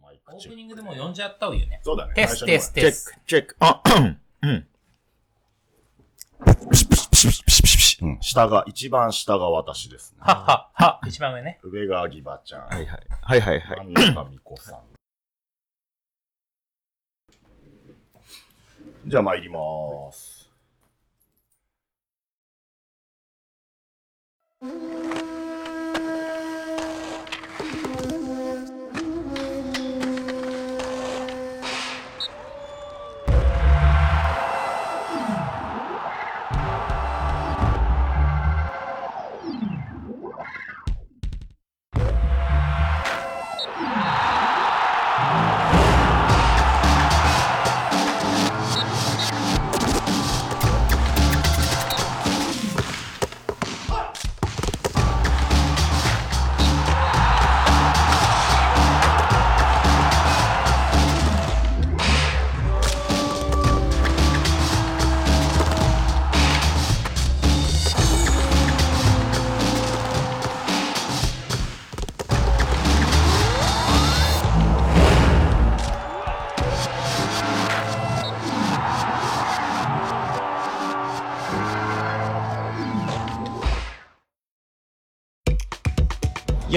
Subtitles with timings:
[0.00, 1.80] マイクオーチェックプニングでもう呼んじゃった方がいいよね。
[1.82, 2.14] そうだね。
[2.14, 3.18] テス最初にテステス。
[3.26, 3.56] チェック。
[3.60, 4.20] あ、うん。
[4.42, 4.66] うん
[8.20, 10.18] 下が、一番下が私ですね。
[10.20, 11.58] はっは、は、一番上ね。
[11.62, 12.66] 上がギバちゃん。
[12.66, 13.06] はいはい。
[13.22, 13.86] はいはいはい。
[13.86, 14.80] 真ん中ミコさん。
[19.06, 20.50] じゃあ参りまーす。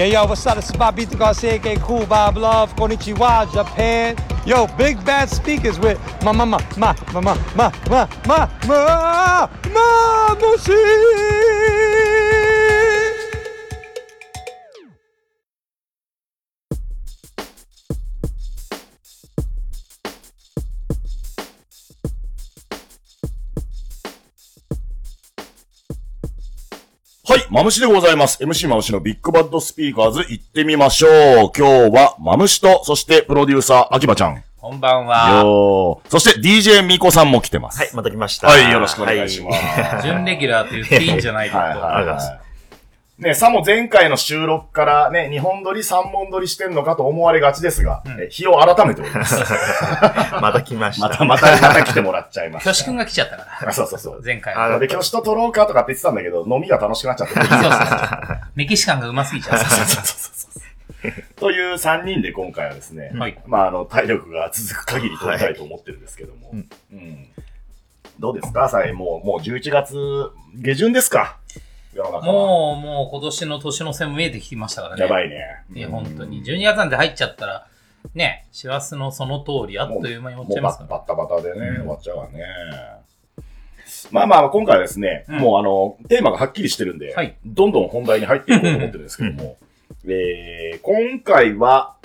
[0.00, 0.56] Yeah, yo, what's up?
[0.56, 4.16] This is Bobito Garcia, aka Cool Bob Love, Konnichiwa, Japan.
[4.46, 9.50] Yo, big bad speakers with ma ma ma ma ma ma ma ma ma ma
[9.74, 10.34] ma ma
[27.50, 28.40] マムシでございます。
[28.40, 31.10] MC マムシのビッグバッドスピーカーズ行ってみましょう。
[31.50, 34.44] 今日はマムシと、そしてプロデューサー、秋葉ちゃん。
[34.56, 35.40] こんばんは。
[35.42, 36.10] よー。
[36.10, 37.80] そして DJ ミコさんも来てます。
[37.80, 38.46] はい、また来ました。
[38.46, 39.58] はい、よろしくお願いします。
[39.58, 41.58] は準レギュラーと言っていいんじゃないかと。
[41.58, 42.40] はいはいありがとうございますはい。
[43.20, 49.36] ね、さも前回の収録からね、2本撮り3本撮りしてんのかと思われがちですが、え日を改めております。
[49.36, 49.38] い
[50.40, 51.08] また来ました。
[51.08, 52.70] また、また、また来てもらっちゃいました。
[52.70, 53.68] 挙手くんが来ちゃったから。
[53.68, 54.22] あそうそうそう。
[54.24, 54.78] 前回あは。
[54.78, 57.34] で、挙手と撮ろうかとかって言ってたんだけど、飲みが楽しくなっちゃって。
[57.34, 59.58] そうそうメキシカンがうますぎちゃう。
[61.36, 63.38] という3人で今回はですね、はい。
[63.46, 66.50] まあ、あの、体力が続く限り撮りたいと思ってるんですけども。
[66.52, 67.26] うんうん
[68.18, 68.68] どうですか？
[68.68, 69.94] さえ、もう、もう11月
[70.56, 71.38] 下旬ですか？
[71.94, 72.32] 世の中は。
[72.32, 75.02] もう、もう今年の年の瀬も見えてきましたからね。
[75.02, 75.64] やばいね。
[75.74, 76.44] いや、本当に。
[76.44, 77.66] 12月なんて入っちゃったら、
[78.14, 80.88] ね、師走のその通り、あっという間に終わっちゃいますから。
[80.90, 82.44] バッタバタでね、終わっちゃうわね。
[84.12, 89.56] まあまあ、今回はですね、うんもうあの、テーマがはっきりしてるんで、はいどんどん本題に入っていこうと思ってるんですけども、
[90.06, 91.96] えー、今回は、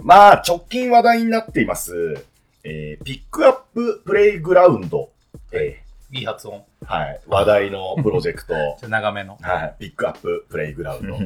[0.00, 2.24] まあ、直近話題になっています、
[2.62, 5.10] えー、ピックアッププレイグラウンド、
[5.52, 5.83] え
[6.14, 6.64] いい発音。
[6.84, 8.54] ー、はい、話題のプロジェクト、
[8.88, 9.36] 長めの。
[9.40, 11.18] はい、ピックアッププレイグラウンド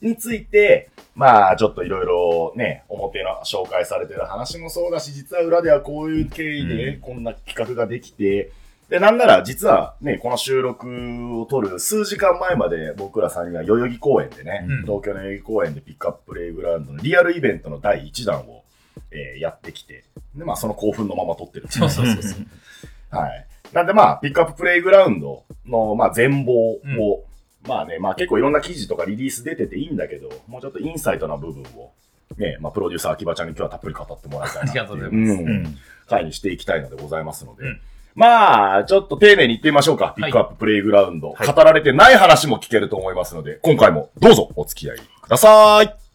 [0.00, 8.52] について、まあ、ちょっといろいろね、表の紹介されてる話もそうだし、実は裏ではこういう経緯でこんな企画ができて、
[8.88, 18.64] で、なんなら実はね、この収録を撮る数時間前まで僕ら3人は代々木公園でね、うん東京の代々木公園でピックアッププレイグラウンドのリアルイベントの第1弾を、
[19.10, 20.04] えーやってきて、
[20.36, 21.66] で、まあその興奮のまま撮ってる。
[21.68, 22.46] そうそうそうそう。
[23.16, 23.46] はい。
[23.72, 31.92] なんでまあ、ピックアッププレイグラウンドの、まあ、全貌を、うんまあね、まあ結構いろんな記事とかリリース出てていいんだけど、もうちょっとインサイトな部分を、
[32.38, 34.70] ね、まあ、プロデューサー秋葉ちゃんに今日はたっぷり語ってもらいたいな。
[34.70, 37.64] ありがとうございますんうん回にしていきたいのでございますので。
[37.64, 37.80] うん
[38.14, 40.14] まあ、ちょっと丁寧に言ってみましょうか。
[40.16, 41.30] ピックアッププレイグラウンド。
[41.30, 46.09] はい語られてない話も聞けると思いますので、今回もどうぞお付き合いください。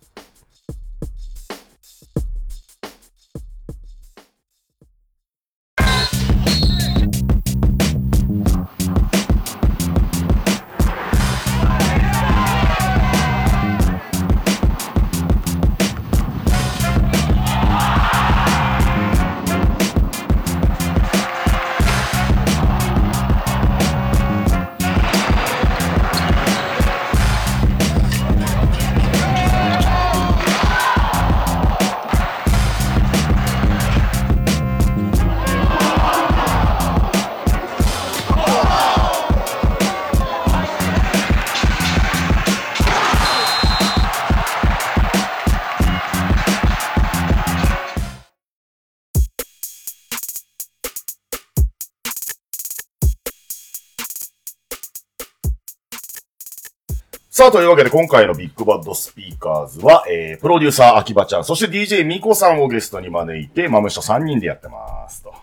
[57.55, 65.33] というわけで今回のビッグバッドスピーカーズは、えー、プロデューサー秋葉ちゃん、そして DJ ミコさんをゲストに招いて、マムシと3人でやってますと。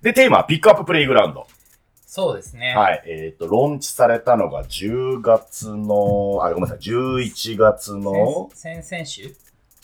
[0.00, 1.48] で、テーマはピックアッププレイグラウンド。
[2.06, 2.72] そうですね。
[2.76, 3.02] はい。
[3.04, 9.34] えっ、と、ローンチされたのが10月の、あ、ごめんなさい、11月の、先先々週？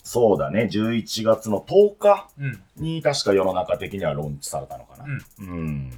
[0.05, 2.63] そうだね、11月の10日うん。
[2.77, 5.05] に確か世の中的にはローンチされたのかな。
[5.05, 5.49] うん。
[5.49, 5.93] うん。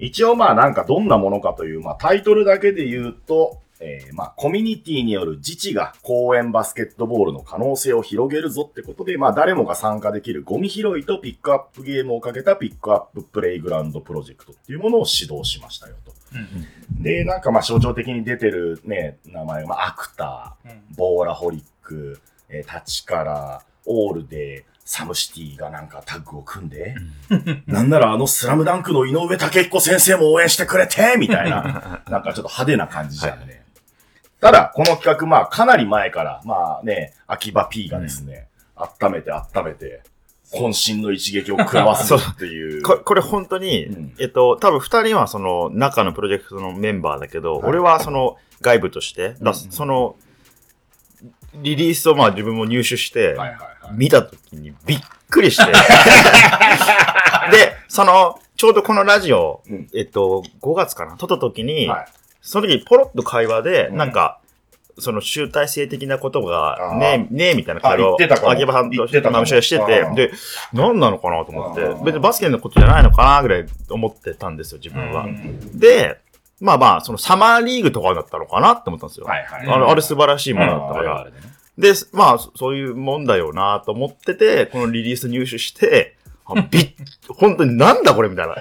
[0.00, 16.12] 一応まあなんかどんなものかという、まあタイトルだけで言うと、えー、まあコミュニティによる自治が公園バスケットボールの可能性を広げるぞってことで、まあ誰もが参加できるゴミ拾いとピックアップゲームをかけたピックアッププレイグラウンドプロジェクトっていうものを指導しましたよと。
[16.34, 17.02] うん。
[17.02, 20.96] で、なんかまあ象徴的に出てるね、名前は、まあアクター、うん。
[20.96, 26.94] ボーラホリック、えー、タチカラ、オールで、サムシティがなんかタッグを組んで、
[27.66, 33.65] なんならあのスラムダンクの井上武彦先生も応援してくれてみたいな、 なんかちょっと派手な感じじゃんね。
[34.40, 40.02] ただ、この企画、まあかなり前から、まあね、秋葉 P がですね、温めて温めて、
[40.52, 42.82] 渾身の一撃を食らわせる っていう。
[42.82, 50.16] ここれ本当に、うんえっと、多分二人はその中のプロジェクトのメンバーだけど、はい俺はその外部として、だうんその、
[51.54, 53.36] リリースをまあ自分も入手して。
[53.92, 55.00] 見たときにびっ
[55.30, 55.70] くりして。
[57.50, 61.16] で、その、ちょうどこのラジオ、うんえっと、5月かな？
[61.16, 62.06] 撮った時に、はい。
[62.46, 64.40] その時ポロッと会話で、うんなんか、
[64.98, 70.32] その集大成的なことがねえ、ねえみたいな会話を、秋葉さんと言ってたかもマムシがしてあてー、で、
[70.72, 75.24] 何なのかなと思って別にバスケのことじゃないのかなぐらい思ってたんですよ、自分は。
[75.24, 76.18] うんで、
[76.58, 79.26] まあまあ、そのサマーリーグとかだったのかなって思ったんですよ。
[79.26, 79.68] はいはい。
[79.68, 81.22] あれあれ素晴らしいものだったから。
[81.24, 81.32] うん
[81.78, 86.16] で、まあ、そそういうもんだよなと思ってて、このリリース入手して、
[86.46, 86.94] あびっ、
[87.28, 88.54] 本当になんだこれみたいな。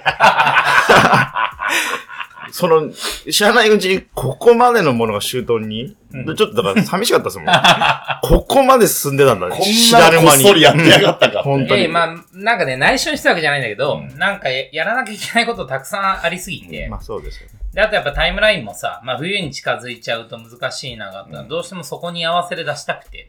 [2.52, 2.92] その、
[3.30, 7.48] 知らないうちにここまでのものが周到に、うんでちょっとだから寂しかったですもん。
[8.24, 9.58] ここまで進んでたんだね。
[9.58, 11.44] こんなのこっそりやってやがったか。
[11.44, 17.54] 本当にええまあ、なんかね、内緒にしたわけじゃないんだけど、うんなんかややらなきゃいけないことたくさんありすぎて、まあそうですよね。
[17.74, 23.28] で、あとやっぱタイムラインもさ、まあ冬に近づいちゃうと難しいながあったら、うんどうしてもそこに合わせで出したくて。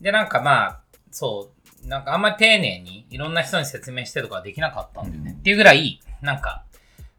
[0.00, 0.80] で、なんかまあ、
[1.12, 1.52] そ
[1.84, 5.30] う、なんかあんまり丁寧にいろんな人に説明してとかはできなかったんだよね。
[5.32, 6.64] うんっていうぐらい、なんか、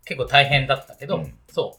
[0.05, 1.77] 結構大変だったけど、うんそ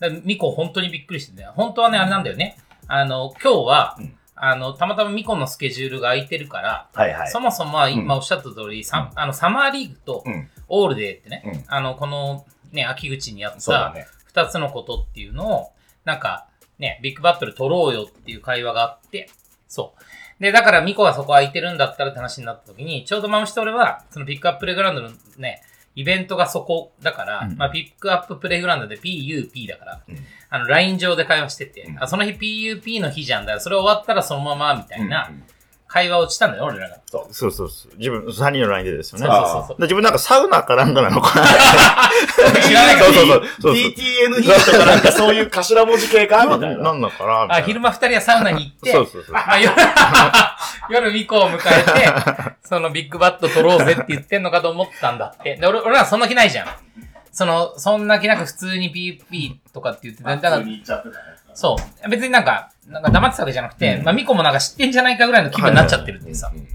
[0.00, 0.20] う。
[0.24, 2.56] ミコ本当にびっくりしてて、本当はね、あれなんだよね。
[2.88, 7.28] あの、今日は、うんあの、たまたまミコのスケジュールが空いてるから、はいはい。
[7.30, 10.48] そもそもは今うおっしゃった通り、サあのサマーリーグとうん。
[10.68, 14.06] オールデーってね、うんあの、このね、秋口にやったそうだね。
[14.24, 15.72] 二つのことっていうのを、
[16.04, 16.48] なんか、
[16.78, 19.28] ね、ビッグバットル取ろうよっていう会話があって、
[19.68, 19.94] そ
[20.40, 20.42] う。
[20.42, 25.62] で、だからミコがそこ空いてるんだったらって話になった時に、ちょうどマムシと俺は、そのピックアッププレイグラウンドのね、
[25.94, 27.56] イベントがそこだから、うん。
[27.56, 30.16] まあ、ピックアッププレイグラウンドで PUP だから、うん。
[30.50, 32.02] あの、LINE 上で会話してて、うん。
[32.02, 33.60] あ、その日 PUP の日じゃんだよ。
[33.60, 35.42] それ終わったらそのまま、みたいなうん
[35.92, 36.96] 会話をしたんだよ、俺らが。
[37.04, 37.34] そう。
[37.34, 37.98] そうそうそう。
[37.98, 39.26] 自分、3人の LINE でですよね。
[39.26, 39.82] そうでそうそう。
[39.82, 41.46] 自分なんかサウナかなんかなのかな。
[42.62, 46.82] 知らないからそうそうそうそうそう DTNE とかなんかそういう頭文字系かみたいな。
[46.82, 49.34] なんだかなみたいあ、な昼間二人はサウナに行って、そうそうそう。
[49.34, 49.74] まあ、夜、
[50.88, 55.56] 夜ミコを迎えて、そのビッグバット取ろうぜって言ってんのかと思ったんだって。
[55.56, 56.68] で、俺、俺らそんな気ないじゃん。
[57.32, 61.24] その、そんな気なく普通に PP とかって言ってて、だから普通、に言っちゃってたね。
[61.52, 62.08] そう。
[62.08, 66.50] 別になんか、なんか黙ってたわけじゃなくて、まあミコもなんか知ってんじゃないかぐらいの気分になっちゃってるってさ。
[66.54, 66.66] うん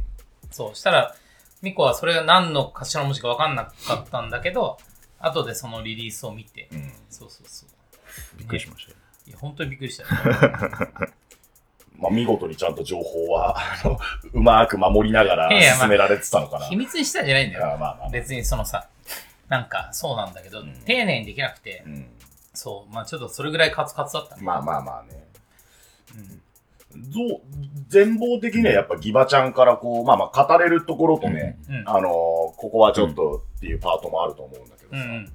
[0.58, 0.76] そう。
[0.76, 1.16] したら、
[1.62, 4.78] ミコはそれが何の頭文字か分かんなかったんだけど、
[5.20, 7.70] 後でそのリリースを見て、うんそうそうそう。
[8.38, 8.98] びっくりしましたよ。
[9.28, 10.10] いや、本当にびっくりしたよ。
[12.00, 14.00] まあ見事にちゃんと情報は、あの、
[14.34, 16.66] うまく守りながら進められてたのかな。
[16.68, 17.74] 秘密にしたんじゃないんだよ。
[17.74, 18.10] あまあまあ。
[18.10, 18.88] 別にそのさ、
[19.50, 22.08] なんかそうなんだけど、ん丁寧にできなくて、うん
[22.54, 24.42] そう、まあちょっとそれぐらいカツカツだったね。
[24.44, 25.27] まあまあまあね。
[26.16, 26.42] うん
[27.00, 27.42] どう、
[27.90, 31.84] 全貌的にはやっぱギバちゃんからこう、まあまあ語れるところとね、うん。
[31.86, 35.32] あのーここはちょっとっていうパートもあると思うんだけどさ、うんうん。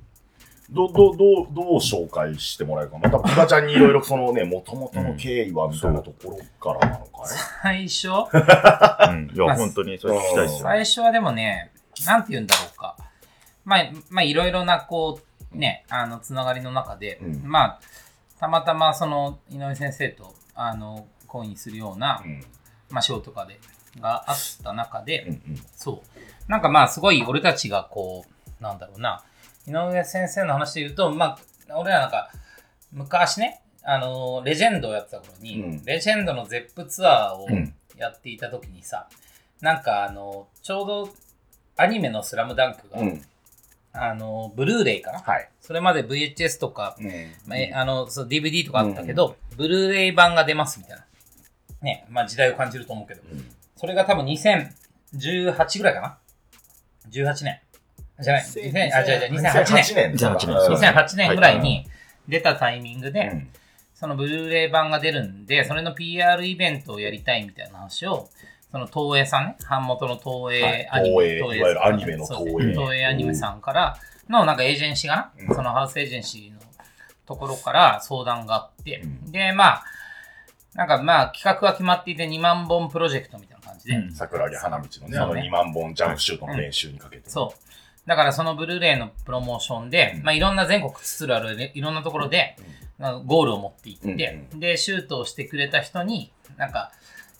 [0.71, 3.09] ど、ど、どう、どう紹介してもらえるかな？
[3.11, 7.27] 多分ギバちゃんにいろいろそのね、元々の経緯はみたいなところからなのか
[7.63, 8.09] 最初？
[8.09, 9.31] うん。
[9.33, 10.59] いや、まあ本当にそれ聞きたいですよ。
[10.63, 11.71] 最初はでもね、
[12.07, 12.97] なんて言うんだろうか。
[13.65, 15.21] まあ、まあいろいろなこ
[15.53, 17.81] う、ね、あの、つながりの中で、うんまあ、
[18.41, 22.45] たまたまその、井上先生と、あの、講義するようなな、うん。
[22.91, 23.59] まあ、ショーとかで、
[24.01, 25.63] があった中で、うんうん。
[25.77, 26.03] そ
[26.49, 26.51] う。
[26.51, 28.25] なんかまあ、すごい俺たちがこ
[28.61, 29.23] う、なんだろうな、
[29.67, 31.39] 井上先生の話で言うと、ま
[31.71, 32.31] あ、俺らなんか、
[32.93, 39.09] 昔ね、あの、レジェンドをやってた頃に、うんレジェンドのゼップツアーをうんやっていた時にさ、
[39.61, 41.09] なんかあの、ちょうど
[41.77, 43.23] アニメのスラムダンクが、うん。
[43.93, 45.19] あの、ブルーレイかな？
[45.21, 45.49] はい。
[45.61, 47.07] それまで VHS とか、うん
[47.47, 51.05] まあえあの、そう DVD とかあったけど、ブルーレイ版が出ますみたいな。
[51.83, 53.45] ね、まあ時代を感じると思うけど、うん
[53.77, 56.19] それが多分2018ぐらいかな
[57.11, 57.61] ?18 年。
[58.21, 60.13] じゃない、2000あ、じゃじゃ2008年。
[60.15, 60.93] 2008年。
[60.95, 61.89] 2008年ぐらいに
[62.29, 63.49] 出たタイミングで、うん
[63.95, 68.29] そのブルーレイ版が出るんで、それの PR イベントをやりたいみたいな話を、
[68.73, 70.57] その東映さんね、版元の東はい。
[70.57, 72.73] 映アニメ、東映いわゆるアニメの東映。
[72.73, 73.97] 東映アニメさんから
[74.31, 75.55] のなんかエージェンシーがな、うん。
[75.55, 76.61] そのハウスエージェンシーの
[77.27, 79.31] ところから相談があって、うん。
[79.31, 79.85] で、まあ、
[80.75, 84.15] なんかまあ企画は決まっていて2万本プロジェクトみたいな感じで、うん。
[84.15, 85.43] 桜木花道のね、あのそうね。
[85.43, 87.29] 2万本ジャンプシュートの練習にかけて。
[87.29, 88.09] そう。
[88.09, 90.23] だからそのブルーレイのプロモーションで、うん。
[90.23, 92.57] まあいろんな全国津々あるいろんなところで、
[92.99, 96.91] まあゴールを持っていって、うで、シュートをしてくれた人に、なんか、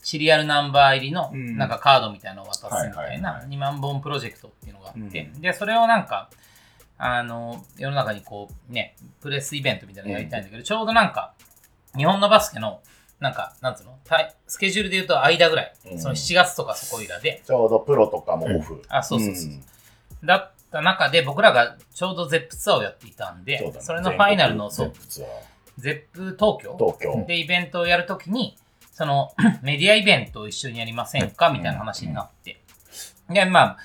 [0.03, 1.57] シリアルナンバー入りの、うん。
[1.57, 5.41] なんかカードみたいなのを渡すみたいなはい2万本プロジェクトっていうのがあって、うん。
[5.41, 6.29] で、それをなんか、
[6.97, 11.33] あの、世の中にこう、ね、プレスイベントみたいなのやりたいんだけど、ちょうどなんか、
[11.95, 12.81] 日本のバスケの、
[13.19, 13.97] なんか、なんつうの？
[14.47, 15.99] スケジュールで言うと間ぐらい、うん。
[15.99, 18.83] その7月とかそこいらで、ちょうどプロとかもオフ。
[18.89, 19.51] あそうそうそう。
[19.51, 19.63] ん。
[20.25, 25.29] だった中で僕らがちょうど ZEP ツアーをやっていたんで、それのファイナルの、そう、全国ツアー。
[25.79, 27.25] ZEP 東京東京。
[27.25, 28.57] でイベントをやるときに、
[28.93, 29.31] その
[29.61, 31.49] メディアイベントを一緒にやりませんか？
[31.49, 32.61] みたいな話になって。
[33.29, 33.77] で、まあ、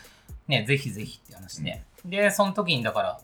[0.46, 1.82] ね、ぜひぜひって話で。
[2.04, 3.20] で、その時にだから、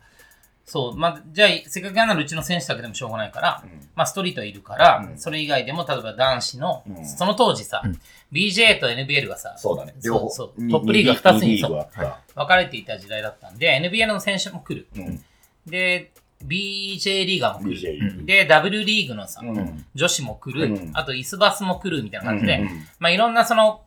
[0.64, 8.00] そう、まあ、じゃあ、せっかくならうちの選手だけでもしょうがないから、うんまあ、ストリートいるから、うんそれ以外でも、例えば男子の、うんその当時さ、うん
[8.32, 9.94] BJ と NBL がさ、そうだね。
[10.00, 10.24] そう両方。
[10.24, 12.40] にそうトップリーグが二つにリーグがあった。
[12.42, 14.88] 分かれていた時代だったんで、NBL の選手も来る。
[14.96, 15.24] うん。
[15.66, 16.10] で、
[16.46, 17.80] BJ リーガーも来る。
[17.80, 18.24] BJ。
[18.24, 19.84] で、W リーグのさ、うん。
[19.94, 20.90] 女子も来る、うん。
[20.94, 23.82] あとイスバスも来るみたいな感じで、うんまあいろんなその、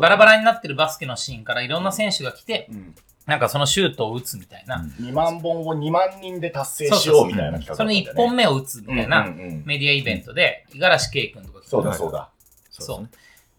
[0.00, 2.94] バラバラになってるバスケのシーンからいろんな選手が来て、うん。
[3.26, 5.06] なんかそのシュートを打つみたいな、うん。
[5.06, 8.28] 2万本を2万人で達成しようみたいな企画その1だったんだよね。
[8.28, 11.68] 本目を打つみたいなうんうんうんメディアイベントで、五十嵐圭君とか来て。
[11.70, 12.30] そうだそうだ。
[12.70, 13.08] そう。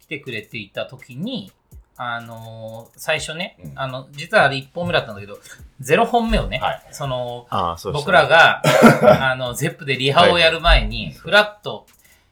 [0.01, 1.51] 来てくれていた時に、
[1.95, 3.79] あのー最初ね、うん。
[3.79, 5.37] あの、実はあれ1本目だったんだけど、
[5.81, 6.81] 0本目をね、はい。
[6.91, 7.47] その、
[7.77, 7.93] そね。
[7.93, 8.61] 僕らが、
[9.31, 11.85] あの、ゼップでリハをやる前に、フラッと、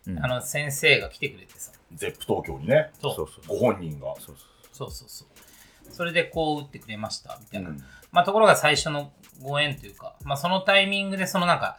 [0.07, 0.23] うん。
[0.23, 3.15] あの、先生が来てくれてさ、ゼップ東京にね、そう。
[3.15, 3.59] そうそう。
[3.59, 4.15] ご本人が。
[4.19, 4.35] そう
[4.71, 4.91] そうそう。
[4.91, 5.93] そうそう。
[5.93, 7.69] それでこう打ってくれました、みたいな。
[7.69, 7.83] うん。
[8.11, 11.77] まあ、ところが最初のご縁というか、まあ、そのタイミングで、そのなんか、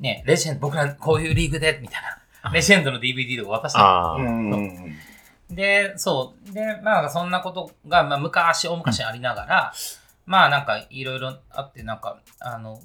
[0.00, 2.02] ね、レジェンド、僕らこういうリーグで、みたい
[2.42, 3.78] な、レジェンドの DVD とか渡した。
[3.78, 4.56] のああ、うんうんう
[4.88, 4.96] ん
[5.50, 6.52] で、そう。
[6.52, 9.72] で、まあ、そんなことが、まあ、昔、大昔ありながら、
[10.24, 12.80] まあ、なんか、いろいろあって、なんか、あの、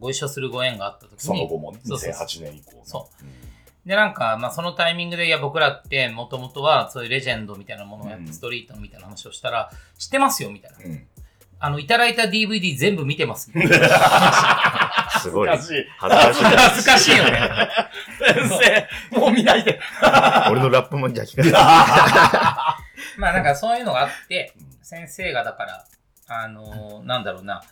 [0.00, 2.80] ご一緒するご縁があった時に、その後もね、そうそうそう2008年以降ね。
[2.84, 3.48] そうん
[3.86, 10.78] で、なんか、まあ、そのタイミングで、いや、僕らって、もともとは、そういうレジェンドみたいなものをやって、うんストリートみたいな話をしたら、知ってますよ、みたいな。
[10.84, 11.06] うん
[11.60, 13.50] あの、いただいた DVD 全部見てます。
[15.10, 15.48] すごい。
[15.48, 15.86] 恥ずかしい。
[15.98, 16.44] 恥ずかしい。
[16.44, 17.50] 恥ずかしいよね。
[18.18, 19.80] 先生、もう見ないで。
[20.50, 21.56] 俺のラップもじゃあ聞かせて。
[23.20, 25.84] まあなんかそういうのがあって、先生がだから、
[26.28, 27.62] あのーなんだろうな、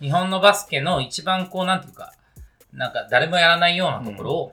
[0.00, 2.12] 日本のバスケの一番こう、なんていうか、
[2.72, 4.52] なんか誰もやらないようなところを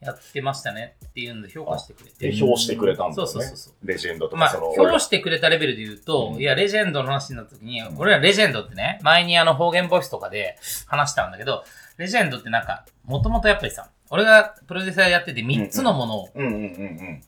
[0.00, 2.30] やってましたねっていうので評価してくれて。
[2.30, 3.26] で、評してくれたんだよね。
[3.32, 11.64] そうそうそうそうレジェンドとまあ、か、その、評してくれたレベルで言うと、うんいや、レジェンドの話になった時に、俺らレジェンドってね、前にあの方言ボイスとかで話したんだけど、
[11.96, 16.28] レジェンドってなんか、もともとやっぱりさ、俺がプロデューサーやってて3つのものを。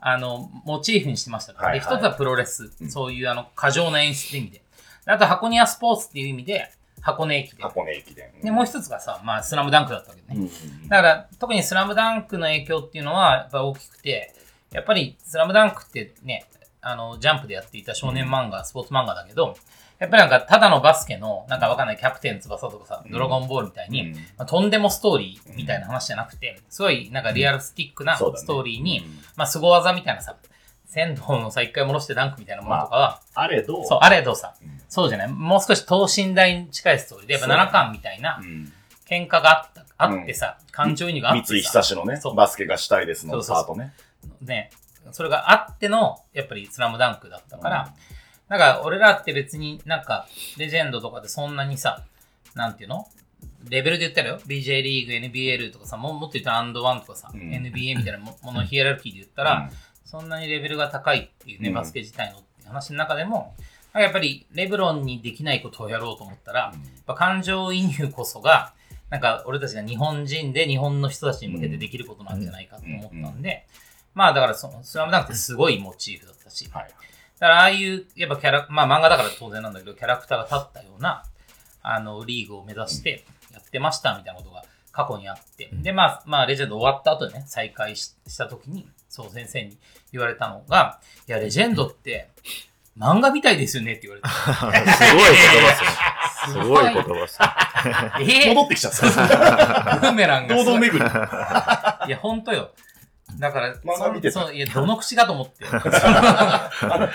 [0.00, 1.68] あの、モチーフにしてましたから。
[1.68, 4.62] はいはいで、一つはプロレス、うんそういうあの、過剰な演出って意味で。
[5.06, 6.70] あと、箱庭スポーツっていう意味で、
[7.02, 7.58] 箱根駅伝。
[7.60, 8.32] 箱根駅伝。
[8.42, 10.26] で、もう一つがさ、まあ、スラムダンクだったわけね。
[10.30, 14.34] うんうんだから、特にスラムダンクの影響っていうのは、やっぱり大きくて、
[14.70, 16.46] やっぱり、スラムダンクってね、
[16.80, 19.56] あの、ジャンプでやっていた少年漫画、スポーツ漫画だけど、
[19.98, 24.14] やっぱりなんか、ただのバスケの、なんかわかんない、キャプテン翼とかさ、ドラゴンボールみたいに、うん。
[24.14, 29.04] まあ、とんでもストーリーみたいな話じゃなくて、すごい、なんかリアルスティックなストーリーに、うん。
[29.36, 30.36] まあ、凄技みたいなさ、
[30.92, 35.28] 仙道のさ、一回戻してダンクみたいなものとかは、あれど、そう、あれどさ、うんそうじゃない？
[35.28, 38.70] もう少し等身大に近いストーリーで、やっぱ七巻みたいなうん。
[39.08, 43.94] 喧嘩があった、あってさ、感情移入があって三井さ、久志のねバスケがしたいですのパートね。
[44.42, 44.70] ね、
[45.12, 47.94] それがあっての、やっぱりスラムダンクだったから、
[48.48, 50.26] なんか俺らって別になんか、
[50.58, 52.04] レジェンドとかでそんなにさ、
[52.54, 53.06] なんていうの？
[53.68, 57.40] レベルで言ったらよ、BJ リーグ、NBL とかさ、ももっと言ったらアンドワンとかさ、うん。
[57.40, 59.70] NBA みたいなもものヒエラルキーで言ったら、
[60.12, 61.74] そんなにレベルが高いっていうね、うん。
[61.74, 63.54] バスケ自体のって話の中でも、
[63.94, 68.74] やっぱりレブロンにできないことをやろうと思ったら、やっぱ感情移入こそが、
[69.08, 73.66] なんか俺たちが日本人で日本の人たちに向けてできることなんじゃないかと思ったんで、
[74.14, 76.88] まあだからそのスラムダンクってすごいモチーフだったし、はい。
[77.38, 81.24] だからああいう、やっぱキャラ、まあ漫画だから当然なんだけど、キャラクターが立ったような
[81.82, 85.70] あの、リーグを目指してやってましたみたいなことが過去にあって。
[85.72, 89.76] で、まあ、まあ、レジェンド終わった後でね、再開しした時に、そう先生に
[90.10, 92.30] 言われたのが、いや、レジェンドって、
[92.98, 94.28] 漫画みたいですよねって言われて。
[94.32, 96.52] すごい言葉っすね。
[96.52, 98.46] すごい言葉っすね。
[98.46, 99.06] え 戻ってきちゃった。
[99.06, 100.56] ー、 ブーメランが。
[100.56, 101.04] 堂々巡り。
[101.04, 102.70] いや、ほんとよ。
[103.38, 105.64] だから、漫画見てたそう、いや、どの口かと思って。
[105.72, 107.10] あ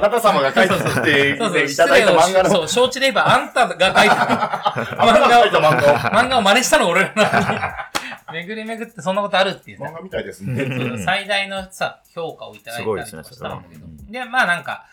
[0.00, 0.68] なた様が書い
[1.02, 5.96] ていただいた漫画の、そう、承知で言えば、あんたが書いた、漫画を。
[5.96, 7.60] 漫画を真似したの俺らなのに。
[8.32, 10.56] 巡り巡ってそんなことあるっていうね漫画みたいですうん
[10.96, 10.98] ね。
[11.04, 13.86] 最大のさ、評価をいただいたりとかしたんだけど。
[14.10, 14.86] で、まあなんか、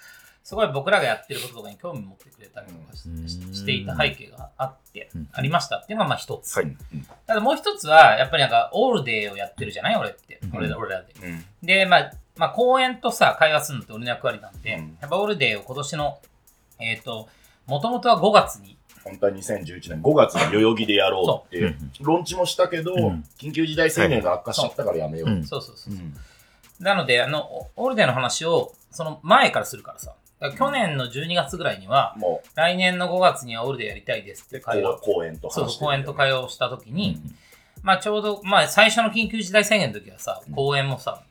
[0.43, 6.55] すごい僕らがやってることとかに興味持ってくれたりとかしていた背景があってうん、ありましたっていうのがまあ一つ。
[6.55, 6.77] はい
[7.25, 10.39] ただもう一つは、やっぱりなんか、オールデーをやってるじゃない俺って。
[10.43, 11.13] うん俺ら俺らで。
[11.23, 16.19] うんで、まあ、まあ、公演とさ、会話するのって俺の役割なんで、うんやっぱオールデーを今年の、
[16.79, 17.27] えっ、と、
[17.65, 25.29] もともとは5月に、本当は2011年5月に代々木でやろうってローンチもしたけどうん、緊急事態宣言が悪化しちゃったからやめよう。
[25.29, 25.93] うんそうそうそう。
[25.93, 26.15] うん
[26.79, 30.15] なので、あの、オオールデーの話を、その前からするからさ。
[30.51, 34.97] 去年の12月ぐらいには、も来年の5月にはオールデーやりたいですってう、会話。
[34.97, 37.21] 公演とそう公演と会話話をしたときに、
[37.81, 41.23] まあちょうど、まあ最初の緊急事態宣言の時はさ、公演もさ、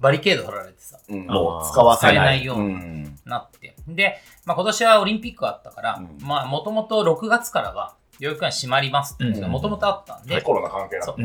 [0.00, 2.44] バリケード張られてさ、うんもう使わせない。
[2.44, 3.18] ようにん。
[3.24, 3.74] なって。
[3.86, 6.26] で、まあ今年はオリンピックあったから、うん。
[6.26, 9.52] まあもともと6月からは、療育館閉まりますっていうのがうん。
[9.52, 11.16] もともとあったんで、コロナ関係なく。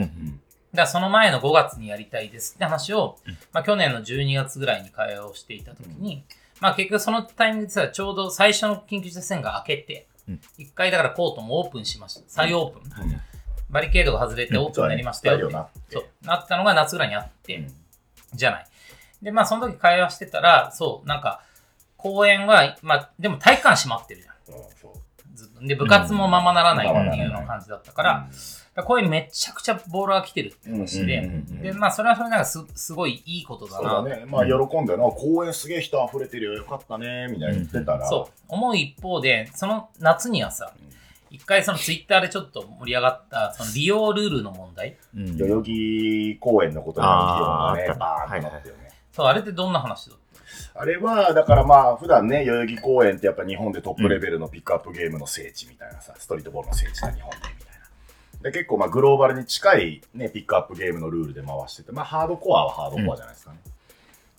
[0.73, 3.17] だその前の5月にやりたいですって話を、
[3.53, 6.25] まあ去年の12月ぐらいに会話をしていたときに、
[6.61, 12.23] まあ結局そのタイミングでさ、ちょうど最初の緊急事態宣言が明けてうん、一回だからコートもオープンしました。
[12.27, 13.21] 再オープン。
[13.69, 15.55] バリケードが外れてオープンになりましたよね
[15.89, 16.37] そう、な。
[16.37, 17.73] ったのが夏ぐらいにあって、うん。
[18.33, 18.65] じゃない。
[19.21, 21.41] で、まあその時会話してたら、そう、なんか、
[21.97, 24.31] 公演は、まあでも体育館閉まってるじゃ
[25.63, 25.67] ん。
[25.67, 28.35] で、部活もままならないうんっていうような感じだったから、だ
[28.75, 33.93] から公演めちゃくちゃボールが来てるって話で、うんうんうんうんで、まあそれはそれなんかすすごいいいことだそうな。
[34.09, 34.25] だね。
[34.25, 38.07] まあ、喜んでな、公園すげえ人溢れてるよ、よかったね、みたいに言ってたら。
[38.07, 38.33] そう。
[38.49, 40.73] 思う一方で、その夏にはさ、
[41.29, 44.97] 一回そのツイッターでちょっと盛り上がった、その利用ルールの問題。
[45.15, 48.89] うん代々木公園のことになる議論がね、バーンとなってよね。
[49.11, 50.19] そう、あれってどんな話だっ
[50.77, 57.64] あれは、だからまあ、普段ね、代々木公園ってやっぱ日本でトップレベルのピックアップゲームの聖地みたいなさ、ストリートボールの聖地だ、日本で、みたいな。
[58.41, 63.59] で、結構まあ、グローバルに近いね、ピックアップゲームのルールで回してて、まあ、ハードコアはハードコアじゃないですかね。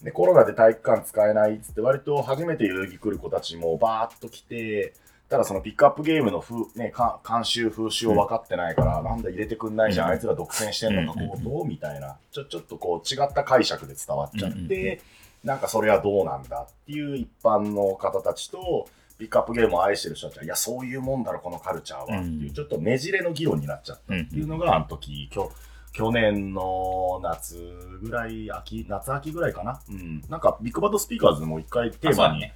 [0.02, 4.92] で、コロナで体育館使えないっつって、割と初めて代々木来る子たちもバーっと来て、
[5.28, 10.12] ただそのピックアップゲームの風、ね、か慣習、風習を分かってないから、なんだ入れてくんないじゃん、うん。
[10.12, 14.98] あいつら独占してんのか、こうとみたいな、ちょ、ちょっとこう違った解釈で伝わっちゃって、うんうんうん。
[15.42, 25.52] なんかそれはどうなんだっていう一般の方たちと、ピックアップゲームを愛してる人たちは、いや、そういうもんだろ、このカルチャーは、っていう、うんちょっとねじれの議論になっちゃったっていうのが、あの時、きょ
[25.92, 27.56] 去年の夏
[28.02, 29.80] ぐらい、秋、夏秋ぐらいかな。
[29.88, 30.20] うん。
[30.28, 32.54] なんか、ビッグバッドスピーカーズでも一回テーマにね。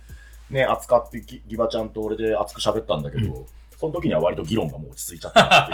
[0.51, 3.47] ね、扱ってギ、ギバちゃんと俺で熱く喋ったんだけど、
[3.79, 5.67] その時には割と議論がもう落ち着いちゃったなっ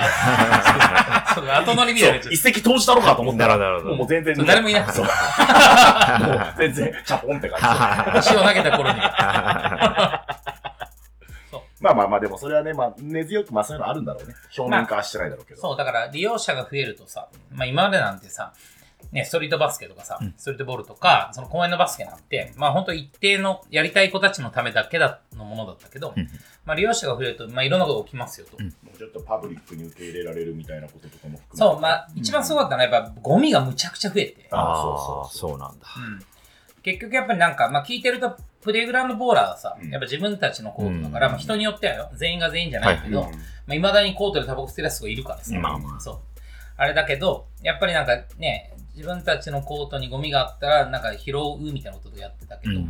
[1.34, 1.50] ていう。
[1.58, 4.92] 後乗りみたい一石投じたろうかと思ったら、もう全然、そう誰もいなくて。
[4.92, 5.06] そう。
[6.24, 8.30] もう全然、チャポンって感じ。
[8.30, 9.00] 石を投げた頃に。
[11.80, 14.34] まあまあまあ、でもそれはね、まあ、根強く、まあそういうのあるんだろうね。
[14.56, 15.60] 表面化はしてないだろうけど。
[15.60, 18.54] そう、だから利用者が増えるとさ、まあ今までなんてさ、
[19.12, 26.28] ね、ストリートバスケとかさ、ストリートボールとか、その公園のバスケなんて、まあ本当一定のやりたい子たちのためだけだのものだったけど、うん
[26.64, 28.56] まあ利用者が増えると、まあいろんなことが起きますよと。
[28.58, 31.56] うんもうちょっとパブリックに受け入れられるみたいなこととかも含めて。
[31.56, 35.86] そう、まあ一番すごかったのはやっぱゴミがむちゃくちゃ増えて、あああ、そうそうそうなんだ。
[35.98, 36.36] うん
[36.82, 38.36] 結局やっぱりなんか、まあ聞いてると、
[38.66, 39.90] プレイグラウンドボーラーはさ、うん。
[39.90, 41.32] やっぱ自分たちのコートだから、うん。
[41.34, 43.26] まあ人によってはよ、全員が全員じゃないけど、うん。
[43.26, 45.56] まあ、未だにコートでタバコ吸ってるやつがいるからさ。
[45.56, 46.00] まあまあ。
[46.00, 46.18] そう。
[46.76, 52.88] あれだけど、やっぱりなんかね、自分たちのコートにゴミがあったら、なんか拾うみたいなことをやってたけど、うん。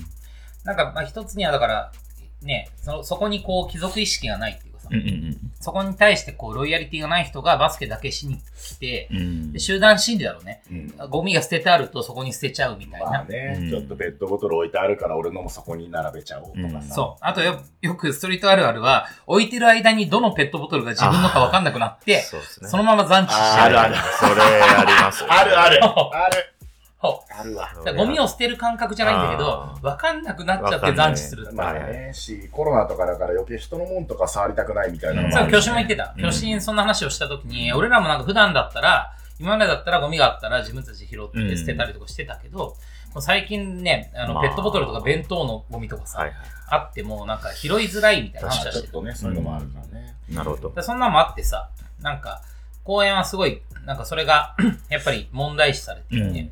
[0.65, 1.93] なんかまあ一つにはだから、
[2.41, 10.62] ね、そそこにこう貴族意識がないっていうかさ、うんうんそこに対してこうロイヤリティがない人がバスケだけしに来て、うんうんで集団心理だろうね。
[10.70, 13.11] うんゴミが捨ててあるとそこに捨てちゃうみたいな。
[13.11, 16.94] まあね、うんちょっとペットボトル置いてあるから俺のもそこに並べちゃおうとかさ。
[16.94, 17.25] そう。
[17.25, 22.42] あとよ、よくストリートあるあるは、置いてる間にどのペットボトルが自分のか分かんなくなって、そね。
[22.68, 23.66] そのまま残地しちゃう。
[23.66, 26.56] あるあるそれありますよねあるある ある
[27.01, 27.71] そうあるわ。
[27.85, 31.49] だからゴミを捨てる感覚じゃないんだけどあ、ー分かんなくなっちゃって残地する。
[31.53, 36.15] まあね、し、コロナとかだから余計人のもんとか触りたくないみたいなのもそう、ある巨神も言ってた。
[36.17, 42.75] うん巨神そんな話をした時に、俺らもなんか普段だったら、今までだったらゴミがあったら自分たちで拾って捨てたりとかしてたけど、も
[43.17, 46.35] う最近ね、あの、まあペットボトルとか弁当のゴミとかさ、はいは
[46.69, 48.83] あってもなんか拾いづらいみたいな話はしてる。
[48.85, 50.17] ちょっとね、そういうのもあるからね。
[50.29, 50.35] い。
[50.35, 50.71] なるほど。
[50.71, 52.43] でそんなのもあってさ、なんか、
[52.83, 54.57] 公園はすごい、なんかそれが、
[54.91, 56.51] やっぱり問題視されていて、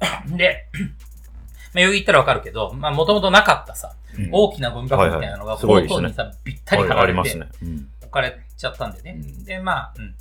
[0.36, 0.68] で、
[1.74, 7.48] まあ、よぎったらわかるけど、まあ、もともとなかったさ、うん大きなゴミ箱みたいなのが、はいはいすごいですねコートにさ、ぴったり貼られてね。
[7.62, 9.16] うん置かれちゃったんでね。
[9.16, 10.14] うんで、まあ、うん。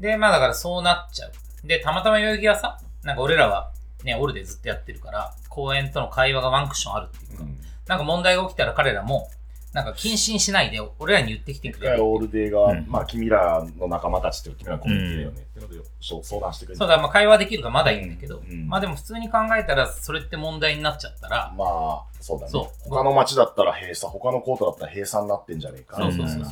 [0.00, 1.66] で、まあだからそうなっちゃう。
[1.66, 3.70] で、たまたま代々木はさ、なんか俺らは
[4.02, 7.44] ね、オルでずっとやってるから、公園との会話がワンクッションあるっていうか、
[7.86, 9.28] なんか問題が起きたら彼らも、
[9.72, 11.96] なんか謹慎しないで、俺らに言ってきて一くれる。
[11.96, 16.78] 回オールデーが、うんまあ、君らの仲間たちっていうか君らのコミュニティだよねっていうので、そう相談してくれる。
[16.78, 22.50] そうだ、まあ会話できるからまだいいんだけど、うんまあでも普通に考えたら、それって問題になっちゃったら、まあ、そうだね。
[22.50, 25.96] そう他の街だったら閉鎖、他のコートだったら閉鎖になってんじゃねえか。
[25.96, 26.44] そうそうそう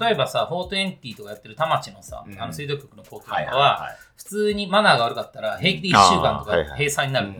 [0.00, 7.32] 例えばさ、420とかやってる田町のさ、うんあの水道局のコートとかは普通にマナーが悪かったら、平気で1週間とか閉鎖になる。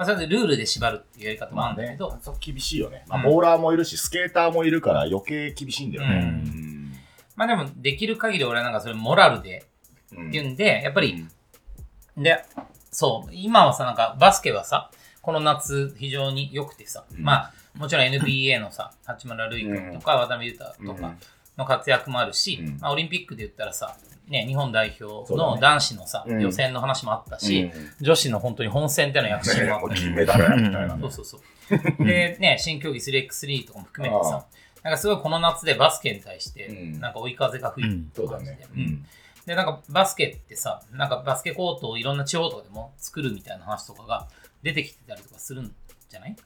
[0.00, 3.04] まあそれでルールで縛るっていうやり方もあまあねるんだけど、、そう厳しいよね。
[3.06, 3.24] まあ、うん。
[3.26, 6.20] ボーラーもいるし、スケーターもいるから余計厳しいんだよね。
[6.24, 6.92] うん。
[7.36, 9.66] まあでも、できる限り俺はなんかそれモラルで
[10.16, 10.28] うん。
[10.28, 11.26] っていうんで、やっぱり、
[12.16, 12.42] で、
[12.90, 17.22] そう、今はさ、なんかバスケはさ、この夏非常に良くてさ、うん。
[17.22, 21.14] まあ、もちろん NBA のさ、八村塁君とか渡辺裕太とか
[21.58, 22.78] の活躍もあるし、うん。
[22.80, 23.98] まあオリンピックで言ったらさ、
[24.30, 26.40] ね、日本代表の男子のさ、うん。
[26.40, 27.72] 予選の話もあったうし、ん。
[28.00, 30.94] 女子の本当に本戦での躍進もあったし、もう金メダルやみたいな。
[30.94, 31.00] ね。
[31.02, 31.38] そうそうそ
[32.00, 32.04] う。
[32.06, 34.46] で、ね、新競技 3x3 とかも含めてさ、
[34.82, 37.00] なんかすごいこの夏でバスケに対してう、ん。
[37.00, 38.58] なんか追い風が吹いてそうだね。
[38.72, 39.04] うん。
[39.46, 44.28] で、なんかバスケってさ、なんかバスケコートをいろんな地方とかでも作るみたいな話とかが
[44.62, 45.74] 出てきてたりとかするん
[46.08, 46.36] じゃない？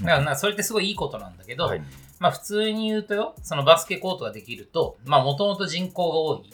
[0.00, 1.82] だからなそれってすごいいいことなんだけど、はい。
[2.20, 6.52] まあ普通に言うとよ、そのバスケコートができると、まあもともと人口が多い、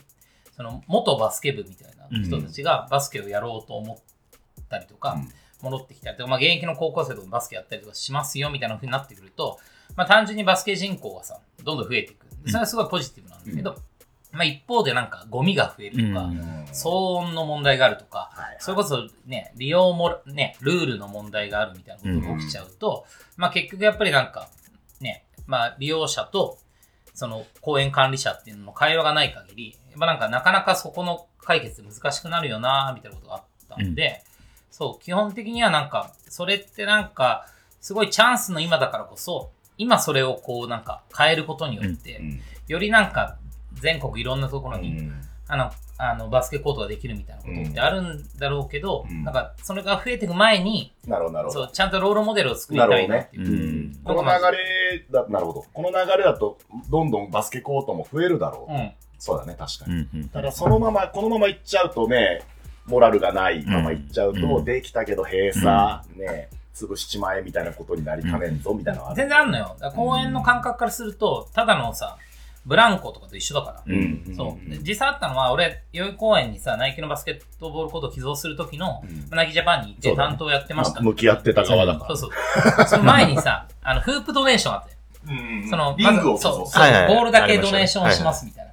[0.56, 3.98] その元バスケ部みたいな人たちがバスケをやろうと思っ
[4.68, 5.28] たりとか、うん。
[5.62, 9.58] 戻ってきたりとか、まあ現役の高校生とかもバスケやったりとかしますよみたいな風になってくると、
[9.96, 12.26] まあ単純にバスケ人口がさ、どんどん増えていく。
[12.46, 13.76] それはすごいポジティブなんだけど、
[14.32, 16.64] まあ一方でなんかゴミが増えるとか、うん。
[16.64, 24.50] 騒音の問題があるとか、それこそね、利用も、ね、ルールの問題があるみたいなことが起きちゃうと、まあ結局やっぱりなんか、
[25.00, 26.58] ね、まあ利用者と、
[27.14, 34.22] その公園管理者っていうのの会話がない限り、やっぱなんかなかなかそこの解決難しくなるよなみたいなことがあったんで、
[34.70, 37.46] そう、基本的にはなんか、それってなんか、
[37.80, 42.40] すごいチャンスの今だからこそ、今それをこうなんか変えることによって、うん。
[42.66, 43.36] よりなんか
[43.74, 45.22] 全国いろんなところに、うん。
[45.46, 51.72] あの、あの、バスケコートができるみたいなことってあるんだろうけど、うんなんか、それが増えていく前に、なるほど、なるほどそう、。
[51.72, 53.42] ちゃんとロールモデルを作りたいなっていう。
[53.42, 55.64] なるほどねこの流れだ、なるほど。
[55.72, 56.58] この流れだと、
[56.90, 58.72] どんどんバスケコートも増えるだろう。
[58.72, 58.92] うん。
[59.18, 59.92] そうだね、確かに。
[59.92, 62.42] うんうんただ、そのまま、このまま行っちゃうとね、
[62.86, 69.76] モラルがないまま行っちゃうと、うんできたけど閉鎖、ね、潰しちまえみたいなことになりかねんぞ、みたいなのはある全然あるのよ。
[69.94, 72.18] 公園の感覚からすると、ただのさ、
[72.66, 73.82] ブランコとかと一緒だから。
[73.86, 74.24] うん。
[74.26, 74.70] うんそう。
[74.70, 81.00] で実際あったのは、俺、代々木公園にさ、ナイキのバスケットボールコートを寄贈する時の、うんナイキジャパンに行って担当やってました。
[81.00, 82.16] まあ向き合ってた側だから。
[82.16, 82.86] そうそう。
[82.86, 84.96] その前にさ、 あの、フープドネーションあったよ。
[85.26, 88.72] うんその、リングをまずそう、そそうはいはいボールだけドネーションしますみたいな。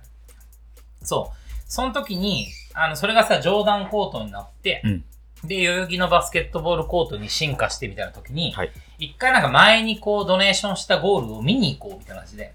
[1.03, 1.37] そう。
[1.67, 5.03] その時に、あの、それがさ、ジョーダンコートになって、うん
[5.43, 12.53] で、代々木のバスケットボールコートに進化してみたいな時に、はい一回なんか前にこう、ドネーションしたゴールを見に行こうみたいな感じで、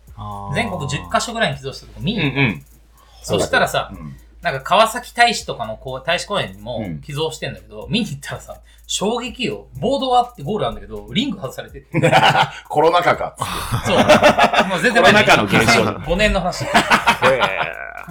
[0.55, 2.43] 全国10カ所ぐらいに寄贈したとこ見に行こう。
[2.43, 2.65] ん。
[3.23, 9.67] そしたらさ、うんなんか川崎大使とかのこう大使公園にもうん寄贈してんだけど、見に行ったらさ、衝撃よ。
[9.81, 11.89] ボードはあってゴールあるんだけど、リング外されてて。
[12.69, 13.35] コロナ禍か。
[13.85, 14.69] そう。
[14.69, 16.65] もう全然コロナ禍の現象だ5年の話。
[16.65, 16.69] へ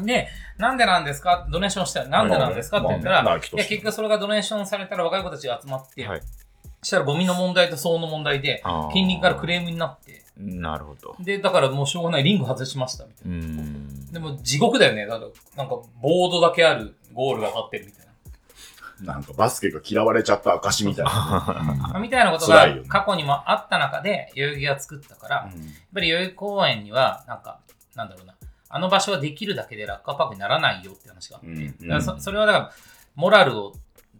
[0.04, 6.22] で、なんでなんですかドネーションしたらなんでなんですかって言ったら、まあね結局それがドネーションされたら若い子たちが集まって、はい
[6.82, 8.62] したらゴミの問題と騒音の問題で
[8.94, 11.16] 近隣からクレームになって、ーなるほど。
[11.20, 13.36] で、だからもうしょうがない、リング外しましたみたいな。
[13.36, 14.12] うん。
[14.12, 15.06] でも地獄だよね。
[15.06, 18.06] だから、なんかボードだけあるゴールが立ってるみたいな。
[19.14, 21.12] なんかバスケが嫌われちゃった証みたいな。
[21.12, 25.52] ま あみたいなことが過去にもあった中で、代々木が作ったから、やっ
[25.94, 27.60] ぱり代々木公園には、なんか、
[27.96, 28.36] なんだろうな、
[28.70, 32.72] あの場所はできるだけでラッカーパークにならないよって話があって、うんそそれはだから、
[33.16, 33.74] モラルを、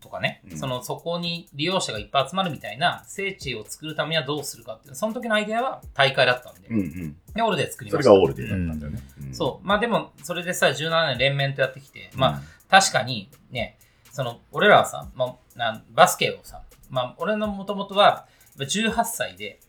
[0.06, 7.16] とかね、うんその、そこに利用者がいっぱい集まるみたいな聖地を作るためにはどうするかっていう、その時のアイデアは大会だったんで、うんうん。
[7.34, 8.10] で、オールで作りました。
[8.10, 9.00] それがオールデーだったんだよね。
[9.28, 9.68] うんそう。
[9.68, 13.78] まあでも、それでさ、17年連綿とやってきて、まあ、確かにね、
[14.12, 19.60] その、俺らはさ、まあ、なんバスケをさ、まあ、俺のもともとは、やっぱ18歳で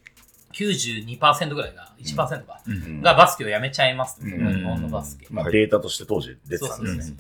[0.53, 5.27] 92%ぐらいが、1%か、うんがバスケをやめちゃいますと、うん日本のバスケ。
[5.31, 7.17] まあデータとして当時出てたんですね。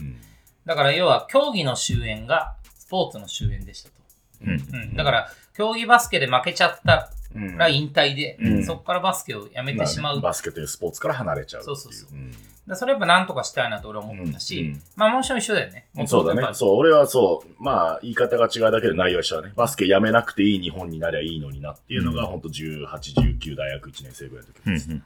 [0.65, 3.94] だから要は、競技の終焉がスポーツの終焉でしたと。
[4.42, 4.55] うんう
[4.87, 4.94] ん。
[4.96, 10.20] だから、競技バスケで負けちゃったうんら引退で、うんそこからバスケをやめてしまう。
[10.20, 12.33] バスケというスポーツから離れちゃうそうそうそううん
[12.68, 15.87] だそれやっぱなんとかしたいなと俺は思ったし、うんうんまあもちろん一緒だよね。
[16.07, 16.55] そうだね。
[16.55, 19.53] そう、俺はそう、まあ、言い方が違うだけで内容は一緒だね。
[19.57, 24.90] バスケやめなくていい日本になりゃいいのになっていうのが、うんほんと18、19大学1年生ぐらいの時です。
[24.90, 25.03] うん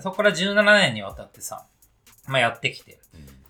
[0.00, 1.66] そこから17年にわたってさ、
[2.26, 2.98] まあやってきて。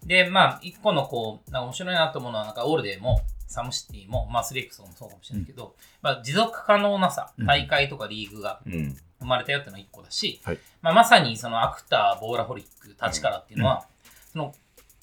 [0.04, 3.20] で、まあ、一個のこう、なんか面白いなと思うのは、なんかオールデーも、
[3.52, 8.74] サムシティも、まあ、スレイクスもそうかもしれないけど、まあ、持続可能なさ、大会とかリーグがうん。
[8.74, 8.96] うん。
[9.22, 10.58] 生まれたよっていうのが一個だし、はい。
[10.82, 13.86] まあ、まさにその AKTR、ballaholic、TACHIKARA っていうのは、
[14.32, 14.54] その、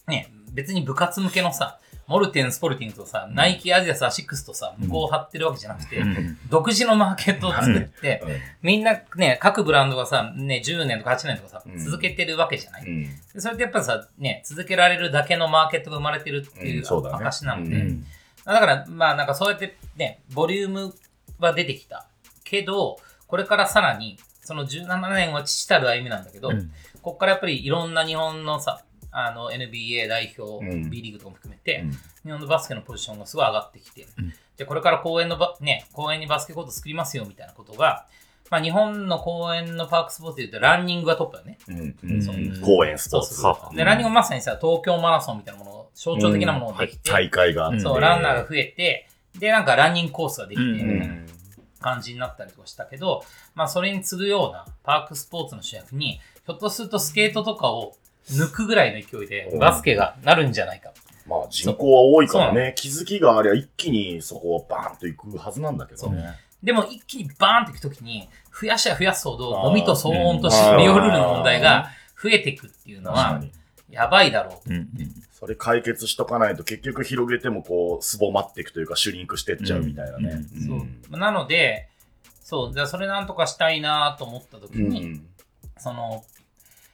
[0.07, 6.03] ね、別に部活向けのさ、モルテン、スポルディングとさ、ナイキ、アディダス、アシックスとさ、向こうを張ってるわけじゃなくて、
[6.49, 8.23] 独自のマーケットを作って、
[8.63, 11.77] みんなね、各ブランドがさ、ね、10年とか8年とかさ、うん。
[11.77, 12.85] 続けてるわけじゃない。
[13.38, 18.05] それってやっぱさ、ね、続けられるだけのマーケットが生まれてるっていう証なので、うん
[18.53, 20.93] だから、まあなんかそうやってね、ボリューム
[21.39, 22.07] は出てきた。
[22.43, 28.81] けど、これからさらに、その17年は父たる歩みなんだけど、うんここからやっぱりいろんな日本のさ、
[29.12, 31.91] あの NBA 代表、うん B リーグとかも含めて、うん
[32.25, 38.05] 日本のバスケのポジションがすごい上がってきて、うんで、これから公園のば、ね、公園にバスケコート作りますよみたいなことが、
[38.49, 41.57] まあ日本の公園のパークスポーツで言うとランニングがトップだね。
[41.67, 41.95] うん。
[42.03, 43.35] うんそう公園スポーツ。
[43.35, 47.79] そうで、ランニングもまさにさ、東京マラソンみたいなものを、象徴的なものができて、大会があって。
[47.81, 51.25] そう、ランナーが増えて、で、なんかランニングコースができて、うんうん。
[51.81, 53.23] 感じになったりとかしたけど、
[53.55, 57.95] まあそれに次ぐようなパークスポーツの主役に、ひょっとするとスケートとかを
[58.29, 60.91] 抜くぐらいの勢いでバスケがなるんじゃないか。
[61.25, 66.33] まあ人口は多いからね、気づきがありゃ一気にそこをバーンと行くはずなんだけどね。
[66.62, 68.27] でも一気にバーンっていくときに、
[68.59, 71.89] 増やしゃ増やすほど、ゴミと騒音とうんリオルールの問題が
[72.21, 73.41] 増えていくっていうのは。
[73.89, 74.73] やばいだろう。
[74.73, 74.89] うん
[75.32, 80.45] それ解決しとかないと結局広げてもこう、すぼまっていくというか、シュリンクしてっちゃうみたいなね。
[80.54, 81.17] うんそう。
[81.17, 81.88] なので、
[82.43, 84.89] そう、じゃあそれなんとかしたいなと思ったときうん。
[84.89, 85.21] に、
[85.78, 86.25] その、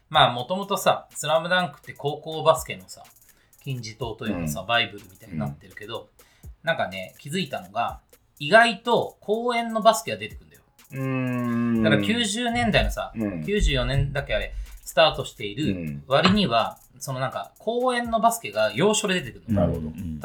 [0.10, 3.04] まあもともとさ、スラムダンクって高校バスケのさ、
[3.64, 6.10] 金字塔というかさ、バイブルみたいになってるけど、
[6.62, 8.00] なんかね、気づいたのが、
[8.38, 10.62] 意外と公園のバスケが出てくるんだよ。
[10.92, 11.84] うん。
[11.84, 14.54] だから90年代のさ、うん94年だっけあれ、
[14.86, 16.04] スタートしていうるん。
[16.08, 19.62] 割には、そのなんか公園のバスケが要所で出てくるの。
[19.62, 19.80] なるほ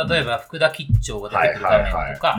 [0.05, 0.15] ど。
[0.15, 2.39] 例えば福田吉兆が出てくる画面とか、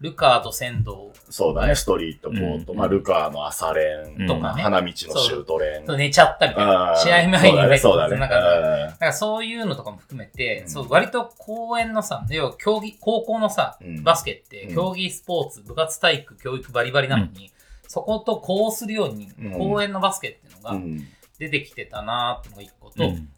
[0.00, 2.78] ルカーと仙道そうだね、ストリートコート、うん。
[2.78, 5.84] まあ、ルカーの朝練とかね花道のシュート練。
[5.86, 5.96] そう。
[5.96, 6.94] 寝ちゃったみたいな。
[6.96, 8.16] 試合前にねそうだね。
[8.16, 8.82] なんかそうだね。
[8.84, 10.70] なんかそういうのとかも含めて、うん。
[10.70, 14.02] そう割と公園のさ、要は競技、高校のさ、うん。
[14.04, 14.74] バスケってうん。
[14.74, 17.50] 競技スポーツ、部活体育、教育バリバリなのに、
[17.88, 19.52] そことこうするようにうん。
[19.52, 21.06] 公園のバスケっていうのがうん
[21.38, 23.28] 出てきてたなーっていうのが一個と、うん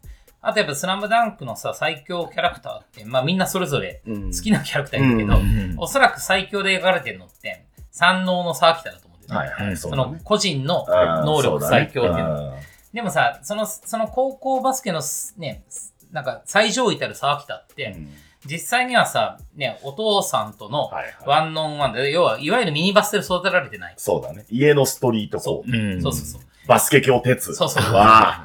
[0.41, 9.47] あとやっぱスラムダンクのさ、最強キャラクターって、まあみんなそれぞれうん好きなキャラクターいるけど、うんおそらく最強で描かれてるのって、三能の沢北だと思うんだよね。
[9.49, 10.15] はいはい、そそうの。
[10.23, 10.85] 個人の
[11.25, 18.09] 能力最強っていうのそうだねでもさ、その、その高校バスケのすね、すなんか最上位たる沢北って、うん
[18.45, 23.93] 実際にはさ、ね、お父さんとのはいはいワンノンワンで、要は、いわゆるミニバスで育てられてない。
[23.97, 24.45] そうだね。
[24.49, 25.77] 家のストリートコート。
[25.77, 26.41] うんそうそうそう。
[26.69, 27.55] バスケ教鉄。
[27.55, 27.83] そうそう。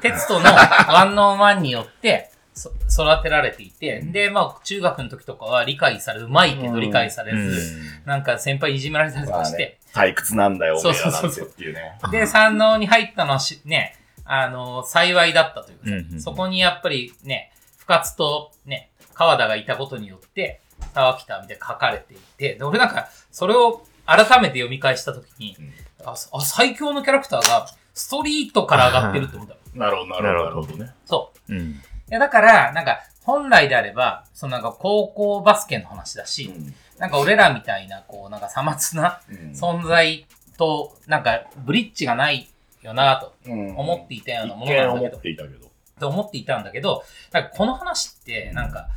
[0.01, 11.31] 鉄とのワンノンワンによって、そ育てられていて、で、まあ、中学の時とかは理解される、うまいけど理解されず、なんか先輩にいじめられたりとまあかして、ね、退屈なんだよ、そうそうそう。
[11.31, 11.99] そうっていうね。
[12.11, 20.61] で、山王に入ったのはし、ね、あの、幸いだったというかさ、うんうんそこにやっぱりね、深津とね、川田がいたことによって、
[20.95, 25.73] 沢北みたいに書かれていて、で、俺なんか、それを改めて読み返したときに、うん。
[26.05, 29.55] あ、あ最強のキャラクターが、ストリートから上がってるって思った。
[29.73, 30.77] なるほど、なるほど。
[30.77, 30.93] ね。
[31.05, 31.55] そう。
[31.55, 31.61] うん。
[31.61, 31.75] い
[32.09, 36.53] や、だから、なんか、本来であれば、そのなんか高校バスケの話だし、
[36.99, 40.27] なんか俺らみたいな、こう、なんかさまつなうん存在
[40.57, 42.47] と、なんか、ブリッジがない
[42.83, 45.71] よなとうん思っていたようなものなんだけど、ていたけど。
[45.99, 48.89] と思っていたんだけど、なんかこの話って、なんか、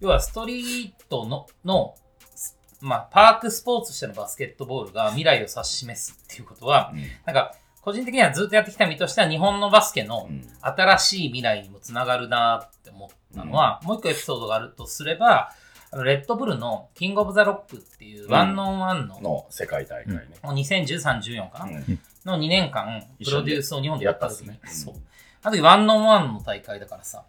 [0.00, 1.94] 要はストリートの、の、
[2.34, 6.92] すまあ、パークスポーツとしてのバスケットボールが未来を指し示すっていうことは、
[7.24, 10.42] なんか、個人的にはずっとやってきた身としては日本のバスケのうん。
[10.62, 15.52] 新しい未来にもつながるなって思ったのは、もう一個エピソードがあるとすれば、
[15.90, 20.24] あのレッドブルのキングオブザロックっていうワンノンワンの、の世界大会ね。
[20.42, 22.00] もう2013、14かな、うん。
[22.24, 24.86] の2年間、プロデュースを日本でやった時に、やったっすね。
[24.86, 24.94] そう。
[25.42, 27.24] あの時 one on one の大会だからさ、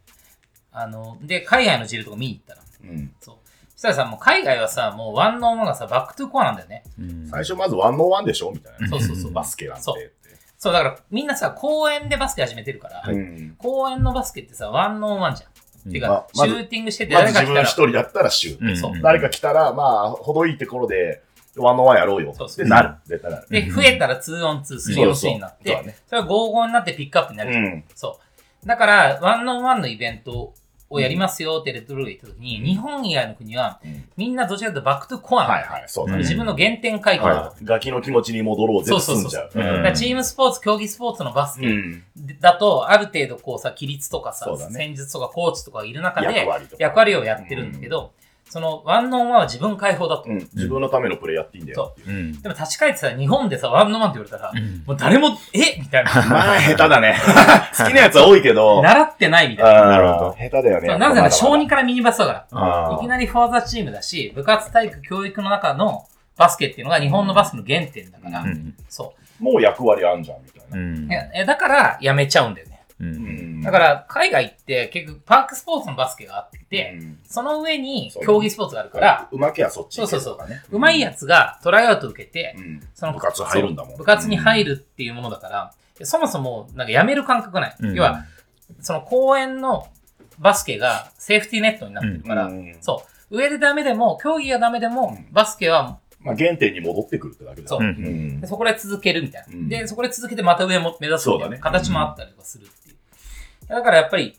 [0.72, 3.13] あの、で、海外のジルとか見に行ったら、うん。
[3.20, 3.36] そう。
[3.76, 6.84] そしたらさ、もう海外はさ、もう one on one がさ、 back to core なんだよね。
[6.98, 8.88] うん最初まず one on one でしょみたいな。
[8.88, 9.34] そうそうそう。
[9.34, 9.84] バスケなんて。
[9.84, 10.12] そう。
[10.65, 15.91] そう、だからみんなさ、公園でバスケ始めてるから、うん公園のバスケってさ、 one on one じゃん。
[15.91, 18.65] ていうか、ままずシューティングしてて誰か来たら、一人だったらシュート。
[18.65, 21.21] うんそう誰か来たら、まあ、ほどいいところで、
[21.56, 22.34] one on one やろうよ。
[22.36, 22.95] そうそうってなる。
[23.51, 27.54] で、増えたら2 on 2、3 on 3になってそうだね、それが55になってピックアップになる。
[27.54, 27.84] うん。
[27.93, 28.19] そ
[28.63, 28.67] う。
[28.67, 30.56] だから、 one on one のイベント
[30.96, 36.20] をやりますよってレッドブルが言った時に、日本以外の国は、うんみんなどちらかというと back to core なのはいはい、そうだね。
[36.20, 37.26] 自分の原点回帰。
[37.26, 37.66] はい。
[37.66, 39.50] ガキの気持ちに戻ろうぜって済んじゃう。
[39.52, 42.04] そうそうそうチームスポーツ、競技スポーツのバスケうん。
[42.40, 46.48] だと、ある程度こうさ、規律とかさ、戦術とかコーチとかがいる中で
[46.80, 48.14] 役割をやってるんだけど、
[48.50, 50.30] その one on one は自分解放だと。
[50.30, 50.38] うん。
[50.54, 52.10] 自分のためのプレーやっていいんだよっていう。
[52.10, 52.42] うん。
[52.42, 55.80] でも立ち返ってさ、日本でさ、 one on one って言われたら、んもう誰も、え？
[55.80, 56.12] みたいな。
[56.30, 57.18] まあ、下手だね。
[57.78, 58.82] 好きなやつは多いけど。
[58.82, 59.86] 習ってないみたいな。
[59.88, 60.88] なるほど下手だよね。
[60.88, 62.46] そうなぜなら小児児からミニバスだから。
[62.52, 66.06] あいきなりフォーザチームだし、部活体育教育の中の
[66.38, 68.76] バスケっていうのが日本のバスケの原点だから、うん。
[68.88, 70.78] そもう役割あんじゃん、みたいな。
[70.78, 71.08] うんう。
[71.08, 71.12] い。
[71.12, 72.64] やえだから、やめちゃうんだよね。
[73.00, 73.04] う。
[73.04, 73.60] うん。
[73.60, 77.20] んだから、海外って結局パークスポーツのバスケがあって、うん。
[77.28, 80.38] その上に競技スポーツがあるから、うまきゃそっちそうそうそう。
[80.72, 82.82] うまいやつがトライアウト受けてう、ん。
[82.94, 83.98] その部活入るんだもん。
[83.98, 87.76] 部活に入るっていうものだから、そもそもなんかやめる感覚ない。
[87.80, 87.94] うん。
[87.94, 88.26] 要は、
[88.80, 89.88] その公園の
[90.40, 92.78] バスケがセーフティーネットになってるから、うん。
[92.82, 93.38] そう。
[93.38, 95.34] 上でダメでも、競技がダメでも、うん。
[95.34, 97.68] バスケはまあ、原点に戻ってくるってだけだ。
[97.68, 97.80] そう。
[97.82, 98.42] うん。
[98.46, 99.54] そこで続けるみたいな。
[99.54, 99.70] うん。
[99.70, 101.60] で、そこで続けてまた上も目指すみたいなそうだね。
[101.60, 102.68] 形もあったりとかする。
[103.67, 104.38] だからやっぱり、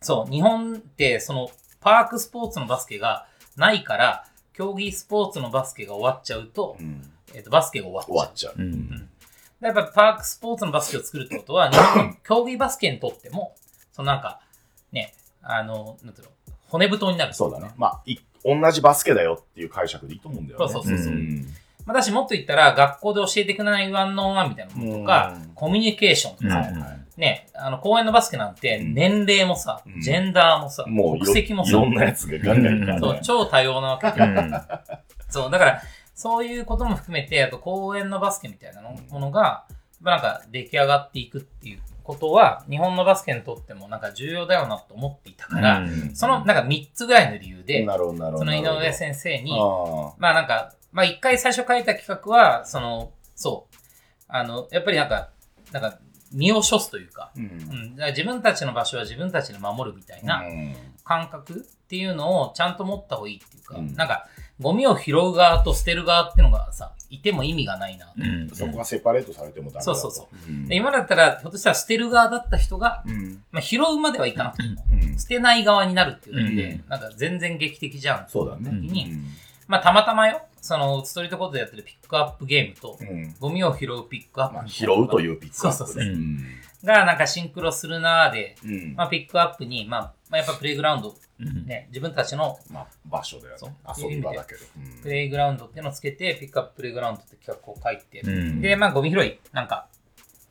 [0.00, 7.02] そう、日本ってそのパークスポーツのバスケがないから、競技スポーツのバスケが終わっちゃうと、うん
[7.34, 8.12] えっ、と、バスケが終わっちゃう。
[8.12, 8.54] 終わっちゃう。
[8.58, 8.88] うん。
[9.60, 13.54] でやっぱりパークスポーツのバスケを作るってことは、日本の競技バスケにとっても、
[13.92, 14.40] そのなんか、
[14.92, 16.32] ね、あの、なんていうの、
[16.68, 17.34] 骨太になる。
[17.34, 17.70] そうだね。
[17.76, 20.68] まあ、い同じバスケだよっていう解釈でいいと思うんだよね。
[20.72, 21.46] そうそうそうそううん
[21.86, 26.99] まあ、だし、もっと言ったら、学校で教えてくれないワンノンワンみたいなものとかうん、コミュニケーションとか、うんはいはい。
[27.20, 33.20] ね、あの、公園のバスケなんて、うん年齢もさ、うんジェンダーもさ、もういろ国籍もさいろ、んなやつがガンガンいるからそうね。
[33.22, 34.24] 超多様なわけで。
[34.24, 34.52] うん。
[35.28, 35.82] そう、だから、
[36.14, 39.66] そういうことも含めて、あと公園のバスケみたいなのものが、
[40.00, 47.86] まあなんか出来上がっていくっていうことは、日本のバスケにとってもなんか重要だよなと思っていたから、うんそのなんか3つぐらいの理由で。
[47.86, 53.76] その井上先生に、あまあなんか、まあ一回最初書いた企画は、その、そう、
[54.28, 55.30] あの、やっぱりなんか、
[55.72, 55.98] なんか、
[56.32, 57.42] 身を処すというか、ーう。
[57.42, 61.56] うんから自分たちの場所は自分たちで守るみたいなうん感覚っ
[61.88, 64.26] ていうのをちゃんと持った方がいいっていうか、うんなんか、
[64.60, 68.12] ゴミを拾う側と捨てる側っていうのがさ、いても意味がないなと。
[68.18, 68.48] うん。
[68.50, 69.94] そこがセパレートされてもダメだと。
[69.94, 73.42] そうそうそうんで今だったら、ひょっとしたら捨てる側だった人が、うん。
[73.50, 78.26] まあ、拾うまではいかなくても、うん捨てない側になるっていうだけで、うんなんか全然劇的じゃん。
[78.28, 78.70] そうだね。
[78.70, 79.24] 時に、うん
[79.66, 83.34] まあたまたまよ、そのストリートコートでやってるピックアップゲームと、うん。
[83.40, 86.16] ゴミを拾うピックアップ、まあ、拾うというピックアップそうそうそうね
[86.84, 88.70] がなんかシンクロするなーで、うん。
[88.70, 93.76] うんまあピックアップに、まあ、まあやっぱプレイグラウンド、うんね、自分たちのまあ、場所だよそうね。
[93.98, 94.60] 遊び場だけど。
[94.76, 99.86] うんプレイグラウンドっていうのをつけて、ピックアッププレイグラウンドって企画を書いて、うんで、まあゴミ拾い、なんか、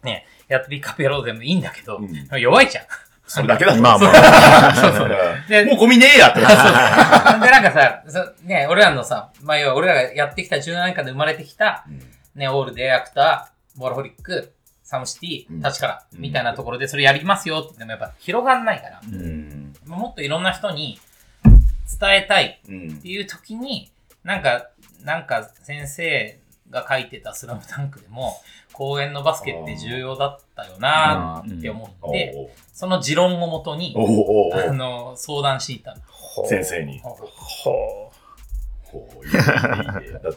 [0.04, 2.86] ね、やっとピックアップやろうでもいいんだけど、うん弱いじゃん。
[3.30, 3.82] それだけだと。
[3.82, 5.48] まあまあ。
[5.48, 6.40] でもうゴミねえやって。
[6.40, 11.86] で、なんかさ、そね、俺らのさ、まあ要は俺らがやってきた17年間で生まれてきた、
[12.34, 14.52] ね、オールデアクター、ボールホリック、
[14.84, 15.62] サムシティ、うん。
[15.62, 16.20] タチカラ、うん。
[16.20, 19.74] みたいなところでそれやりますよって言ってもやっぱ広がんないから、うん。
[19.86, 21.00] もっといろんな人に
[21.44, 23.92] 伝えたいうんっていう時に、
[24.24, 24.70] なんか、
[25.04, 26.40] なんか先生
[26.72, 28.42] が書いてたスラムダンクでも、
[28.74, 33.96] 公園のバスケって重要だったよなーって思おって、うその持論をもとに
[34.54, 36.02] あの、相談していたの。
[36.48, 37.02] 先生に。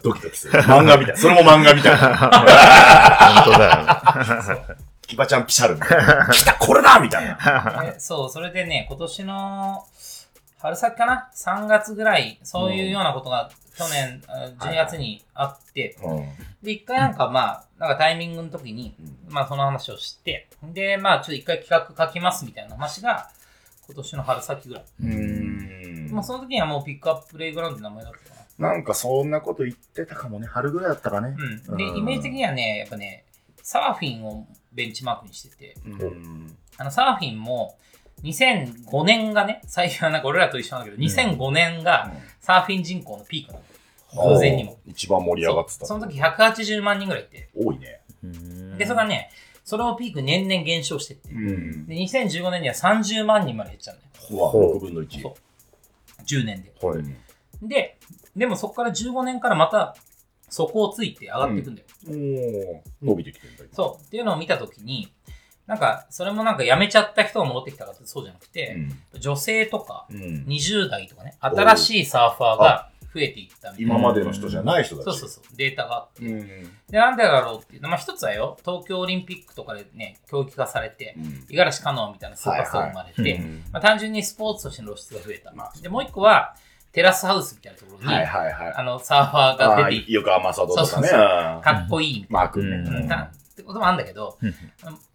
[0.03, 0.53] ドキドキする。
[0.61, 1.17] 漫画みたい。
[1.17, 2.07] それも漫画みたいな。
[2.07, 2.17] う。
[2.19, 6.27] 本当だよキバちゃんピシャルみたいな。
[6.31, 7.83] 来た、これだみたいな。
[7.93, 9.85] でそう、それでね、今年の
[10.59, 16.25] 春先かな ?3 月ぐらい、そういうようなことが去年、あ12月にあって、うん
[16.61, 18.95] で、一回なんかまあ、なんかタイミングの時に、
[19.29, 23.29] まあその話をして、で、まあちょっと一回企画書きますみたいな話が、
[23.87, 24.83] 今年の春先ぐらい。
[25.01, 28.69] うんまあその時にはもうピックアッププレイグラウンドの名前だったかな。
[28.69, 30.47] なんかそんなこと言ってたかもね。
[30.47, 31.35] 春ぐらいだったかね。
[31.37, 31.77] うん。
[31.77, 33.25] で、うんイメージ的にはね、やっぱね、
[33.63, 37.77] サーフィンをベンチマークにしてて、うんあの、サーフィンも、
[38.23, 44.33] 2005年がね、最初はなんか俺らと一緒なんだけど、2005年がサーフィン人口のピークなの。
[44.33, 44.77] 偶然にも。
[44.85, 45.85] 一番盛り上がってた。
[45.85, 47.49] その時180万人ぐらいいて。
[47.55, 48.01] 多いね。
[48.23, 49.29] うんで、それがね、
[49.63, 51.29] それをピーク年々減少してって。
[51.31, 51.87] うん。
[51.87, 53.95] で、2015年には30万人まで減っちゃう
[54.31, 54.51] のよ。
[54.53, 55.21] うわ、6分の1。
[55.21, 55.33] そう
[56.23, 56.73] 10年で。
[56.81, 57.03] はい。
[57.61, 57.97] で、
[58.35, 59.95] でもそこから15年からまた、
[60.49, 61.87] そこをついて上がっていくんだよ。
[62.07, 64.05] おー伸びてきてるんだそう。
[64.05, 65.12] っていうのを見たときに、
[65.67, 73.95] なんか、それもなんか辞めちゃった人が戻ってきたかってそうじゃなくうて、ん女性とかうん20代とかね、新しいサーファーが増えていったみたいな。
[73.95, 75.05] 今までの人じゃない人たち。
[75.05, 76.25] そうそうそう、データがあって。
[76.25, 76.47] うん。
[76.89, 85.51] で、なんでだろうっていうのまあ一つはよ、東京オリンピックとかでね、競技化されて、うん五十嵐カノアみたいなスーパースターが生まれて、はいはいうんまあ、単純にスポーツとしての露出が増えた。
[85.53, 86.55] まあで、もう一個は、
[86.91, 88.73] テラスハウスみたいなところに、はいはいはい。
[88.75, 90.85] あの、サーファーが出て横浜佐渡とかね。
[90.85, 92.39] そうそううんかっこいいみたいな。
[92.39, 92.99] マー君ね。
[92.99, 94.53] うんたってこともあるんだけど、うん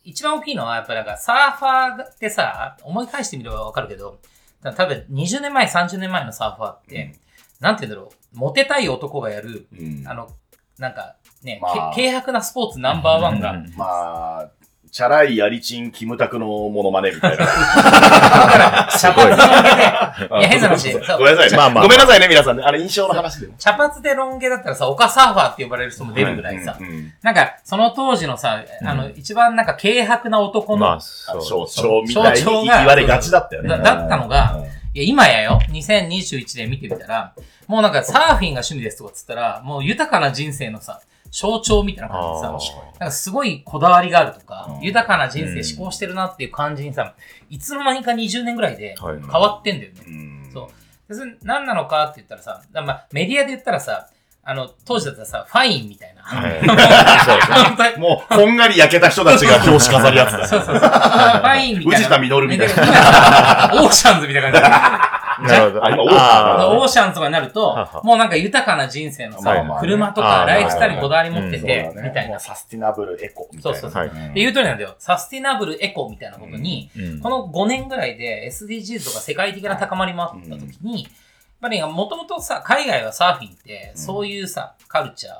[0.05, 4.20] 一番大きいのは、やっぱりなんか、サーファーってさ、思い返してみればわかるけど、
[4.62, 7.14] 多分20年前、30年前のサーファーって、
[7.61, 10.05] なんて言うんだろう、モテたい男がやる、うん。
[10.07, 10.30] あの、
[10.78, 11.95] なんか、ね、まあ。
[11.95, 13.74] け軽薄なスポーツナンバーワンが、うん。
[13.76, 14.51] まあ、
[14.91, 18.89] チャラいやりちんキムタクのモノマネみたいな。
[18.99, 20.93] 茶髪ロン毛で、いや、変な話。
[20.93, 21.57] ごめんなさいね。
[21.57, 22.62] まあまあごめんなさいね、皆さんね。
[22.62, 23.55] あれ印象の話でね。
[23.59, 26.78] 茶髪でロン毛だったらさ、丘サーファーって呼ばれる人も出るぐらいさ
[27.22, 31.43] なんか、その当時のさ、あの、一番なんか軽薄な男の、まあ、あそう。
[31.43, 33.68] 象徴みたいに言われがちだったよね。
[33.68, 37.34] だだったのがうんいや、今やよ、2021年見てみたら、
[37.66, 41.01] もうなんかサーフィンが趣味ですとかっつったら、もう豊かな人生のさ、
[41.31, 47.14] 象徴みたいな感じでさ、なんかすごいこだわりがあるとか、うん豊かな人生思考してるなっていう感じにさ、
[47.51, 50.03] いつの間にか20年ぐらいではい変わってんだよね。
[50.07, 50.68] うんそう。
[51.09, 54.09] でそれ何なのかって言ったらさ、だまあ、メディアで言ったらさ、
[54.51, 56.22] あの、当時だったらさ、 Fine みたいな。
[56.22, 57.99] はい。
[58.01, 60.47] もう、こんがり焼けた人たちが表紙飾るやつだ。
[60.47, 60.79] そうそうそう。
[60.78, 62.09] Fine みたいな。
[62.09, 63.70] 藤田実みたいなな。
[63.85, 65.07] オーシャンズみたいな感じ。
[65.43, 65.84] なるほど。
[65.84, 72.41] あ今オーシャンあーオーシャンとかになるともうなんか豊かな人生のさ車とかライフスタイルにこだわり持ってうんてみたいな。
[72.41, 73.78] サスティナブルエコみたいな。
[73.78, 74.09] そうそうそう。
[74.09, 74.34] はい。
[74.34, 74.95] で、言う通りなんだよ。
[74.99, 77.20] サスティナブルエコみたいなことに、うん。
[77.20, 81.12] この5年ぐらいで SDGs とか世界的な高まりもあった時に、やっ
[81.61, 85.30] ぱりもともとさ、海外はサーフィンって、そういうさ、カルチャ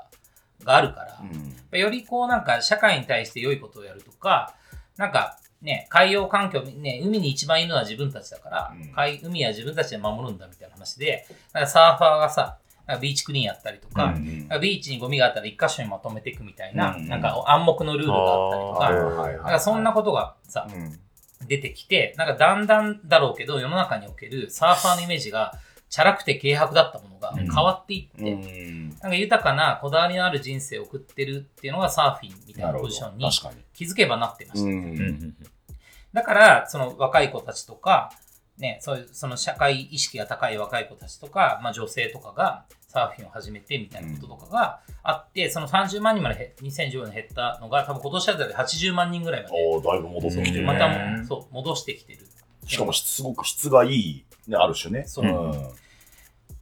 [0.62, 1.20] ーがあるから、
[1.72, 1.78] うん。
[1.78, 4.55] よりこうなんか社会に対して良いことをやるとか、
[4.96, 8.92] なんかね、海洋環境、ね、海に一番いるのは自分たちだから、うん。
[8.92, 12.59] 海海は自分たちで守るんだみたいな話で、なんかサーファーがさ、
[13.00, 14.48] ビーチクリーンやったりとか、うんなん。
[14.48, 20.98] かビーチにゴミがあったら一箇所にまとめていくみたいな、うんなんか暗黙のルールがあったりとか、なんかそんなことがさ、うん。
[21.46, 25.54] 出てきて、なんかだんだんだろうけど、世の中におけるサーファーのイメージが、
[25.89, 32.78] チャラくて軽薄だったものが変わっていって、うんなんか豊かなこだわりのある人生を送ってるっていうのがサーフィンみたいな。
[32.78, 33.62] ポジションに確かに。
[33.72, 34.66] 気づけばなってました。
[34.66, 35.36] うんうん
[36.12, 38.11] だから、その若い子たちとか、
[38.57, 52.26] ね、そういう、その社会意識が高い若い子たちとか、まあ女性とかがサーフィンを始めてみたいなこととかがあって、その30万人までへ2014年減ったのが、多分今年あたりで80万人ぐらいまで、だいぶ戻ってきてるまたそう、戻してきてる。
[52.66, 55.05] しかも、すごく質がいい、ね、ある種ね。
[55.07, 55.26] そう。
[55.26, 55.78] ん。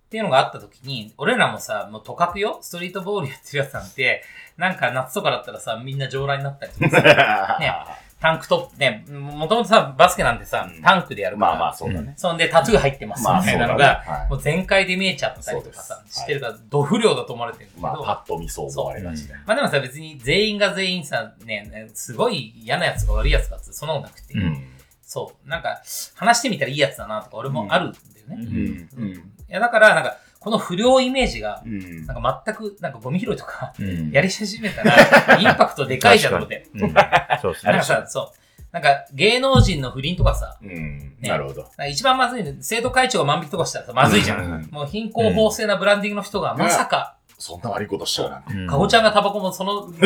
[0.07, 4.22] っていうのがあった時に、俺らもさ、もうとかくよ、ストリートボールやってるやつなんて、
[4.57, 7.72] なんか夏とかだったらさ、みんな上来になったりとかさ、 ね、
[8.20, 12.14] タンクトップ、ね、もともとさ、バスケなんてさうん、タンクでやるから、まあまあ、そうだね。
[12.16, 14.18] そんでタトゥー入ってますみまあ、たいなのが、だね。
[14.20, 14.30] はい。
[14.30, 16.20] もう全開で見えちゃったりとかさそうで、す。
[16.20, 19.34] してるから、ド不良だと思われてるんだけど、まあ、パッと見そう思われがちね。
[19.45, 24.76] まあでもさ、別に全員が全員さ、ね、ねすごい嫌なやつが悪いやつかって、そんなことなくて、うん
[25.07, 25.80] そう、なんか、
[26.16, 28.88] 話してみたらいいやつだなとか、俺もあるんだよね。
[28.96, 29.04] うん。
[29.04, 29.12] うん。
[29.14, 32.04] いや、だから、なんか、この不良イメージが、うん。
[32.07, 36.66] なんか全く、なんかゴミ拾いとか、うんやり始めたら、インパクトでかいじゃんと思って。
[36.74, 36.94] うん
[37.40, 37.86] そうですねなんか。
[37.86, 38.38] さ、そう。
[38.72, 41.16] なんか、芸能人の不倫とかさ、うん。
[41.20, 41.70] ねなるほど。
[41.88, 44.38] 一番まずいの、生徒会長が万引きとかしたらさ、まずいじゃん。
[44.40, 48.54] うんもう貧困法制なブランディングの人が、まさか、そんな悪いことしちゃうなんて。
[48.54, 49.88] うんかごちゃんがタバコもその、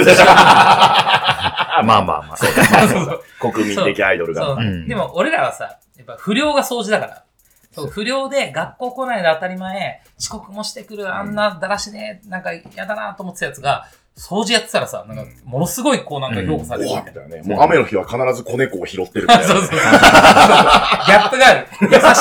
[1.78, 2.36] あまあまあまあ。
[2.36, 3.18] そうだ まあそうだ
[3.52, 4.62] 国民的アイドルそうが。
[4.62, 7.24] うんでも俺らはさ、やっぱ不良が掃除だから。
[7.72, 17.22] そう不良で学校来ないで当たり前、遅刻もしてくる、あんなだらしね、なんか嫌だなと思ってたやつが、掃除やってたらさ、なんか、ものすごいこうなんか評価されるおわみたいな。
[17.26, 17.54] みたいなね。
[17.54, 19.44] もう雨の日は必ず子猫を拾ってるみたいな。
[19.44, 19.70] そうそう。
[19.70, 21.66] ギャップがある。
[21.80, 22.14] 優しいみたい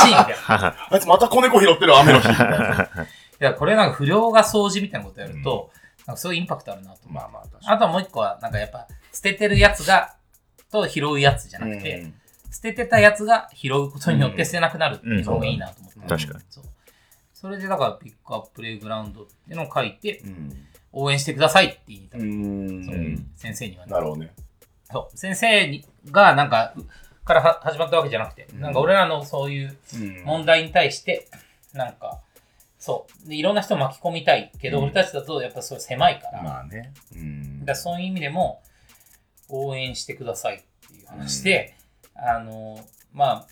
[0.48, 0.76] な。
[0.92, 2.90] あいつまた子猫拾ってる雨の日みたいな。
[3.42, 5.72] いや、これなんか不良が掃除みたいなことやると、
[6.06, 7.14] なんかそういうインパクトあるなと思う。
[7.14, 8.88] まあまあ、確かあとはもう一個は、なんかやっぱ、
[9.20, 10.16] 捨ててるやつが、
[10.72, 12.14] と拾うやつじゃなくて、に。
[12.52, 16.00] 捨ててたやつが拾うことによって捨てなくなるっていうのがいいなと思って。
[16.00, 16.46] 確かに。
[16.50, 16.64] そう。
[17.34, 20.54] それでだから、ピックアッププレイグラウンドっていうのを書いて、うん。
[20.94, 22.22] 応援してくださいって言いたい。
[23.36, 23.92] 先生にはね。
[23.92, 24.32] なるほどね。
[24.90, 25.18] そう。
[25.18, 26.74] 先生にが、なんか、
[27.26, 31.28] からは始まったわけじゃなくて、うんなんか俺らのそういううん問題に対して、
[31.74, 32.22] なんか、
[32.80, 33.30] そう。
[33.30, 36.94] で、いろんな人を巻き込みたいけど、うん俺たちだとやっぱそれ狭いから、まあね。
[37.14, 38.64] うんだからそういう意味でも、
[39.50, 41.76] 応援してくださいっていう話で、
[42.16, 42.80] あの、
[43.14, 43.48] まあ、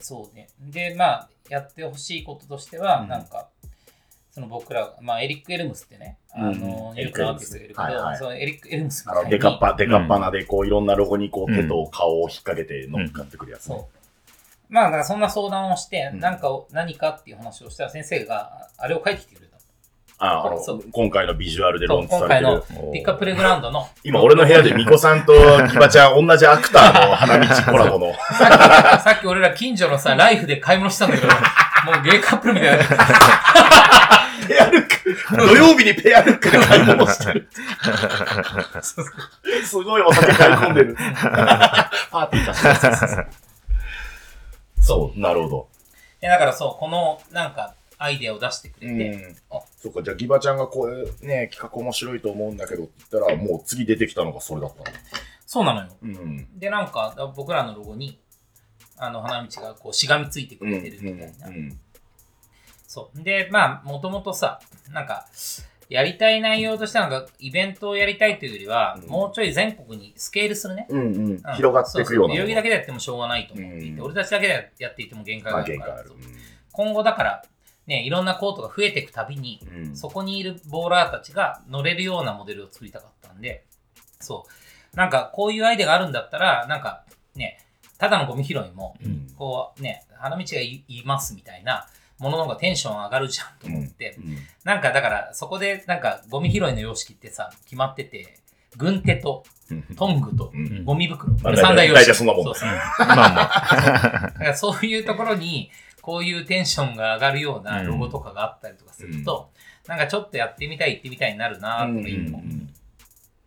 [0.00, 0.48] そうね。
[0.60, 3.48] で、まあ、やってほしいこととしては、うんなんか、
[4.32, 6.52] その僕ら、まあ、エリック・エルムスってね、あの、うん
[6.96, 9.30] ニュークのアーティストがいるけど、はいはいそのエリック・エルムスみたいに。
[9.30, 13.76] デカッパ、デカッパなで、こう、いろんなロゴに、こう、手と顔を引っ掛けて乗っかってくるやつね。
[13.76, 14.02] そう。
[14.72, 19.58] まあ、そんな相談をして、うんなんかを、何かっていう話をしたら先生が、あれを書いてきてくれた。
[20.24, 22.62] あ、あのそう、今回のビジュアルでロンチされてる。
[22.92, 25.32] ピックアップレグラウンドの、今、俺の部屋でミコさんと
[25.66, 28.14] ギバちゃん、同じアクターの花道コラボの。
[29.00, 31.34] さっき俺ら近所のさ、ライフで買い物したんだけど、も
[32.00, 32.84] うゲイカップルみたいな。
[34.46, 37.48] ペアルック、土曜日にペアルックで買い物してる。
[39.64, 40.96] すごいお酒買い込んでる。
[40.96, 43.26] パーティーだし。
[44.80, 45.68] そう、なるほど。
[46.22, 49.36] いやだからそう、この、なんか、アイデアを出してくれて、うん。
[49.50, 54.96] あ、そっか、じゃあギバちゃんがこれね、企画面白いと思うんだけどって言ったら、もう次出てきたのがそれだったの。
[55.46, 55.88] そうなのよ。
[56.02, 56.58] うん。
[56.58, 58.18] で、なんか、僕らのロゴに、
[58.96, 61.48] あの、花道がこう、しがみついてくれてるみたいな。
[61.48, 61.78] うん。
[62.86, 63.22] そう。
[63.22, 65.26] で、まあ、もともとさ、なんか、
[65.88, 70.86] やりたい内容としてはなんか、イベントをやりたいというよりは、うんもうちょい全国にスケールするね。
[70.88, 71.42] うんうんうん。
[71.54, 76.04] 広がっていくような代々木だけでやってもしょうがないと思っていて、うん俺たちだけでやっていても限界まあ、があるから。
[76.72, 77.42] 今後だから、
[77.86, 83.64] ね、いろんなコートが増えていくたびに、うんそこにいるボーラーたちが乗れるようなモデルを作りたかったんで、
[84.20, 84.46] そ
[84.94, 84.96] う。
[84.96, 87.04] なんか、こういうアイデアがあるんだったら、なんか、
[87.34, 87.58] ね、
[87.98, 98.38] ただのゴミ拾いも、うんこう、ね、花道がいいますみたいなものの方がテンション上がるじゃんと思って、うんなんか、だから、そこで、なんか、ゴミ拾いの様式ってさ、決まってて、
[98.76, 101.32] 軍手と、うんトングと、うんゴミ袋。
[101.32, 102.02] まあこれ三大様式。
[102.02, 102.68] 大体そんなもんそうそう。
[102.68, 102.74] ま
[103.04, 104.20] あまあ。
[104.26, 105.70] だからそういうところに、
[106.02, 109.50] こういうテンションが上がるようなロゴとかがあったりとかすると、
[109.86, 112.42] なんかちょっとやってみたい、行ってみたいになるなうんとか一個。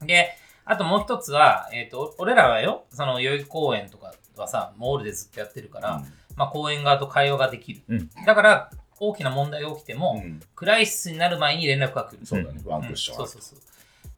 [0.05, 0.29] で、
[0.63, 6.03] あともう一つは、えっ、と、俺らはよ、その代々木公園とかはさ、モールでずっとやってるから、
[6.35, 7.81] まあ公園側と会話ができる。
[7.87, 8.09] うん。
[8.25, 10.41] だから、大きな問題が起きても、うん。
[10.55, 12.25] クライシスになる前に連絡が来る。
[12.25, 13.59] そうだね、ワンクッションそうそうそう。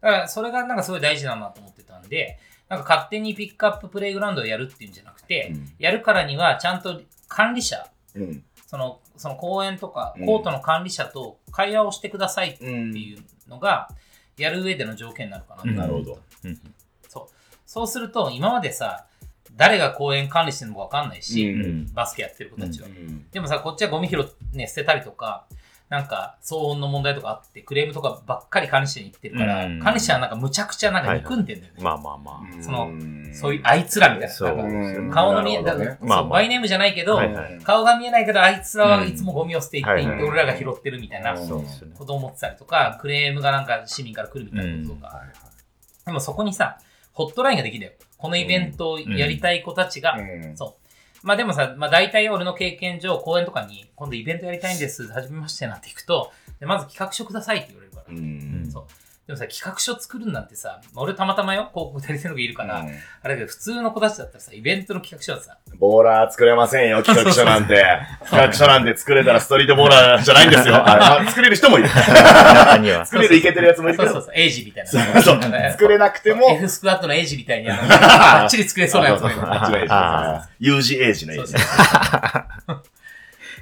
[0.02, 5.74] だから、それがなんかすごい大事だなと思ってたんで、なんか勝手にピックアッププレイグラウンドをやるっていうんじゃなくて、うん。
[5.80, 8.44] やるからにはちゃんと管理者、うん。
[8.66, 13.90] その、その公園とかうんコートの管理者と会話をしてくださいってうんいうのが、
[14.38, 16.20] やる上での条件になるかなと、うんなるほど。
[17.08, 17.36] そう。
[17.66, 19.06] そうすると、今までさ、
[19.56, 22.88] 誰が公園管理してるのかわかんないし、うんバスケやってる子たちは。
[22.88, 24.18] うんでもさ、こっちはゴミ拾
[24.54, 25.48] ね、捨てたりとか、
[25.90, 31.82] なんか騒音の問題とかあって、クレームとかばっかり管理者に行ってるから、うん管理者はなんかむちゃくちゃなんか憎んでんだよね。
[31.82, 32.62] まあまあまあ。
[32.64, 34.34] そのんそういうあいつらみたいな。
[34.34, 41.96] そうなんか顔の見え、なるほどねだからまあバイネームじゃないけど、はいはい顔が見えないけど、あいつらはいつもゴミを捨ていっていって、はいはい俺らが拾ってるみたいなうんそうですよね。
[41.98, 45.24] ことを思ってたりとか、クレームがなんか市民から来るみたいなこととか。
[46.06, 46.80] でもそこにさ、
[47.14, 47.92] ホットラインができるよ。
[48.18, 50.87] このイベントをやりたい子たちが、うんそう。
[51.28, 58.06] まあでもさ、まあ大体俺の経験上、公演とかに、今度イベントやりたいんです、はじめましてなんて行くと、でまず企画書くださいって言われるから。
[58.10, 58.84] うんそう。
[59.28, 67.84] でもさ、企画書作るなんてさ、まあ俺たまたまよ、広告代理店の子いるから、うんあれだけど普通の子たちだったらさ、イベントの企画書はさ、ボーラー作れませんよ、企画書なんて。
[68.24, 70.76] 企画書なんて作れたらストリートボーラーじゃないんですよ。
[70.80, 71.90] あまあ作れる人もいる。
[71.90, 73.06] 中には。
[73.06, 74.12] 作れるいけてるやつもいるけど。
[74.14, 74.90] そうそうそう、エイジみたいな。
[74.90, 79.40] そうそう作れなくても、 F スクワットのエイジみたいに、あの、バッチリ作れそうなやつもいる。
[79.42, 81.54] あっちのエイジあ U 字エイジのエイジ。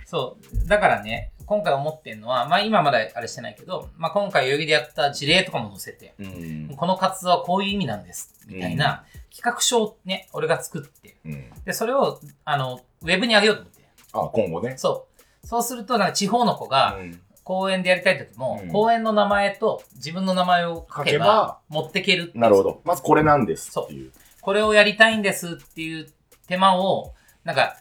[0.06, 0.68] そう。
[0.68, 13.84] だからね、今回思ってんのは、まあ今まだあれしてないけど、まあ今回代々木でやった事例とかも載せて、うんこの活動はこういう意味なんです、みたいな企画書をね、俺が作って、うんで、それを、あの、ウェブに上げようと思って。
[14.14, 14.78] あ、今後ね。
[14.78, 15.08] そ
[15.44, 15.48] う。
[15.48, 22.82] そうすると、なんか地方の子がうん公園でやりたい時も、うん公園の名前と自分の名前を書けば持ってけるなるほど。
[22.84, 24.12] まずこれなんですっていう。
[24.42, 26.08] これをやりたいんですっていう
[26.48, 27.78] 手間を、なんか、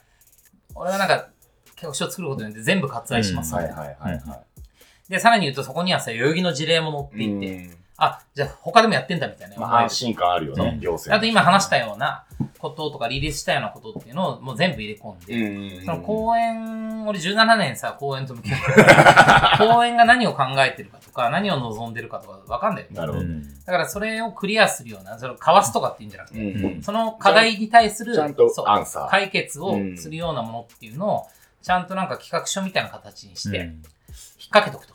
[0.75, 1.29] 俺はなんか、
[1.75, 4.41] 企画書を作ることによって全部割愛します、はいはいはいは
[5.09, 7.67] で、さらに言うとそこにはさ、代々木の事例も載っていて、い。
[7.67, 9.57] うんあ、じゃあ他でもやってんだみたいな。
[9.57, 11.15] まあ安心感あるよね、行政。
[11.15, 12.25] あと今話したような
[12.57, 22.89] こととかリリースしたようなことっていうのをもう全部入れ込んで、うんその公演、俺17年さ、公演と向き合ってる 公演が何を考えてるかとか、何を望んでるかとかわかんないよ。
[22.91, 23.25] なるほど。
[23.25, 31.27] だからそれをクリアするような、それをかわすとかっていうんじゃなくて、うんその課題に対するちゃんとそうアンサー解決をするようなものっていうのを、
[31.65, 33.71] ちゃんとなんか企画書みたいな形にして、引っ
[34.51, 34.93] 掛けとくと。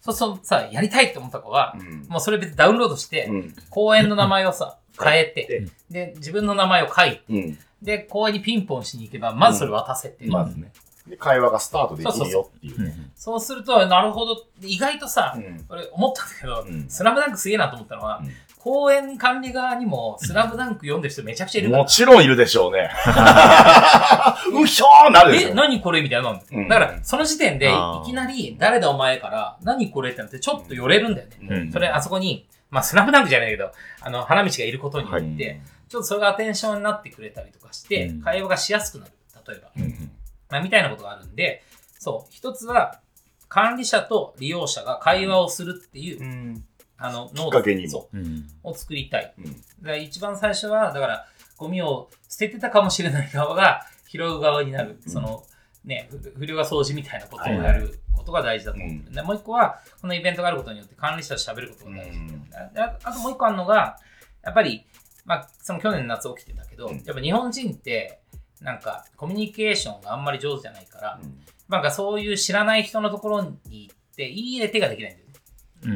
[0.00, 2.06] そうそう、さ、やりたいって思った子は、うん。
[2.08, 3.54] もうそれ別にダウンロードして、うん。
[3.70, 7.58] 公園の名前をさ、 変えて、で、自分の名前を書いて、うん。
[7.82, 10.70] で、公園にピンポンしに行けば、まずそれ渡せて、まずね。
[11.08, 12.84] で、会話がスタートできるよっていう。
[12.84, 12.94] ね。
[13.16, 14.44] そうすると、なるほど。
[14.60, 15.66] 意外とさ、うん。
[15.68, 16.88] 俺思ったんだけど、うん。
[16.88, 18.30] スラムダンクすげえなと思ったのは、うん
[18.62, 21.84] 公園管理側にもスラムダンク読んでる人めちゃくちゃいるも。
[21.84, 22.88] ちろんいるでしょうね。
[24.54, 25.54] うひょーなるでしえ、ょ。
[25.56, 26.40] 何これみたいなの。
[26.52, 31.36] うんだから、その時点で、いきなり、誰だお前から、何これってなって、ちょっと寄れるんだよね。
[31.48, 39.12] うんそれ、あそこに、まあ、スラムダンクじゃないけど、あの、花道がいることによって、うんちょっとそれがアテンションになってくれたりとかして、うん会話がしやすくなる。
[39.46, 39.70] 例えば。
[39.76, 40.10] うん
[40.48, 41.64] まあ、みたいなことがあるんで、
[41.98, 43.00] そう、一つは、
[43.48, 46.64] 管理者と利用者が会話をするっていう、うん
[47.02, 48.46] あの、きノっかけにもそううん。
[48.62, 49.34] を作りたい。
[49.38, 49.62] うん
[50.00, 51.26] 一番最初は、だから、
[51.56, 55.00] ゴミを捨ててたかもしれない側が拾う側になる。
[55.06, 55.44] その、
[55.84, 59.14] ね、ふ不良が掃除みたいなことをやることが大事だと思ってる。
[59.14, 62.18] でもう一個は、このイベントがあることによって管理者と喋ることが大事。
[62.18, 63.96] うんでああともう一個あるのが、
[64.44, 64.86] やっぱり、
[65.24, 68.20] まあ、その去年の夏起きてたけど、うんやっぱ日本人って、
[68.60, 71.20] なんか、コミュニケーションがあんまり上手じゃないから、
[71.68, 75.21] なんかそういう知らない人のところに行って、いい入れ手ができないんだよ。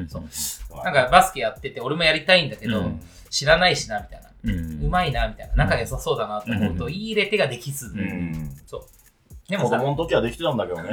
[0.09, 4.30] そうなんかバスケやってて、俺もやりたいんだけど、うん知らないしな、みたいな。
[4.45, 4.87] うん。
[4.87, 5.55] うまいな、みたいな。
[5.57, 7.87] 仲良さそうだなと思うと、うんいい入れ手ができず。
[7.87, 9.51] うんそう。
[9.51, 10.91] でもさ、子供の時はできてたんだけどね。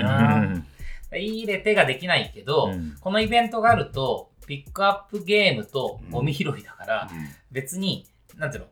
[1.11, 1.17] うん。
[1.17, 7.09] いい入れ手ができないけど、うんこのイベントがあると、ピックアップゲームとゴミ拾いだから、
[7.51, 8.69] 別に、なんていうの、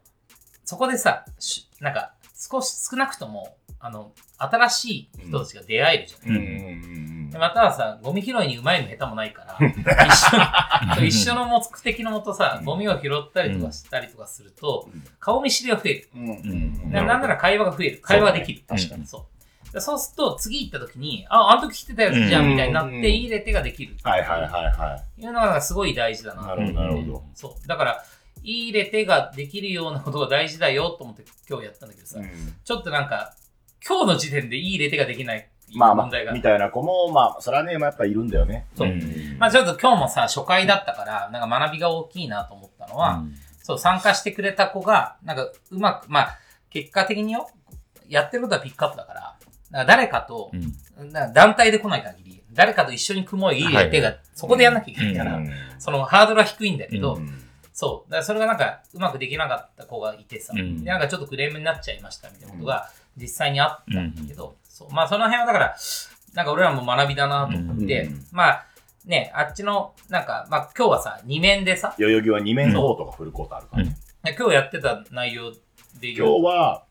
[0.65, 6.45] そこでさ、しなんか、少し少なくとも、あの、新しい人たちが出会えるじゃない、うん。
[6.45, 6.47] う
[7.27, 7.29] ん。
[7.31, 9.57] でまたはさ、ゴミ拾いにうまいの下手もないから、
[10.99, 15.03] 一緒 一緒の目的のもとさ、ゴミを拾ったりとかしたりとかすると、うん。
[15.19, 16.09] 顔見知りが増える。
[16.15, 16.29] うん。
[16.29, 16.91] うん。
[16.91, 17.99] ななんなら会話が増える。
[18.01, 18.63] 会話ができる。
[18.67, 19.07] 確かに。
[19.07, 19.73] そう。
[19.73, 23.95] でそうすると、次行った時に、あ、あの時来てたやつじゃん、みたいになって、うんいい入れ手ができる。
[24.03, 25.21] はいはいはいはい。
[25.21, 26.47] うのがすごい大事だな。
[26.47, 27.23] なるほどなるほど。
[27.33, 27.67] そう。
[27.67, 28.03] だから、
[28.43, 32.23] いい入れ手ができるようなことが大事だよと思って今日やったんだけどさ、い。
[32.63, 33.33] ちょっとなんか、
[33.85, 36.31] 今日の時点でいい入れ手ができないまあま問題が。
[36.31, 38.67] あ、みたいな子も、まあ、それはね、まあやっぱいるんだよね。
[38.75, 43.23] そううんまあちょっと今日もさ、初回だったから、なんか学びが大きいなと思ったのは、
[43.63, 47.49] そう、参加してくれた子が、なんかうまく、まあ、結果的によ、
[48.07, 49.37] やってることはピックアップだから、だか
[49.71, 50.51] ら誰かと
[50.97, 51.11] う、ん。
[51.11, 57.41] なんか団体で来ない限り、誰かと一緒に組もういいや手が、そこでやんなきゃいけないから、うんそのハードルは低いんだけど、うん
[57.73, 58.11] そう。
[58.11, 62.91] だからそれがなんか、うまくできなかった子がいてさ、うんでなんかちょっとクレームになっちゃいましたみたいなことが
[63.21, 64.93] 実際にあったんだけど、そう。
[64.93, 65.75] まあその辺はだから、
[66.33, 68.65] なんか俺らも学びだなと思って、うんまあ、
[69.05, 73.83] ね、あっちの、なんか、まあ今日はさ、2面でさ、代々木は2面コートがフルコートあるから。
[73.83, 73.95] ね。
[74.37, 75.51] 今日やってた内容
[75.99, 76.85] で今日は、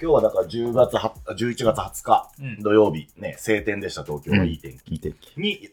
[0.00, 2.62] 今日はだから10月は、11月20日うん。
[2.62, 4.04] 土曜日、ね、晴天でした。
[4.04, 4.92] 東京はいい天気。
[4.92, 5.12] 聞いて。
[5.36, 5.70] に、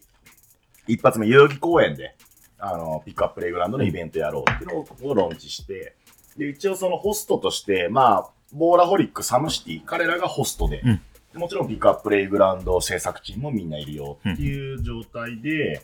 [0.88, 2.16] 一発目代々木公園で、
[2.58, 5.96] あの、ピックアッププレイグラウンドのイベントやろうっていうのをローンチして、
[6.38, 11.02] で、一応そのホストとして、まあ、ボーラホリック、サムシティ、彼らがホストで、うん
[11.34, 15.82] でもちろんピックアッププレイグラウンド制作チームもみんないるよっていう状態で、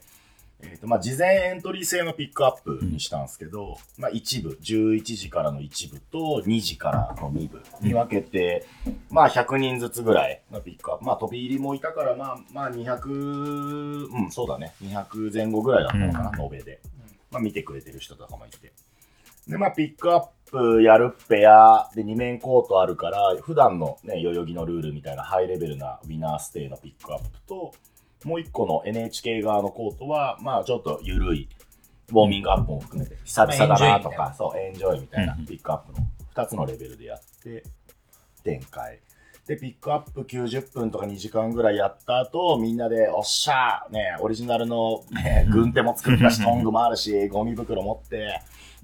[0.63, 8.65] えっ、と、まあ、事前エントリー制のピックアップにしたんですけど、まあ、一部、11時からの一部と2時からの2部に分けて、
[9.09, 11.05] まあ、100人ずつぐらいのピックアップ。
[11.05, 14.73] まあ、飛び入りもいたから、まあ、まあ、200、うん、そうだね。
[14.83, 16.79] 200前後ぐらいだったのかな、延べで。
[17.31, 18.71] まあ、見てくれてる人とかもいて。
[19.47, 27.71] で、まあ、ピックアップやるペアで2面コートあるから、普段のね、代々木のルールみたいなハイレベルなウィナーステイのピックアップと、
[28.25, 31.49] もう一個の NHK 側のコートは、まあちょっと緩い、
[32.09, 37.63] ウォーミングアップも含めて、久々だなとか、そう、エンジョイみたいなうんピックアップの二つのレベルでやって、
[38.43, 38.99] 展開。
[39.47, 48.39] で、ピックアップ90分とか2時間ぐらいやった後、みんなで、おっしゃーね、オリジナルの、ね、 軍手も作ったし、トングもあるし、ゴミ袋持って、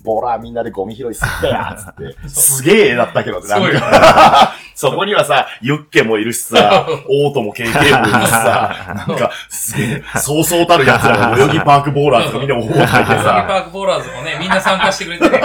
[0.08, 4.54] ボラーみんなでゴミ拾いすってや つって、すげえだったけどね、なんか。
[4.74, 7.66] そこにはさ、ユッケもいるしさ、 オートも KK
[8.00, 15.42] もいるしさ、なんか、すげえ、そうそうたる奴らが代々木パークボーラーズとかみんなもオートいてサギパさ、ークボーラーズもね、みんな参加してくれてね。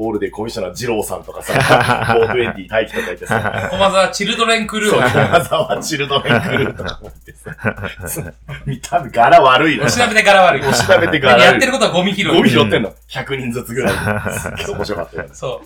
[0.00, 1.52] ねオールでコミッショナー二郎さんとかさ、
[2.18, 7.54] 420大輝とかいてさ、 駒沢チルドレンクルーをね金沢チルドレンクルーとかもいてさ、
[8.64, 9.86] 見た目柄悪いな。
[9.86, 10.62] お調べて柄悪い。
[10.62, 12.24] お調べて柄悪いやってることはゴミ拾い。
[12.26, 12.92] ゴミ拾ってんの。
[13.08, 13.92] 100人ずつぐらい。
[14.38, 15.28] すっげえ面白かったよね。
[15.32, 15.62] そ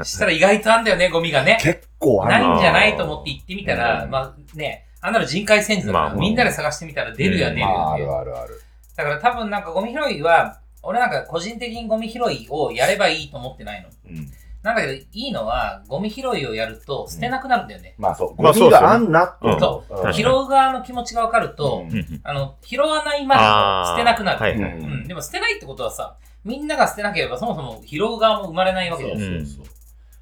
[0.00, 0.04] う。
[0.04, 1.58] したら意外とあんだよね、ゴミがね。
[1.60, 8.12] 結構あるないんじゃないと思って行ってみたら、うんまあね、あんなの人海戦術だから、みんなで探してみたら出るやうん出るまあ、よね。
[8.12, 8.62] あるあるある。
[8.96, 13.88] だから多分なんかゴミ拾いは、俺なんか個人的にゴミ拾いをやればいいと思ってないの。
[14.06, 14.30] うん。
[14.62, 17.94] なんだけど、いいのは、ゴミ拾いをやると捨てなくなるんだよね。
[17.96, 24.40] まあそう、まあゴミがあんなって思そうん確拾う側の気持ちがわかると、うんあの、拾わないまでも捨てなくなる。
[24.40, 24.72] はいはい。
[24.78, 25.06] うんうん。
[25.06, 29.46] でも捨てないってことはさ、みんなが捨てなければそもそも拾う側も生まれないわけそうじゃん。
[29.46, 29.74] そうそう。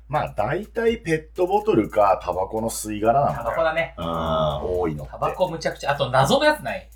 [0.08, 3.50] まあ、大体ペットボトルかタバコの吸い殻なタのかよ。
[3.50, 3.94] バコだね。
[3.98, 4.04] うん、
[4.80, 5.06] 多いの。
[5.06, 5.92] タバコむちゃくちゃ。
[5.92, 6.88] あと謎のやつない？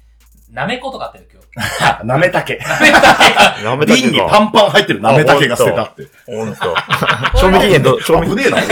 [0.52, 1.84] なめことかあったよ、今日。
[2.00, 2.56] あなめたけ。
[2.56, 3.70] なめたけが。
[3.70, 4.38] なめたけ瓶にパが。
[4.40, 6.06] ンパン入ってるなめたけが捨てたって。
[6.26, 6.74] ほんと。
[7.38, 8.66] 賞味期限と、賞味危ねえな、 こ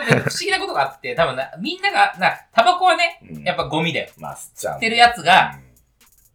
[0.00, 4.08] れね、不思議なことがあって、多分な、みんなが、な、タバコはね、うんやっぱゴミだよ。
[4.18, 4.74] まあ、吸っちゃう。
[4.74, 5.72] 捨てるやつが、うん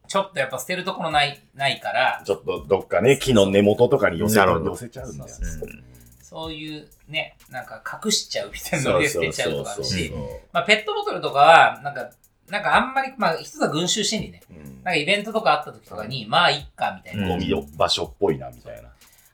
[0.08, 5.30] ちょっとやっぱ捨てるところない、ないから、ちょっとどっかね、木の根元とかに寄せちゃうんだよ。
[6.22, 10.14] そういうね、なんか隠しちゃうみたいなので捨てちゃうとかあるし、
[10.52, 12.10] まあペットボトルとかは、なんか、
[12.50, 14.42] なんかあんまり、まあ一つは群衆心理ね。
[14.50, 17.24] うんなんかイベントとかあった時とかに、まあいっか、みたいな。
[17.24, 18.90] うんゴミ場所っぽいな、みたいな。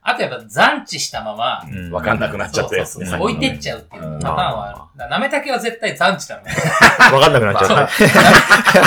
[0.05, 3.05] あとやっぱ残地したまま、うんわかんなくなっちゃったやつね。
[3.05, 5.09] そうそうさっきのねそう置いてっちゃうっていううんパターンはある。
[5.09, 6.43] なめたけは絶対残地だろ。
[7.15, 7.89] わかんなくなっちゃ っ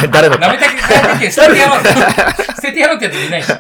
[0.03, 0.09] た。
[0.09, 1.89] 誰のなめたけ、なめたけ捨ててやろうって、
[2.57, 3.53] 捨ててやろうってやついないし。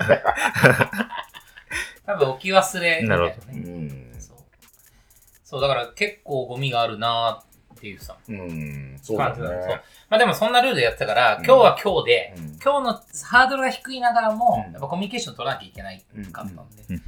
[2.04, 3.38] 多分置き忘れみたいなね。
[3.52, 4.16] うん。
[4.18, 4.36] そう。
[5.44, 8.16] そう、だから結構ゴミがあるなーっていうさ。
[8.28, 8.98] うん。
[9.02, 9.80] そうだね。
[10.08, 12.92] まあでもそんなルールでやってたから、うん今日は今日で、うん今日の
[13.28, 16.84] ハードルが低いながらも、うんやっぱコミュニケーション取らなきゃいけないかったんで。
[16.90, 17.02] うん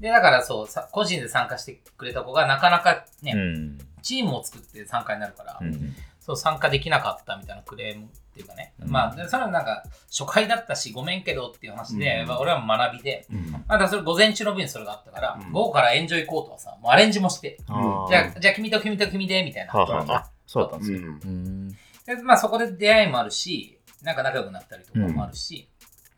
[0.00, 3.78] で、だからそう、さ個人で参加してくれた子がなかなかね、うん。
[4.02, 8.74] チームを作って参加になるから、うんそう参加できなかったみたいなクレームっていうかね。
[8.80, 19.72] うんまあ、でそれはなんか初回だったし、ごめんけどっていう話で、うんまあ、俺は学びで、うんまあ、だからそれ午前中の部にそれがあったから、うん午後からエンジョイコートはさ、もうアレンジもして、じゃあ、じゃあ君と君と君で、みたいな。
[19.72, 20.98] はあはああ、そうだったんですね。
[20.98, 21.68] うんうん。
[21.68, 21.76] で、
[22.24, 25.68] まあそこで出会いもあるし、なんか仲良くなったりとかもあるし、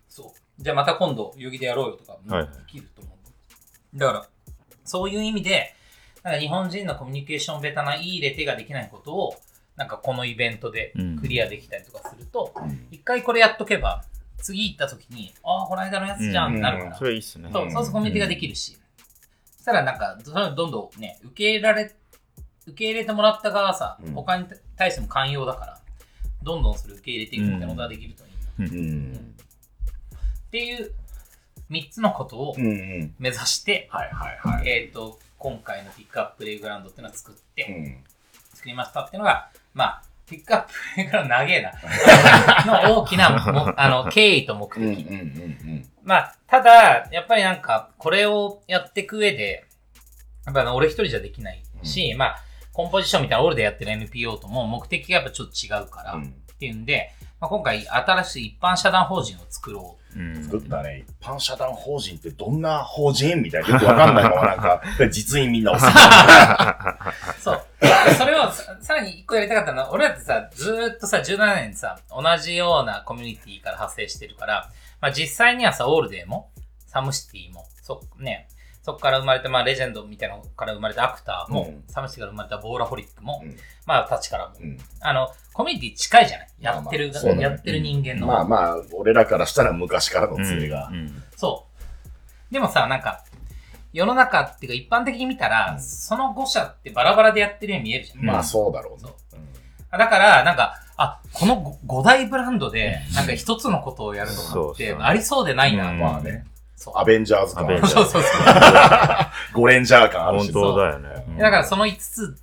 [0.09, 0.62] そう。
[0.62, 3.99] じゃあまた今度、代々木でやろうよとかもはいできると思う。
[3.99, 4.27] だから、
[4.85, 5.75] そういう意味で、
[6.23, 9.37] なんか日本人のコミュニケーションベタないいレテができないことを、
[9.77, 14.05] なんかこのイベントでクリアできたりとかすると、うん一回これやっとけば、
[14.39, 16.95] 次行った時に、ああ、この間のやつじゃんってなるから。
[16.97, 17.51] それいいっすね。
[17.53, 18.79] そう、そうするとコミュニティができるし。
[19.57, 21.95] そしたらなんか、それをどんどんね、受け入れられ、
[22.66, 24.47] 受け入れてもらった側はさ、うん他に
[24.77, 25.81] 対しても寛容だから、
[26.43, 29.18] どんどんそれ受け入れていくみたいなことができるといいな。
[29.18, 29.20] っ
[30.51, 30.93] ていう、
[31.70, 33.14] 3つのことをうんうん。
[33.18, 34.68] 目指して、はいはいはい。
[34.68, 38.05] えっ、と、今回のピックアッププレイグラウンドっていうのを作って、うん
[38.55, 42.83] 作りましたっていうのが、まあ、ピックアッププレイグラウンド長えな。
[42.89, 45.11] の大きなも、あの、経緯と目うんうん的。
[45.11, 49.64] うんまあ、ただ、やっぱりなんか、これをやっていく上で、
[50.47, 52.37] やっぱあの俺一人じゃできないし、まあ、
[52.72, 56.33] コンポジションみたいなオールでやってる NPO とも目的がやっぱちょっと違うから、っうん。
[56.59, 57.11] ていうんで、
[57.41, 60.06] まあ、今回新しい一般社団法人を作ろうん
[60.45, 61.05] 作ったね。
[61.07, 63.69] 一般社団法人ってどんな法人みたいな。
[63.69, 65.89] よくわかんないままなんか、 実員みんなおさ
[67.37, 67.41] う。
[67.41, 67.63] そう。
[68.17, 76.51] それをささらに一個やりたかったのは、俺だってさ、ずーっとさ、17年さ、同じようなコミュニティから派生してるから、まあ実際にはさ、オールデーも、
[76.87, 78.49] サムシティも、そ、ね、
[78.83, 86.49] そこから生まれた、まあレジェンドみたいなのから生まれたアクターも、うんサムシティから生まれたボーラホリックも、うんまあ立ちからも、うんあの、コミュニティ近いじゃない？
[86.61, 88.27] やってる、まあまあねやってる人間の。
[88.27, 90.95] まあまあ、俺らからしたら昔からの連れがう。
[90.95, 91.67] んそ
[92.51, 92.53] う。
[92.53, 93.25] でもさ、なんか、
[93.95, 98.25] 世の中っていうか一般的に見たら、うんその5社ってバラバラでやってるように見えるじゃん。
[98.25, 99.99] まあそうだろうねそう。
[99.99, 106.45] だから、なんか、あ、この5大ブランドで、なんか一つのことをやるのかって、ありそうでないな、うんまあね。
[106.95, 108.23] アベンジャーズ感そうそうそう。
[109.55, 110.53] ゴレンジャー感ある本し。
[110.53, 111.25] 当だよね。
[111.29, 112.37] うんだからその5つ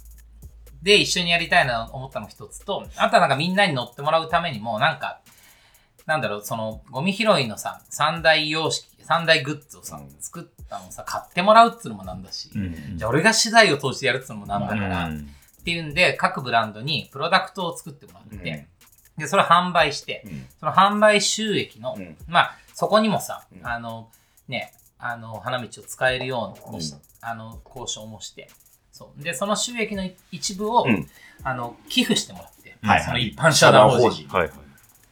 [0.84, 5.22] で一緒にやりたいなと思ったの一つと、あとはなんかみんなに乗ってもらうためにも、なんか、
[6.06, 12.98] なんだろう、その、ゴミ拾いのさ、三大様式、三大グッズをさうん、作ったのをさ、買ってもらうっつうのもなんだし、うん。
[12.98, 15.30] じゃあ俺が資材を通してやるっつうのもなんだから、っうん。
[15.64, 18.68] ていうんで、各ブランドにプロダクトを作ってもらって、
[19.16, 19.22] うん。
[19.22, 20.46] で、それを販売して、うん。
[20.60, 22.18] その販売収益の、うん。
[22.28, 23.66] まあ、そこにもさ、うん。
[23.66, 24.10] あの、
[24.50, 26.82] ね、あの、花道を使えるように
[27.22, 28.50] あの、交渉もして、
[28.94, 29.24] そう。
[29.24, 31.10] で、その収益の一部を、うん
[31.44, 34.28] あの、寄付してもらって、はいはいその一般社団法人。
[34.30, 34.54] はいは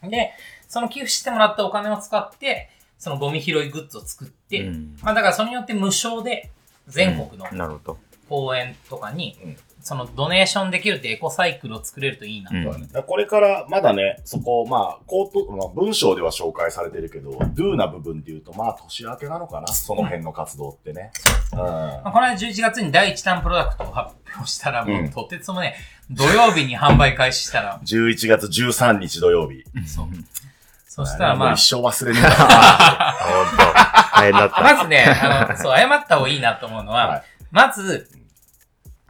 [0.03, 0.09] い。
[0.09, 0.31] で、
[0.69, 2.69] その寄付してもらったお金を使って、
[2.99, 6.51] そのゴミ拾いグッズを作って、うんまあだからそれによって無償で
[6.87, 7.97] 全国のなるほど。
[8.31, 12.51] 公園とかに、うんそのドネーションできるってエコサイクルを作れるといいな。
[12.53, 19.65] うんこれからまだね、そこ、まあ、口頭、まあ、文章では紹介されてるけど、do な部分で言うと、まあ、年明けなのかな？
[19.73, 21.11] その辺の活動ってね。
[21.53, 21.57] うん。
[21.57, 25.73] まあ、この間11月に第1弾プロダクトを発表したら、もうんうとてつもね、
[26.11, 29.63] 土曜日に販売開始したら、11月13日土曜日。
[29.87, 30.05] そう。
[30.85, 32.29] そしたらまあ一生忘れねえな。
[33.17, 34.61] 本当大変だった。
[34.61, 38.07] まずね、あの、そう、謝った方がいいなと思うのは、はいまず、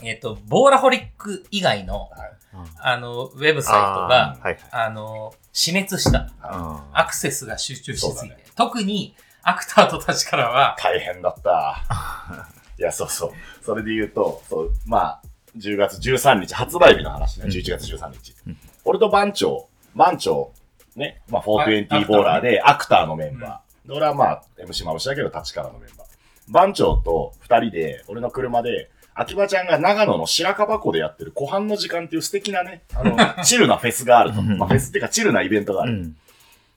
[0.03, 2.31] えっ、と、ボーラホリック以外の、はい
[2.79, 6.29] あの、ウェブサイトが、あーはいあの、死滅した。
[6.39, 8.35] はアクセスが集中しすぎて。
[8.35, 11.83] ね特に、アクターとたちからは、大変だった。
[12.77, 13.31] いや、そうそう。
[13.63, 15.21] それで言うと、そう、まあ、
[15.57, 18.35] 10月13日、発売日の話ね、うん11月13日。
[18.47, 20.51] うん俺と番長、番長、
[20.95, 23.87] ね、まあ、420はいボーラーで、アクターのメンバー。
[23.87, 26.07] で俺はまあ、MC まぶしだけど、立川のメンバー。
[26.47, 34.41] 番長と二人で、俺の車で、秋葉ちゃんが長野の白樺湖でやってる湖畔の時間っていう素敵なね、あの、 チルなフェスがあると。
[34.41, 35.93] まあ、フェスっていうか、チルなイベントがある。
[35.93, 36.15] うん。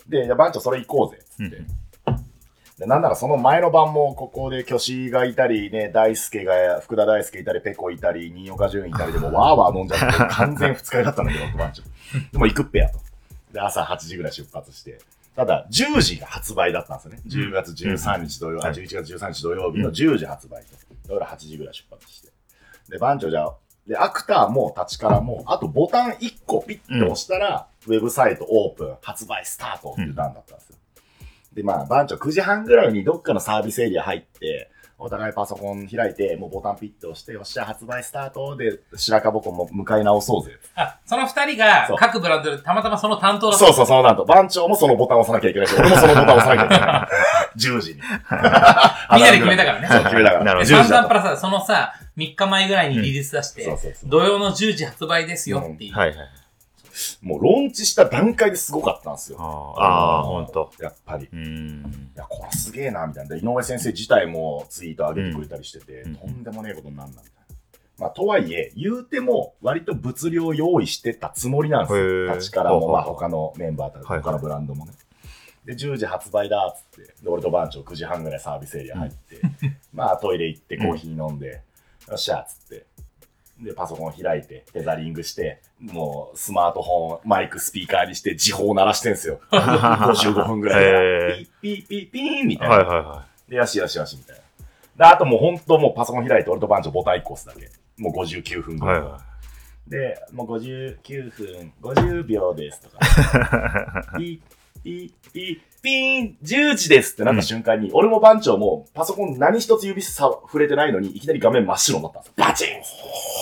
[0.09, 1.63] で、じゃあ番長それ行こうぜ、つって。
[2.79, 11.83] で、なんならその前の晩もここで巨子がいたり、ね、大輔が、福田大輔いたり、ペコいたり、新岡潤いたりでもう わーわー飲んじゃって、完全二日酔いだったんだけど、番長。
[12.33, 12.99] でも行くっぺやと。
[13.53, 14.99] で、朝8時ぐらい出発して。
[15.37, 17.21] ただ、10時が発売だったんですよね。
[17.27, 20.84] 10月13日土曜、あ、はい11月13日土曜日の10時発売と。
[21.09, 22.31] 俺ら8時ぐらい出発して。
[22.89, 30.77] で、番長じゃあ、で、アクターも立ちからも、あとボタン1個ピッと押したら、ウェブサイトオープン、発売スタートっていう段だったんですよ。
[31.53, 34.71] で、まあ、番長9時半ぐらいにどっかのサービスエリア入って、
[35.05, 40.53] お互いパソコン開いて、もうボタンピッと押して、よっしゃ、発売スタートで、白樺湖も向かい直そうぜ。
[40.77, 43.67] あ、その二人が各ブランドでたまたまその担当だった。
[43.67, 47.77] そうそう、そのなんと、番長もそのボタンを押さなきゃいけないし、俺もそのボタンを押さなきゃいけない。
[47.77, 48.01] 10時 に。
[48.01, 50.45] みんなで決めたからねそう、決めたから。
[50.45, 53.95] なるほど10時だと散々プラスそのさ、3日前ぐらいにリリース出して。
[54.05, 55.95] 土曜の10時発売ですよっていう。
[55.95, 56.19] はいはい。
[57.23, 59.39] もうローンチした段階ですごかったんですよ。
[59.41, 60.71] ああ、ほんと。
[60.81, 61.25] やっぱり。
[61.25, 62.11] いうん。
[62.15, 63.35] や、これすげえな、みたいな。
[63.37, 67.57] で井上先生自体もツイート上げてくれたりしてて、うんとんでもねえことになんだ、みたいな。
[67.99, 72.05] まあ、とはいえ、言うても、割と物量用意してたつもりなんですへよ。
[72.33, 74.93] ー立ちからも、まあ、他のメンバーとか、はい他のブランドもね。
[75.65, 77.13] で、10時発売だ、っつって。
[77.23, 79.41] で、俺と番長9時半ぐらいサービスエリア入って、
[79.93, 81.63] まあ、トイレ行ってコーヒー飲んで、
[82.09, 82.87] よっしゃ、っつって。
[83.61, 89.41] で、パソコン開いて、テザリングして、もう、スマートフォン、マイク、スピーカーにして、時報鳴らしてんすよ。
[89.51, 91.37] 55分ぐらいへで。
[91.37, 92.77] ピッピッピッピーンみたいな。
[92.77, 95.09] はいはいはで、よしよしよし、みたいな。
[95.09, 97.71] で、あともう本当もうパソコン開いて、俺と番長ボタン1個押すだけ。
[97.97, 98.79] もう59分い。
[98.79, 99.01] ぐらい。
[99.01, 99.21] はいは
[99.87, 102.99] で、もう59分、50秒ですとか。
[104.17, 104.41] ピッ、
[104.85, 112.35] ピッ、ピッ、ピーン、10時ですってなった瞬間に、俺も番長もパソコン何一つ指さ触れてないのに、いきなり画面真っ白になったんですよ。
[112.37, 112.69] バチン。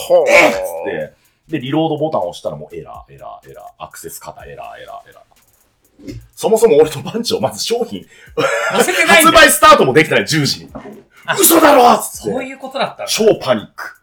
[0.09, 1.13] ほえっつって、
[1.49, 6.21] で、リロードボタンを押したらもうエラー、エラー、エラー、アクセス過多エラー、エラー、エラー。
[6.37, 8.07] そもそも俺と番長、まず商品、
[8.71, 10.71] 発売スタートもできてない10時に。
[11.41, 12.17] 嘘だろっつって。
[12.31, 13.05] そういうことだった。
[13.07, 14.01] 超パニック。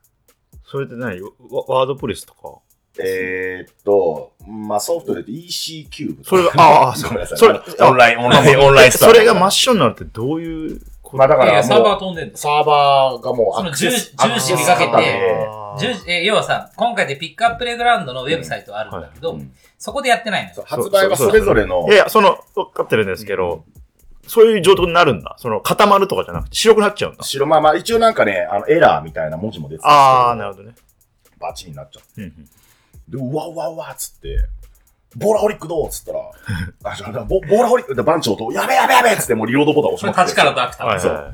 [0.65, 1.29] それって何ワ
[1.67, 2.59] ワードプレスとか
[2.97, 7.37] えー、っと、まあ、ソフトで言うと EC キューブそれが、ああ、 ごめんなさい。
[7.37, 9.13] それあのオンライン、オンライン、オンラインスタート。
[9.15, 11.17] それが真っ白になるってどういうこと？
[11.17, 12.37] まあだからいや、サーバー飛んでんだ。
[12.37, 23.63] サーバーがもうそのアクセス、10 10時にかけてアクセス型であー10え要はさ、今回でピックアップレグラウンドのウェブサイトあるんだけど、うんそこでやってないの発売はそれぞれのい、やいや、その、わかってるんですけど、
[24.27, 25.35] そういう状態になるんだ。
[25.39, 27.23] その、固まるとかじゃなくて、白くなっちゃうんだ。
[27.23, 30.75] 白、まあまあ一応なんかね、あの、エラーみたいな文字も出てああ、なるほどね。
[31.39, 32.01] バチになっちゃ。
[32.17, 32.49] うんうん
[33.09, 34.37] で、うわうわうわっつって、
[35.15, 36.19] ボーラホリックどうっつったら、
[36.91, 40.21] あ、じゃあボ、ボーラホリック、で番長と、やべやべやべっつって もうリロードボタン押しまくって。
[40.23, 40.99] 立ちからとアクター。
[40.99, 41.33] そうはいはい。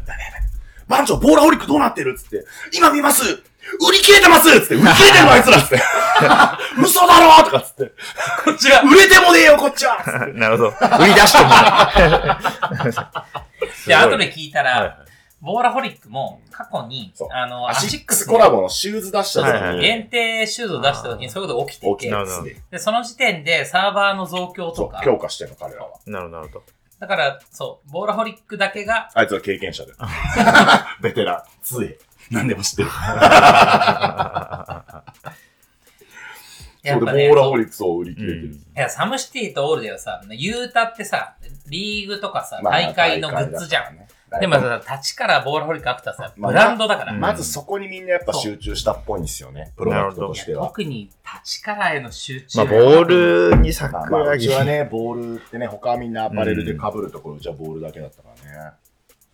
[0.87, 3.23] 番長、ボーラホリックどうなってるっつって、今見ます
[3.89, 5.81] 売り切れてますっつって、売り切れてるのあいつらっつって。
[6.79, 7.91] 嘘だろとかっつって。
[8.45, 9.97] こっちが、売れてもねえよ、こっちは
[10.35, 10.69] なるほど。
[10.99, 11.91] 売り出してもら
[12.85, 13.87] う。
[13.87, 15.04] で、後で聞いたら、はいはい
[15.45, 25.99] ボーラホリックも過去にあの、アシックスコラボのシューズ出した時はいはいに、限定シューズを出した時にそういうことが起きて大きてで、で、その時点でサーバーの増強とか、強化してんの、彼らは。
[26.07, 26.63] なるほど。
[26.99, 29.91] だから、そう、ボーラホリックだけが、あいつは経験者で。
[31.01, 31.97] ベテラン、杖。
[32.31, 32.89] 何でも知ってる。
[32.89, 33.19] そう
[36.81, 38.47] で、ボやっぱね、ーラホリックスを売り切れてる。
[38.53, 41.35] いや、サムシティとオールではさ、ユータってさ、
[41.67, 43.97] リーグとかさ、まあ大会のグッズじゃん。。
[44.39, 47.13] でもさ、立ちからボーラホリックアクターさ、まあブランドだから。
[47.13, 50.67] うんまずそこにみんなやっぱ集中したっぽいんですよね、プロダクトとしては。
[50.67, 51.09] 特に
[51.43, 54.45] 立ちからへの集中まあ、ボールにまあまあ、桜木。
[54.45, 58.71] うちはね、ボールってね、他はみんなアパレルで被るところ、うちはボールだけだったからね。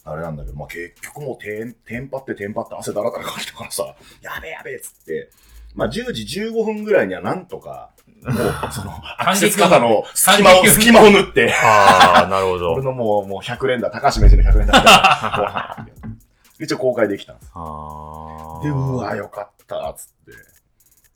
[0.04, 5.30] あれなんだけど、まあ結局もうテン、テンパってテンパって汗だらだらかいたからさ、やべえやべえっつって、
[5.76, 7.92] まあ10時15分ぐらいにはなんとか、
[8.24, 12.84] もう、その、アクセス型の隙間を、隙間を縫って、ああ、なるほ俺ど。
[12.84, 15.88] のもう、もう100連打、高橋名人の100連打が
[16.60, 17.52] 一応公開できたんです。
[17.54, 18.64] ああ。
[18.64, 20.32] で、うわ、よかった、つって。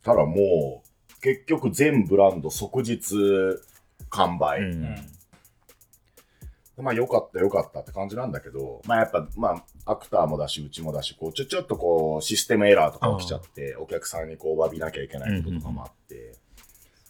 [0.04, 3.16] ただもう、結局全ブランド即日
[4.10, 4.60] 完売。
[4.62, 4.66] うん。
[4.84, 5.16] うん
[6.78, 16.34] まあ、よかった、よかったって感じなんだけど、まあ、やっぱ、まあ、アクターもだし、うちもだし、こう、ちょ、ちょっとこう、システムエラーとか起きちゃって、お客さんにこう、詫びなきゃいけないこととかもあって、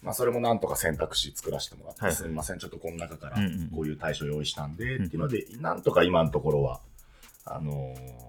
[0.02, 6.80] まあ、それもなんとか選択肢作らせてもらって、はいすみません、ちょっとこの中からうんうん、こういう対処用意したんで、うんっていうので、なんとか今のところは、
[7.44, 8.26] あのー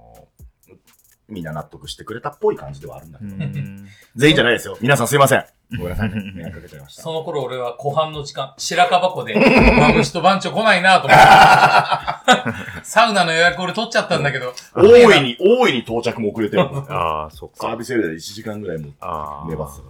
[1.29, 4.77] みんな納得してくれたっぽい感じではあるんだけど、うん 全員じゃないですよ。
[4.81, 5.45] 皆さんすいません。
[5.77, 6.09] ごめんなさい。
[6.09, 7.01] 迷惑かけちゃいました。
[7.01, 9.35] その頃俺は後半の時間、白樺湖で、
[9.77, 12.83] マムシと番長来ないなと思って。
[12.83, 14.53] サウナの予約俺取っちゃったんだけど。
[14.73, 16.63] 大いに、大いに到着も遅れてる。
[16.63, 17.55] ああ、そっか。
[17.57, 19.49] サービスエリアで1時間ぐらいもああ。
[19.49, 19.81] 寝ます。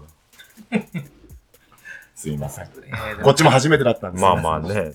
[2.17, 2.69] すいません。
[3.23, 4.59] こっちも初めてだったんですまあまあ。
[4.59, 4.93] ね。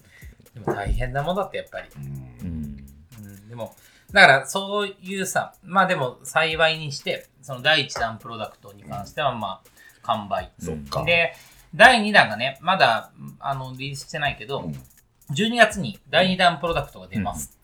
[0.54, 1.88] でも大変なもんだってやっぱり。
[1.96, 2.86] うんうん。
[3.24, 3.76] うん、でも、
[4.12, 9.68] だからそういうさ、まあでも幸いにして、その第1弾プロダクトに関してはまあ
[10.02, 10.50] 完売。
[10.58, 11.04] そっか。
[11.04, 11.34] で、
[11.76, 14.74] 第2弾がね、まだ、あの、リリースしてないけど、うん
[15.30, 17.56] 12月に第2弾プロダクトが出ます。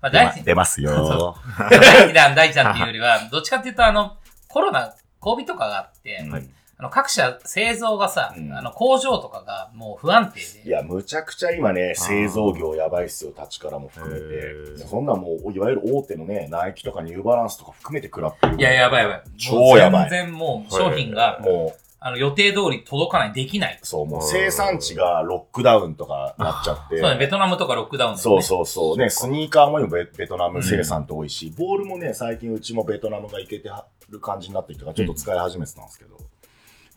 [0.00, 1.34] まあ、出ますよ。
[1.58, 6.48] 第2弾、第1弾っていうよりは、 どっちかっていうと、あの、コロナ、COVID とかがあって、はい
[6.80, 14.78] あの各社製造がさ、うんあの工場とかがもう不安定で、いや、むちゃくちゃ今ね、製造業やばいっすよ、立ちからも含めて。
[14.86, 18.56] そんなんもう、いわゆる大手のね、ナイキとかニューバランスとか含めて食らってる。
[18.56, 19.22] いや、やばいやばい。
[19.36, 23.78] 超やばい全然もう商品が、もう、あの予定通り届かない、できない。
[23.82, 26.98] そう、もう生産地がロックダウンとかなっちゃって。
[26.98, 28.42] そうね、ベトナムとかロックダウンだよそうね。
[28.42, 28.96] そうそう。
[28.96, 33.70] ね、スニーカーも今ベベトナム生産って多いし、ボールもね、最近うちもベトナムがいけて
[34.08, 36.16] る感じになってきたから、ちょっと使い始めてたんですけど、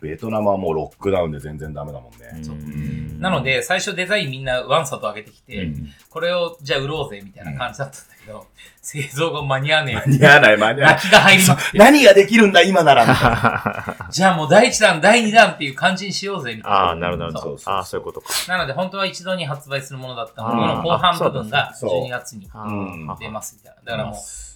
[0.04, 2.44] ベトナムはもうロックダウンで全然ダメだもんね。
[2.44, 8.46] そううんなの、で、最初デザインみんなワンサと上げてきて、うんこれをじゃあ売ろうぜみたいな感じだったんだけど、
[8.82, 9.96] 製造が間に合わねえ。
[10.12, 10.96] 間に合わない、間に合わない。
[10.96, 11.78] 泣きが入りまくって。
[11.80, 14.10] 何ができるんだ、今なら、みたいな。
[14.12, 16.78] じゃあもう第1弾、第2弾っていう感じにしようぜみたいな。
[16.78, 17.32] ああ、なるほど。
[17.32, 18.28] そうそうそうああ、そういうことか。
[18.48, 22.48] なので本当は一度に発売するものだったので、あーこの後半部分がそうそう12月に
[23.20, 23.82] 出ますみたいな。
[23.84, 24.16] だからもう、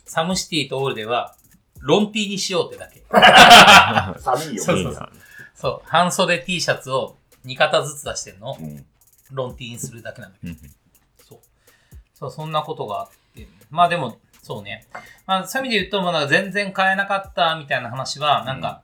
[0.09, 1.33] サムシティとオールでは、
[1.79, 3.03] ロンティーにしようってだけ。
[4.19, 4.63] 寒いよ。
[4.63, 5.09] そういいな。
[5.57, 8.85] そう、半袖 T シャツを2型ずつ出してるのをうん
[9.31, 10.53] ロンティーにするだけなんだけど。
[10.53, 10.59] うん
[11.27, 11.39] そう。
[12.13, 13.47] そう、そんなことがあって。
[13.69, 14.85] まあでも、そうね。
[15.25, 18.83] まあそういう意味で言うと、まだ全然買えなかったみたいな話は、なんか、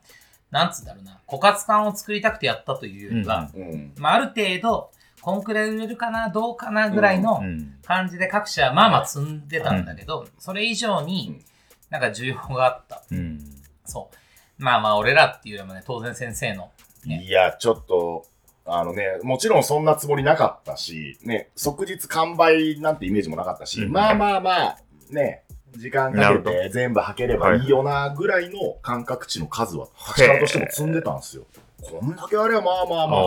[0.52, 3.94] なんつうんだろうな、枯渇感を作りたくてやったというよりは、うん。
[3.98, 7.78] まあある程度、こんくらい売れるかな、どうかなぐらいのうん。
[7.86, 11.42] 感じで各社、まあまあ積んでたんだけど、それ以上に、
[11.90, 13.04] なんか需要があった。
[13.12, 13.40] うん。
[13.86, 14.16] そう。
[14.58, 16.72] まあまあ、俺らっていうよりもね、当然先生の、
[17.06, 18.26] ねいや、ちょっと、
[18.66, 24.78] あのね、もちろんそんなつもりなかったし、ね、即日完売なんてイメージもなかったし、うんまあまあまあ、
[25.10, 25.44] ね、
[25.76, 31.44] 時間かけて全部履ければいいよな、ぐらいの感覚値の数は、立ちからとしても積んでたんですよ。
[31.82, 33.20] こんだけあればまあまあまあ、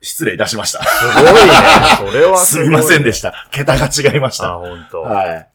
[0.00, 0.82] 失礼いたしました。
[0.84, 2.10] すごいね。
[2.12, 3.48] それはすみ ませんでしした。
[3.50, 4.54] 桁が違いましあ、た。
[4.54, 5.02] ほんと。
[5.02, 5.48] はい。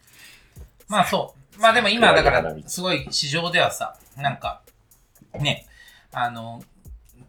[0.88, 1.62] まあそう。
[1.62, 4.62] まあでも今だから、すごい市場ではさ、なんか、
[5.40, 5.68] ね、
[6.12, 6.62] あの、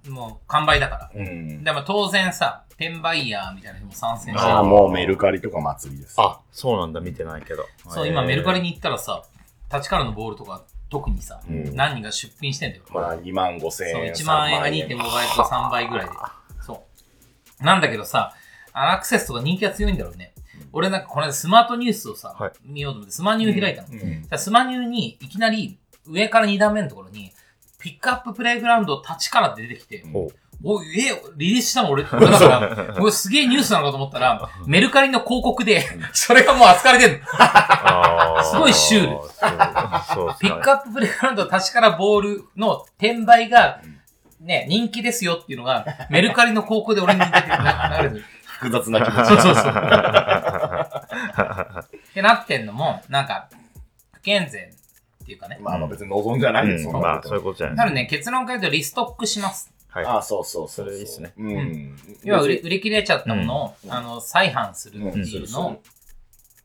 [0.08, 1.10] もう完売だから。
[1.14, 1.62] うん。
[1.64, 4.68] でも当然さ、転売ヤーみたいな人も参戦してああ、る。
[4.68, 6.16] もうメルカリとか祭りです。
[6.18, 7.66] あ、そうなんだ、見てないけど。
[7.88, 8.62] そう、今メルカリに。
[8.62, 9.22] に行ったらさ、
[9.72, 12.84] 立ちからのボールとか特にさ、うん何人が出品してんだよ。
[12.92, 14.12] まあ、2万5千そう、円。
[14.12, 16.12] 1万円が2.5倍とか3倍ぐらいで。
[16.60, 16.84] そ
[17.60, 17.64] う。
[17.64, 18.34] なんだけどさ、
[18.72, 20.32] アクセスとか人気が強いんだろうね。
[20.72, 23.88] 俺なんかこの間スマートニュースをさ、はい見ようと思ってスマニュー開いたの。
[23.88, 23.98] うん。
[23.98, 27.32] じゃあスマニューにいきなり上から2段目のところに、
[27.78, 30.04] ピックアッププレイグラウンド立ちから出てきて、
[30.64, 37.26] おい、え、リリースしたの俺、俺だから、 俺すげえニュースなのかと思ったら、メルカリの広告で、それがもう扱われてんの。
[37.32, 39.18] あーすごいシュール
[40.38, 43.80] ピックアッププレイグラウンド立ちからボールの転売が、
[44.40, 47.32] ね、人気ですよっていうのが、メルカリの広告で俺に出て。
[47.32, 47.42] 流
[48.20, 49.26] れ複雑な気持ち。
[49.26, 49.72] そうそうそう。
[49.72, 49.72] っ
[52.14, 53.48] てなってんのも、なんか、
[54.12, 54.70] 不健全
[55.22, 55.58] っていうかね。
[55.60, 57.74] まあまあ別に望んじゃないです、うんそんなまあ、そういうことじゃな。
[57.74, 59.72] ないので、結論から言うとリストックします。
[59.88, 60.04] はい。
[60.04, 61.32] ああ、そうそうそれいいっすね。
[61.36, 61.96] うん。
[62.24, 65.82] 要は売り売り切れちゃったものを、うんあの、再販するってうんいうのを、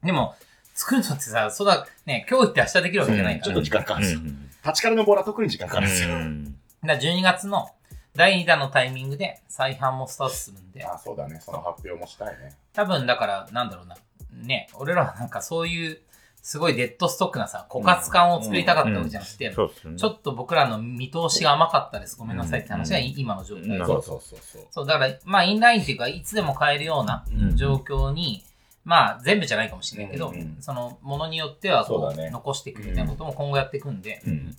[0.04, 0.36] でも、
[0.74, 3.46] 作るのってさ、そうだ、ね、今日行って明日できるわけじゃないから。
[3.46, 4.20] ちょっと時間かかるんですよ。
[4.20, 6.10] うん立ちからのボールは特に時間かかるんですよ。
[6.10, 6.60] うんだか
[6.94, 7.70] ら12月の
[8.16, 11.40] 第2弾のタイミングで再販もスタートするんで、ああ、そうだね。
[11.40, 12.54] その発表もしたいね。
[12.74, 13.96] 多分だから、なんだろうな。
[14.34, 16.00] ね、俺らはなんかそういう、
[16.48, 19.54] すごいデッドストックなさ、枯渇感を作りたかったわけじゃなくて。
[19.54, 22.16] ちょっと僕らの見通しが甘かったです。
[22.16, 23.70] ごめんなさいって話が今の状態で。
[23.72, 23.80] うん。
[23.80, 24.62] なるほどそうそうそう。
[24.72, 24.86] そう。
[24.86, 27.58] だから、まあ、インラインっていうか、いつでも買えるようなうん。
[27.58, 28.46] 状況に、
[28.86, 32.30] まあ、全部じゃないかもしれないけど、その、ものによってはこう、そうだね。
[32.30, 34.52] 残していくみたいなことも今後やっていくんで、うん。
[34.52, 34.58] ぜ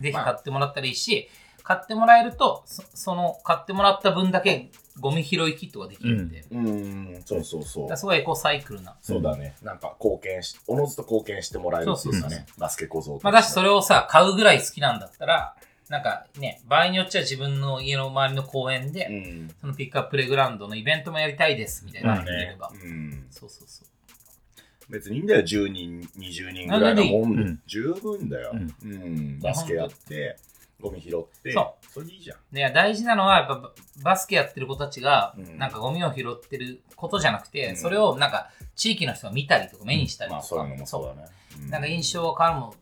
[0.00, 1.28] ひ買ってもらったらいいし、
[1.62, 4.70] 買ってもらえると、そその、買ってもらった分だけ
[5.00, 7.96] ゴミ拾いキットができるんで、うーん、そうそうそう。
[7.96, 8.96] すごいエコサイクルな。
[9.00, 9.54] そうだね。
[9.62, 12.46] なんか貢献し、おのずと貢献してもらえるっていうかそうそうね。
[12.58, 15.54] バスケ小僧まあ、だしそれをさ、買うぐらい好きなんだったら、
[15.88, 19.54] なんかね、場合によっちゃ自分の家の周りの公園で、うん。
[19.60, 22.72] そのピックアッププレイグラウンドのイベントもやりたいです、みたいなのができれば。
[22.72, 23.26] うん。
[23.30, 24.92] そうそうそう。
[24.92, 28.52] 別にいいんだよ、10人、20人ぐらいのもんでうん十分だよ。
[28.54, 29.40] うんうん。
[29.40, 30.36] バスケやって、
[30.80, 32.38] ゴミ拾って、そそれでいいじゃん。
[32.52, 33.72] で大事なのは、やっぱバ
[34.02, 35.58] バスケやってる子たちが、うん。
[35.58, 37.76] なんかゴミを拾ってることじゃなくて、うん。
[37.76, 41.28] それをなんか地域の人が見たりとか目にしたりとか、まあ、そういうのもそうだね。
[41.66, 42.74] うなんか印象が変わるのも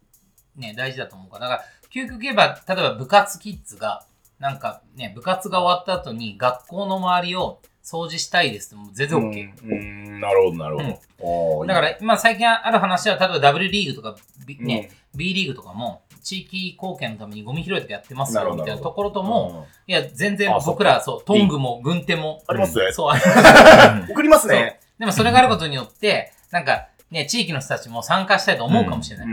[0.57, 1.49] ね、大事だと思うから。
[1.49, 4.07] だから、究極言えば、例えば部活キッズが、
[4.39, 8.75] なんかね、部活が終わった後に学校の周りを掃除したいです。
[8.75, 9.23] もう全然 OK。
[9.63, 10.21] うん、うん。
[10.21, 11.01] なるほど、なるほど。
[11.19, 14.17] おーだから、今最近ある話は、例えば W リーグとか、
[14.47, 19.93] B ねね、B リーグとかも、地域貢献のためにゴミ拾いとかやってますよ、みたいなところとも、うん。
[19.93, 22.91] いや、全然僕ら、そう、トングも軍手も、ありますね。
[22.93, 23.13] そう、
[24.11, 24.81] 送りますね。
[24.99, 29.27] でもそれがあることによって、なんか、ね、地域の人たちも参加したいと思うかもしれない。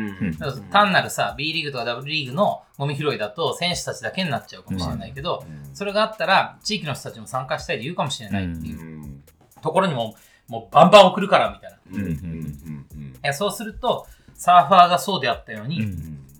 [0.71, 5.75] 単なるさ、B リーグとか W リーグのゴミ拾いだと選手たちだけになっちゃうかもしれないけど、うん。
[5.75, 8.79] それがあったら地域の人たちも参加したいで言うかもしれないっていう。
[8.79, 9.23] うん。
[9.63, 10.13] ところにも、
[10.47, 13.33] もうバンバン送るからみたいな。
[13.33, 14.05] そうすると、
[14.35, 15.81] サーファーがそうであったように、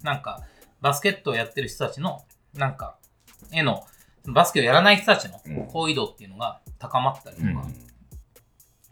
[0.03, 0.43] なんか、
[0.79, 2.21] バスケットをやってる人たちの、
[2.53, 2.97] なんか、
[3.51, 3.83] への、
[4.25, 5.65] バスケをやらない人たちのうん。
[5.65, 7.90] 好意度っていうのが高まったりとか、うん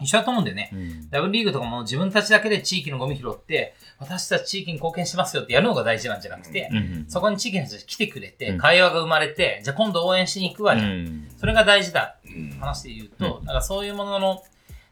[0.00, 0.70] 一緒だと思うんだよね。
[0.72, 1.10] うん。
[1.10, 10.90] W リーグとかも自分たちだけで地域のゴミ拾って、私たち地域に貢献しますよってやるのが大事なんじゃなくて、うんそこに地域の人たち来てくれて、うん会話が生まれて、じゃあ今度応援しに行くわじゃん。
[10.90, 14.42] うんそれが大事だってうん話で言うと、なんかそういうものの、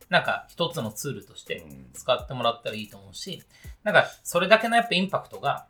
[0.08, 3.42] なんか一つのツールとして使ってもらったらいいと思うし、
[3.84, 5.66] なんかそれだけのやっぱインパクトが、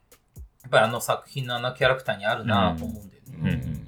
[0.62, 3.87] やっぱりあの作品のあのキャラクターにあるなと思うんだよね。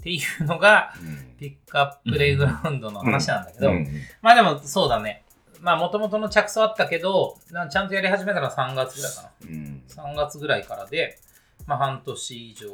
[0.00, 1.36] っていうのが、うん。
[1.38, 3.86] ピックアッププレイグラウンドの話なんだけど、うん。
[4.22, 5.24] まあでもそうだね。
[5.60, 9.30] まあもともとの着想あったけど、なちゃんとやり始めたのは3月ぐらいかな。
[9.42, 9.82] うん。
[9.88, 11.18] 3月ぐらいからで、
[11.66, 12.68] まあ半年以上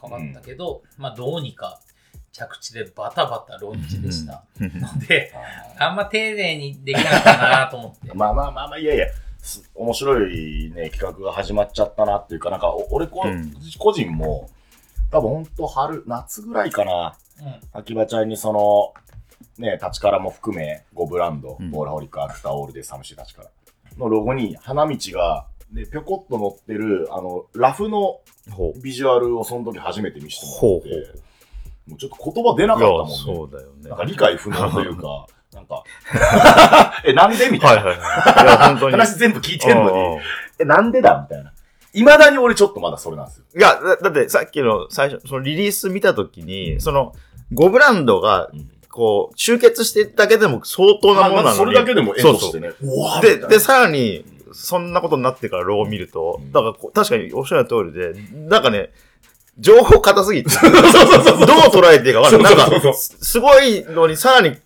[0.00, 1.80] かかったけど、まあどうにか
[2.32, 4.44] 着地でバタバタローンチでした。
[4.58, 5.32] の で、
[5.78, 8.12] あんま丁寧にできなかったなと思って。
[8.16, 9.06] まあまあまあまあ、いやいや、
[9.38, 13.54] す面白いね、企画が始まっちゃったなっていうか、なんか、お俺こ、うん。
[13.78, 14.50] 個人も、
[15.14, 17.78] 多分ほんと春、夏ぐらいかな、うん。
[17.78, 18.92] 秋葉ちゃんにその、
[19.58, 23.50] ね、立ちからも含め、5ブランド、うんボーラホリック、アフターオールでサムシ立ちから
[23.96, 28.80] のロゴに、花道が、で、ぴょこっと乗ってる、あの、ラフのほう。
[28.80, 33.14] ビジュアルをその時初めて見せてもらって、ほうほうもうちょっと言葉出ないかったもんね。
[33.14, 33.88] そうだよね。
[33.90, 35.84] なんか理解不能というか、 なんか、
[37.06, 37.82] え、なんでみたな。
[37.84, 38.44] はいいはいはい。
[38.44, 38.92] いや、本当に。
[38.92, 40.20] 話全部聞いてんのに、
[40.58, 41.53] え、なんでだみたいな。
[41.94, 43.44] 未だに俺ちょっとまだそれなんですよ。
[43.56, 47.14] いや、だだってさっきの最初、そのリリース見たときに、その、
[47.52, 48.50] 5ブランドが、
[48.90, 51.56] こう、集結してるだけでも相当なものなのに。
[51.56, 52.72] それだけでも絵としてね。
[52.80, 58.90] うわーで、で、さらに、そんなことになってからロゴを見ると、うんだからこう確かにおっしゃる通りで、なんかね、
[59.58, 60.70] 情報硬すぎて、 どう
[61.72, 62.56] 捉えていいか分かんない。
[62.56, 64.56] なんそうそうそうか、すすごいのにさらに、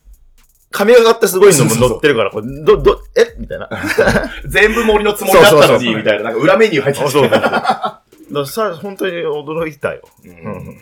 [0.71, 3.35] 髪がかってすごいのも載ってるから、これど、ど、え？
[3.39, 3.69] みたいな。
[4.47, 6.25] 全部森のつもりだったのに、みたいな。
[6.25, 7.31] なんか裏メニュー入ってそうそうそう。
[7.31, 10.03] だからさ、本当に驚いたよ。
[10.25, 10.71] ううんん。
[10.73, 10.77] い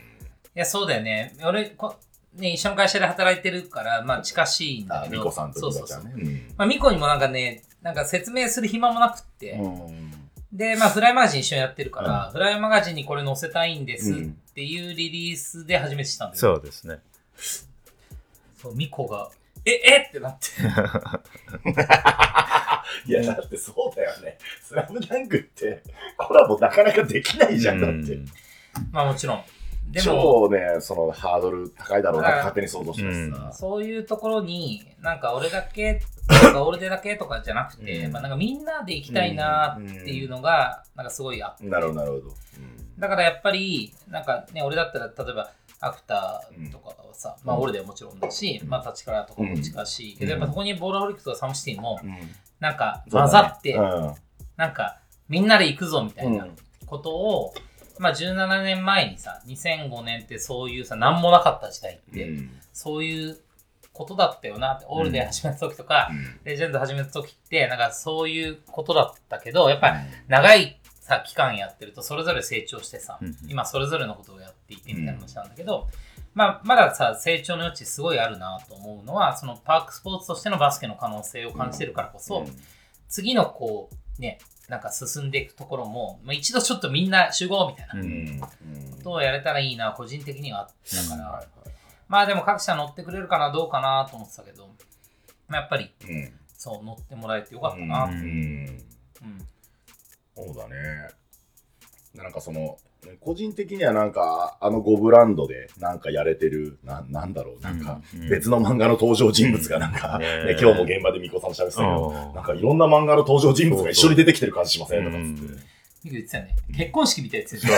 [0.55, 1.37] や、そうだよね。
[1.45, 1.95] 俺、こ
[2.35, 5.17] ね、一緒の会社で働いてるから、まあ近しいんだあ、けど。
[5.19, 6.05] ミコさんとそうそうそう。
[6.05, 6.51] んね。
[6.57, 9.53] まあ、ミコにもなんかね、なんか説明する暇もなくって。
[9.53, 10.13] うん。
[10.53, 16.57] で、まあ、フライマガジン一緒にやってるから、フライマガジンにこれ載せたいんですうんっていうリリースで初めてしたんですよ。
[16.57, 16.99] そうですね。
[18.61, 18.75] そう。
[18.75, 19.31] ミコが、
[19.67, 20.47] え、えってなって。
[23.07, 24.39] いや、だってそうだよね。
[24.63, 25.83] スラムダンクって、
[26.17, 28.27] コラボなかなかできないじゃん、だってうん。
[28.93, 29.43] まあもちろん。
[29.91, 33.53] でも、超ね、そのハードル高いだろうな勝手に想像しますさ。
[33.53, 41.67] そういうところに、なんか俺だけとか俺でだけとかじゃなくて、うんまあなんかみんなで行きたいなっていうのが、なんかすごいあって。
[41.67, 42.35] なるほど、なるほど。
[42.99, 45.51] だからやっぱり、なんかね、俺だったら、例えば、
[45.81, 47.63] アフターとかはさ、まあ、うん。
[47.63, 50.41] 俺でもちろんだし、まあ、立ちからとかも近しいけど、うん。
[50.41, 52.17] やっぱそこにボールホリックスとかサムシティも、うん。
[52.61, 54.15] なんか混ざって、うん。
[54.57, 54.99] なんか、
[55.29, 56.57] みんなで行くぞみたいなうん。
[56.87, 57.55] ことを、
[57.99, 62.51] まあ、17年前にさ、2005年ってそういうさ、なんもなかった時代って、うん。
[62.73, 63.39] そういう
[63.93, 66.11] ことだったよなって、オールで始めた時とか、
[66.45, 69.97] レジェンド始めた時って、なんかそういうことだったけど、やっぱり
[70.29, 73.37] 長いさ、期間やってるとそれぞれ成長してさ、うん。
[73.49, 75.89] 今それぞれのことをやっていてみたいな話なんだけど、
[76.35, 82.47] まあ、まださ、成長の余地すごいあるなと思うのは、そのパークスポーツとしてのバスケの可能性を感じてるからこそ、
[83.09, 83.89] 次のこ
[84.19, 84.39] う、ね、
[84.69, 88.25] なんか進んでいくところも、まあ、一度ちょっとみんな集合みたいなううん。
[88.37, 88.47] んこ
[89.03, 91.45] とをやれたらいいな、個人的にはあったから、
[92.09, 94.67] まあでも各社乗ってくれるかな、どうかなと思ってたけど、
[95.49, 96.33] まあ、やっぱり、うん。
[96.59, 98.05] そう、乗ってもらえてよかったな。
[98.05, 98.85] ううんん。
[100.35, 101.09] そうだね。
[102.15, 102.77] なんかその、
[103.21, 110.57] 個人的にはなんか、あの5ブランドでなんかやれてる、な、なんだろう、なんか、うん別の漫画の登場人物がなんか、ね。
[110.61, 112.31] 今日も現場でミコさんと喋ってたけど、う。
[112.33, 115.77] んなんかいろんな漫画の登場人物が一緒に出てきてる感じしませんとかっつって。
[116.77, 117.69] 結婚式みたいなやつでしょ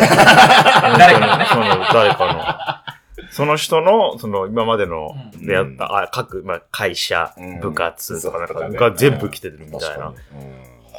[0.98, 1.46] 誰かのね。
[1.46, 3.28] その、誰かの。
[3.30, 5.46] その人の、その、今までのうん。
[5.46, 7.60] 出会った、あ、各、まあ、会社、うん。
[7.60, 10.14] 部活とかなんかが全部来てるみたいな。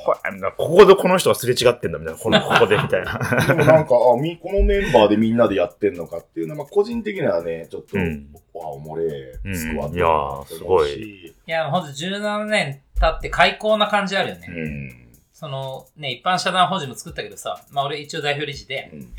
[0.06, 2.20] これここでこの人がすれ違ってんだみたいな。
[2.20, 3.20] この、ここでみたいな。
[3.20, 14.48] う んでもなんか、あみ、 このメンバーでみんなでやってんのかっていうのは、まあ、個人的にはね、ちょっと、うんわ、おもれスクワットいやーすごいいや、ほんと17年経って開口な感じあるよね。
[14.50, 15.10] うん。
[15.34, 19.14] その、ね、一般社団法人も作ったけどさ、まあ俺一応代表理事でうん。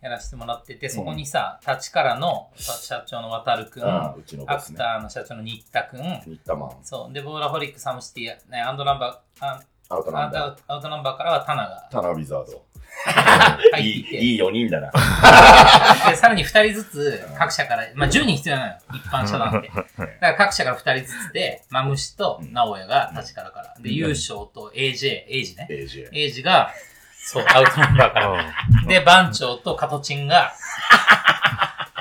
[0.00, 4.56] やらせてもらってて、そこにさ、立川の社長の渡るくん、アああうちのね。
[4.64, 12.62] クターの社長の新田くん、新田マン、そう、で、ボーラホリックサムシティ、ね、アンドナンバー、あアウトナンバトアウトナンバーからはタナがー、タナウィザード。
[13.78, 14.90] いて、いい、いい4人だな。
[16.10, 19.68] で、さらに2人ずつ各社から、まあ10人必要なのよ、一般社団って。
[19.70, 23.74] だから各社から2人ずつで、マムシと直哉が立川から。
[23.80, 25.66] で、優勝と AJ、エイジね。
[25.70, 26.08] AJ。
[26.12, 26.72] エイジが、
[27.16, 28.54] そう、アウトナンバーから。
[28.86, 30.52] で、番長とカトチンが、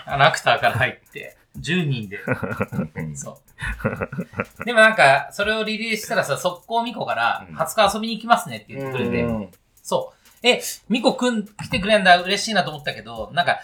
[0.07, 2.19] あのアクターから入って、10人で、
[3.15, 3.41] そ
[4.59, 4.65] う。
[4.65, 9.49] でもなんか、それをリリースしたらさ、速攻ミコから、うん20日遊びに行きますねって言ってくれて、うん
[9.81, 10.13] そ
[10.43, 10.47] う。
[10.47, 13.59] え、ミコくん来てくれんだ、嬉しいなと思ったけど、なんか、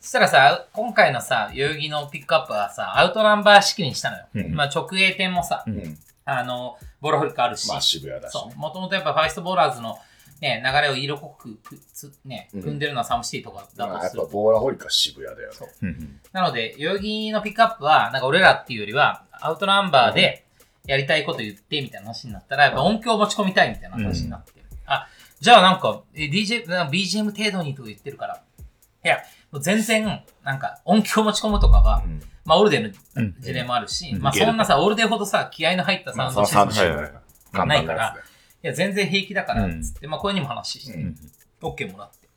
[0.00, 4.24] そしたらさ、今回のさ、代々木のピックアップはさ、アウトナンバー式にしたのよ。
[4.34, 5.98] うんまあ直営店もさ、ううんん。
[6.24, 8.40] あの、ボーラホリックあるし、まあ渋谷だしね。
[8.50, 8.58] そう。
[8.58, 9.98] もともとやっぱファイストボーラーズの
[10.40, 12.62] ね、流れを色濃くくつ、ね、うん。
[12.62, 14.20] 組んでるのはサムシティとかだまあとする。
[14.20, 16.20] やっぱボーラホリックは渋谷だよね。
[16.32, 20.44] なので、代々木のピックアップは、なんか俺らっていうよりは、アウトナンバーで
[20.86, 24.64] やりたいこと言ってみたいな話になったら、やっぱ音響持ち込みたいみたいな話になってる。
[24.86, 25.08] あ、
[25.40, 28.42] じゃあなんか、え DJ、なんか BGM 程度にとか言ってるから、
[29.04, 29.18] いや、
[29.50, 32.22] もう全然、なんか音響持ち込むとかは、うん。
[32.44, 33.26] まあオールデーうん。
[33.26, 34.22] の事例もあるし、うん。
[34.22, 37.12] まあそんなさ、オールデーほどさ、気合の入ったサウンドシステムいサンドシス
[37.52, 38.16] テムだから
[38.62, 41.16] やつや、全然平気だから、うんつって、まあこういうにも話して、うん
[41.60, 42.28] OK もらって。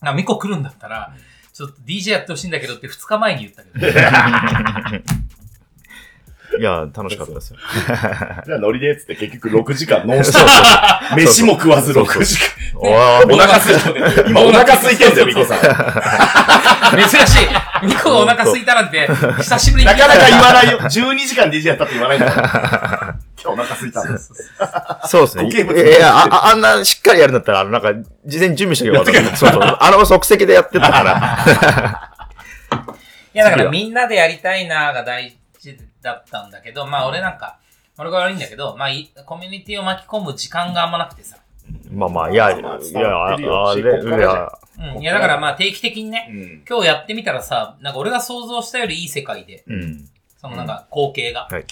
[0.00, 1.12] あ、ミコ来るんだったら、
[1.52, 3.86] ちょっと DJ やってほしいんだけどって2日前に言ったけど、
[6.58, 7.58] いや、楽しかったですよ。
[8.46, 10.44] じゃあノリでっつって結局6時間ノンストッ
[11.14, 11.16] プ。
[11.20, 12.46] 飯も食わず6時間。
[12.78, 14.30] お腹空いてる。
[14.30, 15.58] 今お腹空いてんだよ、 ミコさん。
[16.98, 17.86] 珍しい。
[17.86, 19.08] ミコがお腹空いたなんて、
[19.38, 20.78] 久しぶりになかなか言わないよ。
[20.78, 23.16] 12時間 DJ やったって言わないんだ
[23.50, 24.32] お腹空いたんです。
[25.06, 25.48] そうですね。
[25.48, 27.92] いやああんなしっかりやるんだったら、あの、なんか、
[28.24, 29.36] 事前に準備しとけばよかった。
[29.36, 29.60] そうそう。
[29.62, 32.12] あの即席でやってたから。
[33.34, 37.58] いや、だからみんなでやりたいなが大事だったんだけど、まあ俺なんか、
[37.98, 41.36] 俺が悪いんだけど、まあいコミュニティを巻き込む時間があんまなくてさ。
[41.90, 43.46] まあまあ、いや、いまあや、あれ、い
[44.20, 45.02] や、うん。
[45.02, 46.64] いや、だからまあ定期的にね、うん。
[46.68, 50.08] 今日やってみたらさ、なんか俺が想像したよりいい世界で、うん。
[50.38, 51.48] そのなんか光景が。
[51.50, 51.64] はい。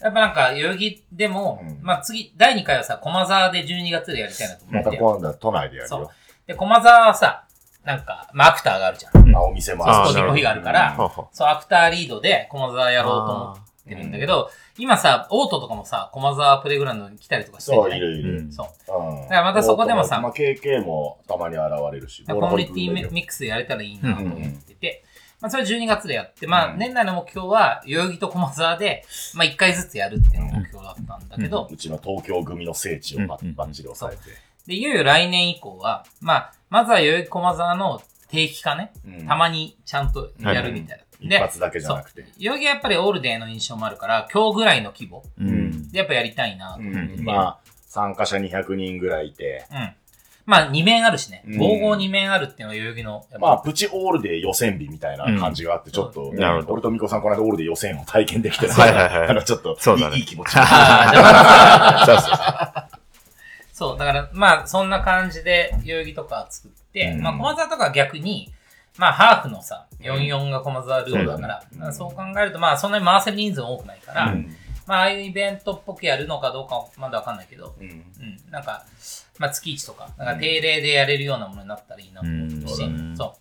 [0.00, 5.02] やっぱなんか、代々木でも、うんまあ次、第2回はさ、駒沢で12月でやりたいなと思まったてよ。
[5.12, 6.10] 今度は都内でやるそうよ。。
[6.46, 7.44] で、駒沢はさ、
[7.84, 9.36] なんか、まあアクターがあるじゃん。
[9.36, 18.08] あ、お店もあるしスポティコフィがあるから、はあはそう、アクターリードで駒沢やろうと思ってるんだけど、今さ、オートとかもさ、駒沢プレイグラウンドに来たりとかしてるそう、じゃない？
[18.08, 18.38] いるいる。
[18.38, 18.66] うんそう。
[18.92, 19.22] うん。
[19.22, 22.22] だからまたそこでもさまあ、KK もたまに現れるし。
[22.24, 25.02] コミュニティミックスでやれたらいいなと思ってて、
[25.40, 29.04] まあそれ12月でやって、まあうん年内の目標は、代々木と駒沢で、
[29.34, 34.22] まあ1回ずつやるっていうのが目標だったんだけど、うちの東京組の聖地をばうんバッチリ抑えて。
[34.66, 41.04] で、いよいよ来年以降は、まあ、まずは代々木駒沢の定期化ね、うんたまにちゃんとやるみたいな。
[41.20, 42.26] 一発だけじゃなくて。
[42.38, 45.90] 代々木はやっぱりオールデーの印象もあるから、今日ぐらいの規模うん。
[45.90, 47.24] でやっぱやりたいなとう思ってて、ん。
[47.24, 49.64] まあ、参加者200人ぐらいいて。
[49.72, 49.94] うん。
[50.48, 51.42] まあ、2面あるしね。
[51.46, 51.58] うん。
[51.58, 56.72] 合合2面あるっていうのが代々木の、まあ、プチオールで予選日みたいな感じがあって、ちょっと、なるほど。
[56.72, 59.28] 俺とミコさんこの間オールで予選を体験できてるはいはいはい。
[59.28, 60.16] あの、ちょっと、そうだね。
[60.16, 60.54] いいいい気持ち。
[60.56, 63.00] あーじゃあまずはそうそう。
[63.90, 67.20] そう、だから、まあ、そんな感じで、代々木とか作って、うん。
[67.20, 68.50] まあ、駒沢とかは逆に、
[68.96, 74.56] まあ、ハーフのさ、44が駒沢ルールだから、そうだねうんそう考えると、まあ、そんなに回せる人数も多くないから、うん
[74.88, 77.86] まあ、ああいうイベントっぽくやるのかどうかはまだわかんないけど、うん。
[77.86, 78.04] うん、
[78.50, 78.86] なんか、
[79.38, 83.14] まあ、月1とか、なんか定例でやれるようなものになったらいいなと思ってるし、うん。
[83.14, 83.32] そう。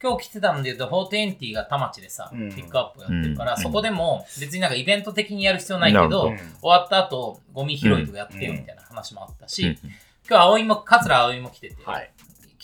[0.00, 2.54] 今日来てたんで言うと、420が田町でさ、うん。
[2.54, 3.60] ピックアップやってるから、うん。
[3.60, 9.78] そこでも別になんかイベント的にやる必要ないけど、終わった後、ゴミ拾いとかやってよみたいな話もあったし、うん。
[10.28, 12.10] 今日葵も、桂葵も来てて、はい。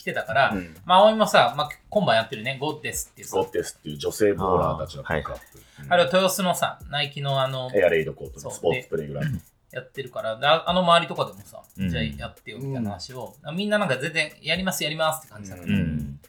[0.08, 0.76] 来てたから、うん。
[0.84, 3.36] まあ葵もさ、まあ今晩やってるね、ゴッデスっていうさ。
[3.36, 5.44] ゴ、ッテスっていう女性ボーラーたちのピックアップ。
[5.88, 9.38] あれは豊洲のさ、ナイキのあの、エアレイドコートのスポーツプレイグラウンド。
[9.70, 11.88] やってるから、でああの周りとかでもさ、うん。
[11.90, 16.20] じゃあやってよみたいな話を、みんななんか全然やりますやりますって感じだから、うん。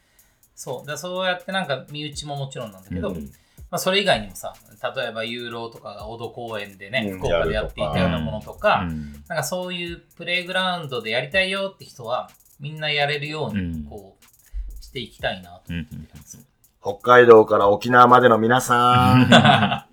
[0.56, 0.88] そう。
[0.88, 3.32] だそうやってなんか身内ももちろんなんだけど、うん。
[3.72, 4.54] まあそれ以外にもさ、
[4.96, 7.20] 例えばユーロとかが小戸公園でね、うん。
[7.20, 9.14] 福岡でやっていたようなものとか、うん。
[9.28, 12.30] なんかそういうプレイグラウンドでやりたいよって人は、
[12.60, 16.44] みんなやれるよううんに、こう、していきたいなと思ってるんですよ。
[16.82, 19.30] 北海道から沖縄までの皆さん。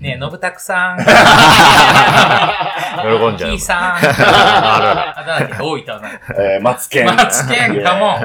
[0.00, 1.08] ねえ、のぶたくさん、喜ん
[3.36, 3.58] じゃうキー。
[3.58, 6.08] さん、あるああ、だっけ、大分の。
[6.38, 7.06] えー、松健。
[7.06, 8.20] 松健かも。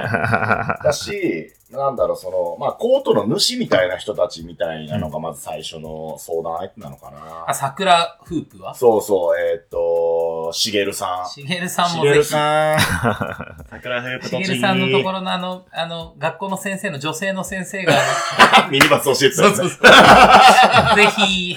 [0.84, 7.10] だし、なんだろう、その、まあ、コートの主みたいな人たちみたいなのが、まず最初の相談相手なのか
[7.46, 7.54] あ、な。
[7.54, 8.74] 桜フープは？
[8.74, 11.30] そうそう、えーっと、しげるさん。
[11.30, 12.30] しげるさんしげるもぜひ。
[12.30, 12.80] さん。
[13.70, 17.94] 桜フープしげるさんのところのあの、あの、学校の先生の女性の先生が、
[18.72, 19.82] ミニバス教えてたやつねそうそうそう。
[20.98, 21.56] ぜひ、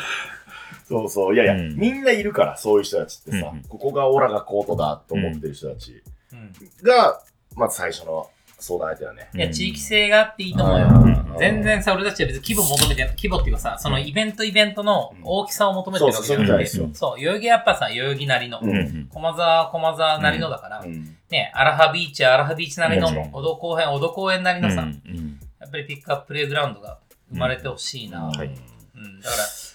[0.89, 1.34] そうそう。
[1.34, 6.02] いやいや、うんみんないるから、そういう人たちってさ、うんここがオラがコートだと思ってる人たち
[6.32, 6.52] うん
[6.82, 7.18] が、
[7.56, 8.28] まず最初の
[8.62, 9.30] 相談相手だね。
[9.34, 10.86] いや、地域性があっていいと思うよ。
[10.89, 21.16] うん全然さ、俺たちは別に規模求めてない、規模っていうかさ、そのイベントイベントの大きさを求めてるわけじゃなくて、そう代々木やっぱさ、代々木なりの、駒沢、駒沢なりのだから、うん。
[21.30, 26.98] ね、アラハビーチはアラハビーチなりの、小戸公園、小戸公園なりのさ、うんやっぱりピックアッププレイグラウンドが
[27.30, 28.32] 生まれてほしいな、うん。
[28.32, 28.52] だから、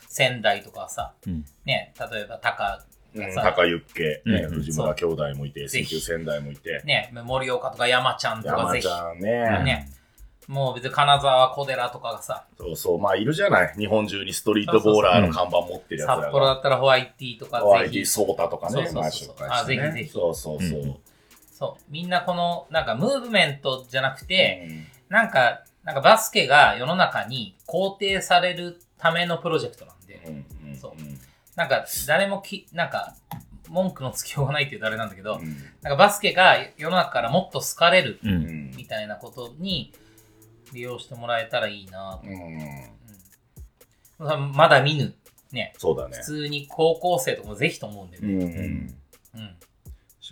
[0.10, 1.46] 仙台とかさ、うん。
[1.66, 2.84] ね、例えば高、
[3.16, 4.56] うんさ高ゆっけ、ねうん。
[4.56, 5.86] 藤村兄弟もいて、ぜひ。
[5.86, 8.88] 水球仙台もいて、ね、盛岡とか山ちゃんとかぜひ。
[8.88, 9.90] 山ち、ゃんね、ね、
[10.48, 13.74] もう別に金沢、小寺とかがさ、そうそう、まあいるじゃない。
[13.78, 16.22] 日本中にストリートボーラーの看板持ってるやつ。
[16.22, 19.48] 札幌だったらホワイティとかホワイぜひ、ティソータとかね、そうそうそう。
[19.50, 20.10] あぜひぜひ。
[20.10, 20.80] そうそうそう。
[20.80, 20.96] うん。
[21.52, 24.88] そう、みんなこの、なんかムーブメントじゃなくて、うん。
[25.10, 30.78] なんか、なんかバスケが世の中に肯定されるためのプロジェクトなんで、うんうん。
[30.78, 30.92] そう
[31.58, 33.16] なんか誰もき、なんか、
[33.70, 39.94] 文句のつきようがないっていうとあれなんだけど、うんなんかバスケが世の中からもっと好かれるみたいなことに
[40.72, 42.30] 利用してもらえたらいいなと。
[42.30, 42.34] うん
[44.20, 45.14] うんまだ見ぬ、
[45.52, 46.24] ね、そうだね普。
[46.24, 48.34] 通に高校生とかもぜひと思うんでね。
[48.34, 49.56] うんうん。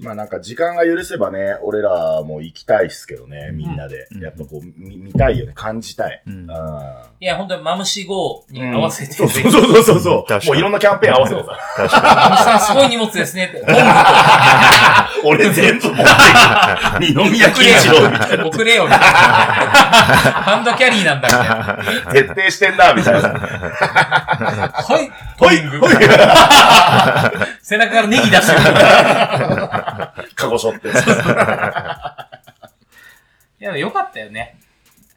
[0.01, 4.07] まあなんか時間が許せばね、俺らも行きたいっすけどね、みんなで。
[4.11, 6.21] うんやっぱこう、見見たいよね、感じたい。
[6.25, 10.25] うんあいや、本当にマムシ GO に合わせて、そうぜひそうそうそうそう。
[10.25, 11.57] 確かにもういろんなキャンペーン合わせてさ。
[11.75, 13.63] 確かマムシさんすごい荷物ですねって。
[15.23, 17.13] 俺全部持ってくる。
[17.13, 18.45] 二宮金一郎みたいな。
[18.45, 19.05] 送れよ、みたいな。
[19.05, 22.33] ハンドキャリーなんだ、みたいな。
[22.33, 23.29] 徹底してんな、みたいな。
[23.29, 25.95] はい、ほいほい
[27.61, 28.59] 背中からネギ出してる。
[30.35, 30.89] カゴしょって。
[33.59, 34.57] いや、よかったよね。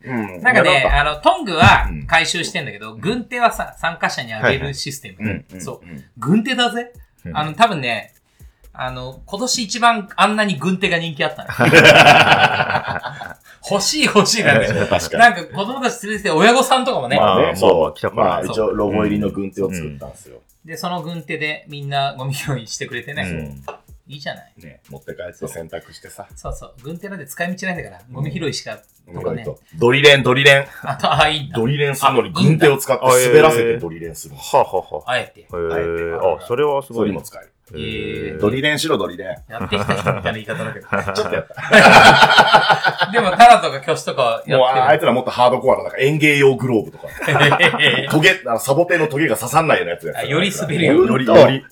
[0.04, 5.44] うんなんかね、あの、トングはうん回収してんだけど、軍手はさ、参加者にあげるシステム。
[5.60, 5.86] そう。
[5.86, 6.92] うん軍手だぜ。
[7.24, 8.14] うんあの、多分ね、
[8.72, 11.48] あの、今年一番あんなに軍手が人気あったの。
[13.70, 14.68] 欲しい欲しいなんで。
[14.86, 15.18] 確かに。
[15.18, 17.94] なんか子供たち連れてきて親御さんとかもね、まあね、まあそう。
[17.94, 20.38] 来たからまあ一応ロゴ入りの軍手を作ったんですよ。
[20.64, 23.64] で、その軍手でみんなゴミ拾いしてくれてね、うん
[24.08, 24.52] いいじゃない。
[24.56, 26.26] ね、持って帰って洗濯してさ。
[26.34, 26.74] そうそう。
[26.82, 28.78] 軍手なんて使い道ないんだから、ゴミ拾いしか、
[29.12, 29.46] とかね。
[29.78, 30.66] ドリレン、ドリレン。
[30.82, 31.58] あと、あ、いいんだ。
[31.58, 34.34] ドリレンするのに軍手を使って滑らせてドリレンする。
[34.34, 35.46] はあはあはあえて。
[35.50, 36.46] あ。
[36.46, 37.02] それはすごい。
[37.02, 37.52] それにも使える。
[37.74, 39.52] へードリレンしろ、ドリレン。
[39.52, 40.86] やってきた人みたいな言い方だけど。
[41.12, 43.10] ちょっとやった。
[43.12, 47.08] でも、タラとか挙手とかはやもう、ああいっつらもっとハードコアな、なんか園芸用グローブとか。
[48.10, 51.64] トゲ、あの、サボテンのトゲが刺さんないようなやつやあより滑るよより、より。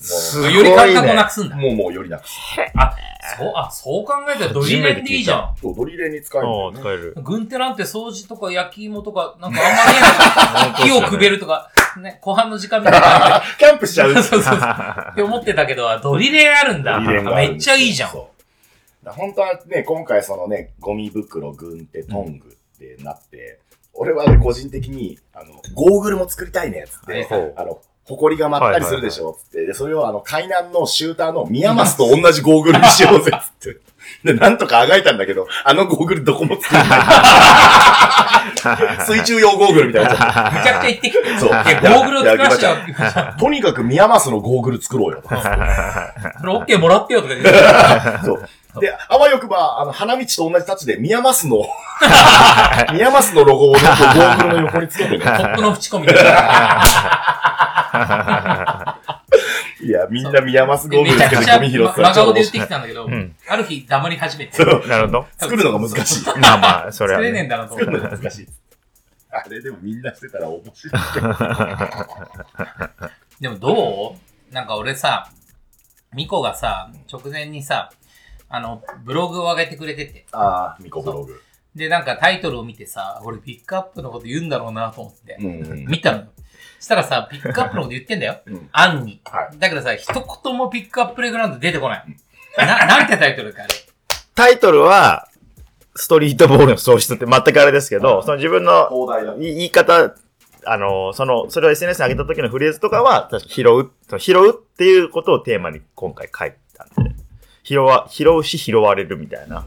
[0.00, 1.60] すもより感覚をなくすんだう、。
[1.60, 2.34] もう、もうよりなくす。
[2.74, 2.96] あ、
[3.38, 5.54] そう、あ、そう考えたらドリレンでいいじゃん。
[5.60, 6.80] そう、ドリレンに使えるね。
[6.80, 7.14] 使える。
[7.22, 11.70] 軍手なんて掃除とか焼き芋とか、なんかあんまり 火をくべるとか、
[12.00, 13.42] ね、後半の時間みたいな。
[13.58, 14.14] キャンプしちゃう。
[14.14, 14.58] そうそうそう。
[15.12, 16.98] って思ってたけど、あドリレンあるんだ。
[17.00, 18.10] ドリレンがあるめっちゃいいじゃん。
[18.10, 18.40] そう
[19.06, 23.60] 本当はね、今回そのね、ゴミ袋、軍手、トングってなって、
[23.94, 27.80] 俺はね、個人的に、あの、ゴーグルも作りたいね、つって、あの、
[28.16, 33.80] 埃が舞ったりするでしょ、つって、で、それをあの、海南のシューターのミヤマスと同じゴーグルにしようぜ、つって。
[34.24, 36.88] で、なんとかあがいたんだけど、あのゴーグルどこも作れない。
[39.06, 40.14] 水中用ゴーグルみたいにな
[40.54, 41.38] めちゃくちゃ行ってきて。
[41.38, 43.40] そういや、ゴーグルを作らせちゃう。
[43.40, 45.22] とにかくミヤマスのゴーグル作ろうよ。
[45.22, 45.40] これ
[46.52, 47.52] オッケーもらってよとか言って。
[48.24, 48.48] そう。
[48.80, 51.64] で、あわよくば、あの、花道と同じタッチで、ミヤマスの、
[52.92, 55.18] ミヤマスのロゴをゴーグルの横につけてね。
[55.18, 57.69] コップの縁込みとか。
[59.82, 64.52] いや、みんなミヤマスゴーグめルつけてちゃくちゃゴミ拾ってた真顔で言ってきたんだけどん、ある日黙り始めて。
[64.52, 65.26] そうなるほど。
[65.38, 66.26] 作るのが難しい。
[66.26, 67.48] まあまあ、それは作れねえんね。
[67.48, 67.92] だなと思って。
[68.16, 68.48] 難しい。
[69.30, 71.02] あれでもみんなしてたら面白い。
[73.40, 74.16] でもど
[74.50, 74.54] う？
[74.54, 75.30] なんか俺さ、
[76.14, 77.90] ミコがさ、直前にさ、
[78.48, 80.26] あの、ブログを上げてくれてて。
[80.32, 81.40] ああ、ミコブログ。
[81.74, 85.86] で、なんかタイトルを見てさ、俺ピックアップのこと言うんだろうなと思って、うん。
[85.86, 86.24] 見たのよ。
[86.80, 88.40] したらさ、ピックアップのこと言ってんだよ。
[88.46, 89.20] うんアンに。
[89.24, 92.04] はいだけどさ、一言もピックアッププレイグラウンド出てこない。
[92.56, 93.74] な、なんてタイトルかあれ。
[94.34, 95.28] タイトルは、
[95.94, 100.14] ストリートボールの喪失って全くあれですけど、その自分の言い方、
[100.64, 107.14] あの、その、それを SNS に上げた時のフレーズとかは、確か拾う、拾うっていうことをテーマに今回書いたんで、
[107.62, 109.66] 拾わ、拾うし拾われるみたいな。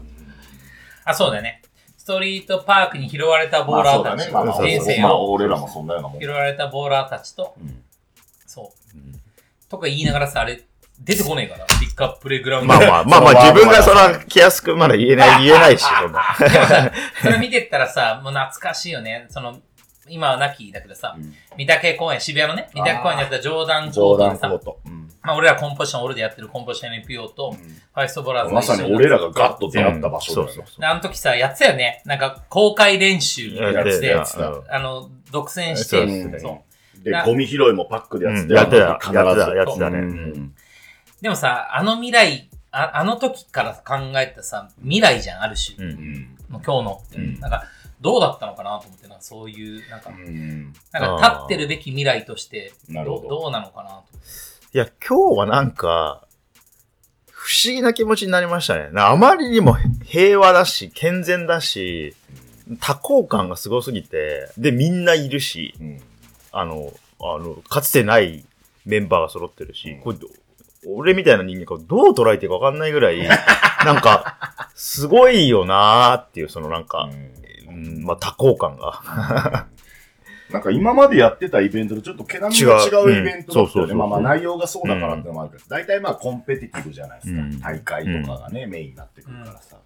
[1.04, 1.62] あ、そうだよね。
[2.04, 4.10] ストリートパークに拾われたボーラーたち。
[4.10, 4.30] まあ、そうだね。
[4.30, 6.20] まあまあ、人生まあ、を俺らもそんなようなもん。
[6.20, 7.82] 拾われたボーラーたちと、うん
[8.46, 9.70] そう。
[9.70, 10.62] とか言いながらさ、あれ、
[11.00, 12.74] 出てこねえから、ピックアッププレイグラウンド。
[12.74, 16.22] まあまあ、 まあまあ、自分がその、気安くまだ言えない、言えないし、そんな。
[16.38, 19.24] でもさ、それ見てったらさ、もう懐かしいよね。
[19.30, 19.56] その、
[20.08, 21.34] 今は亡きだけどさ、うん。
[21.56, 24.80] 三宅公園、渋谷のね、三宅公園でやったジョーダンコ冗ートでさ、談コート。
[24.86, 25.08] うん。
[25.22, 30.52] まあ俺らコンポジションオールでやってるコンポジション NPO と、ファイストボーラーズまさに俺らがガッと出会った場所だよね。
[30.54, 32.02] そうそうであの時さ、やってたよね。
[32.04, 36.62] なんか、公開練習やつで、やつだあの、独占して、そ
[37.00, 37.04] う。
[37.04, 38.52] でな、ゴミ拾いもパックでやってうん。
[38.52, 39.98] やってた、やってた、やってたね。
[39.98, 40.08] ううん。
[40.10, 40.54] ん
[41.20, 45.76] でもさ、あの未来、ああの時から考えたさ、未来じゃん、ある種。
[45.78, 45.92] うん。
[45.92, 46.36] うん。
[46.48, 47.40] もう今日の。
[47.40, 47.64] なんか、
[48.04, 50.74] どうだったのかなと思って、なんかそういう、なんか、うん。
[50.92, 53.26] なんか立ってるべき未来として、どど。
[53.26, 54.04] どうなのかなと。
[54.74, 56.26] いや、今日はなんか、
[57.30, 58.90] 不思議な気持ちになりましたね。
[58.92, 62.14] なあまりにも平和だし、健全だし、
[62.78, 66.02] 多幸感がすごすぎて、で、みんないるし、うん。
[66.52, 68.44] あの、あの、かつてない
[68.84, 70.18] メンバーが揃ってるし、これ、
[70.86, 73.26] 俺みたいな人間がどう捉えていいかわかんないぐらい、
[73.86, 77.43] なんか、すごいよなーっていう、そのなんか、うん、
[77.74, 79.66] まあ、多幸感が。
[80.50, 83.12] なんか今までやってたイベントとちょっと毛並みが違う。
[83.12, 83.94] イベントだったよね。
[83.94, 87.40] まあまあ内容がそうだからってのもあるけど、大体まあコンペティティブじゃないですか。
[87.40, 87.60] うん。
[87.60, 89.76] 大会とかがね、メインになってくるからさ。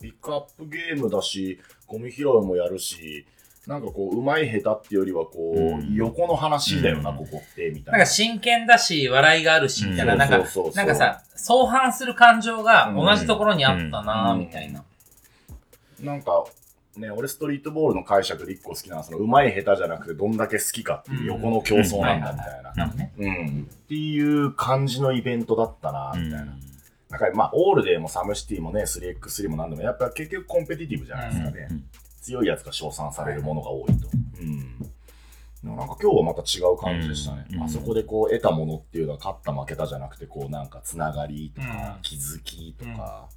[0.00, 3.26] ピックアップゲームだし、ゴミ拾いもやるし、
[3.66, 5.94] なんかこう、うまい下手ってよりはこう、うん。
[5.94, 7.16] 横の話だよな、うん。
[7.18, 7.92] ここって、みたいな。
[7.92, 10.18] なんか真剣だし、笑いがあるし、みたいな、うん。
[10.18, 14.40] なんかそうそうそう、なんかさ、相反する感情が同じところにあったなうん。
[14.40, 14.82] みたいな。
[16.00, 16.44] なんか、
[16.96, 22.72] ね、俺ストリートボールの解釈で一個好きなのは、その、うまい下手じゃなくて、どんだけ好きかっていう横の競争なんだ、みたいな。
[22.74, 23.12] なのね。
[23.18, 23.68] うん。
[23.70, 26.46] っていう感じのイベントだったな、みたいな。
[27.10, 31.68] なんか、まあ、オールデーもサムシティもね、3x3 もなんでも、やっぱ結局コンペティティブじゃないですかね。
[31.70, 31.84] うん
[32.22, 34.08] 強いやつが称賛されるものが多いと。
[34.40, 35.76] うん。
[35.76, 37.46] なんか今日はまた違う感じでしたね。
[37.52, 43.28] うんあそこでこう得たものっていうのは勝った負けたじゃなくて、こうなんかつながりとかうん気づきとか、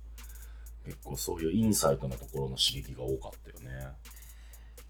[0.85, 3.87] 結構そういうインサイトのところの刺激が多かったよね。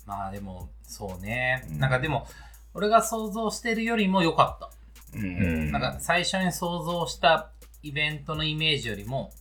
[0.05, 1.65] まあでも、そうね。
[1.69, 2.27] うんなんかでも、
[2.73, 5.17] 俺が想像してるよりも良かった。
[5.17, 7.51] うんなんか最初に想像した
[7.81, 9.31] イベントのイメージよりも、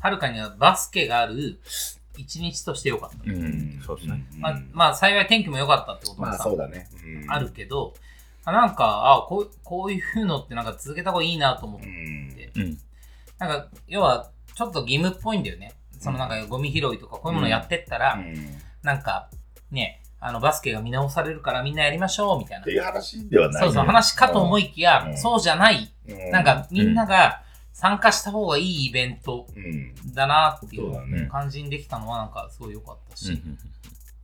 [0.00, 1.60] はるかにはバスケがある
[2.18, 3.16] 一日として良かった。
[3.24, 4.26] うん、そうですね。
[4.38, 6.88] まあ、まあ幸い天気も良かったってこともまあさ、そうだね。
[7.28, 7.94] あるけど、
[8.44, 12.62] あなんか、あこうこういうのってなんか続けた方がいいなと思っうて、ん。
[12.62, 12.78] うん。
[13.38, 15.72] なんか、要は、ちょっと義務っぽいんだよね。
[16.02, 18.18] そのなんかゴミ拾いとかこういうものやってったら、
[18.82, 19.30] なんか、
[19.70, 22.72] ね、あのバスケが見直されるからみんなやりましょうみたいなって。
[22.72, 25.92] いう話ではない、そうそう、話かと思い、いきや、うんそうじゃない。
[26.08, 27.42] うなんか、みんなが
[27.72, 29.94] 参加した方がいいイベントうん。
[30.14, 31.28] だなっていそう。
[31.28, 33.40] 感じにできたのはなんかすごい良かったし。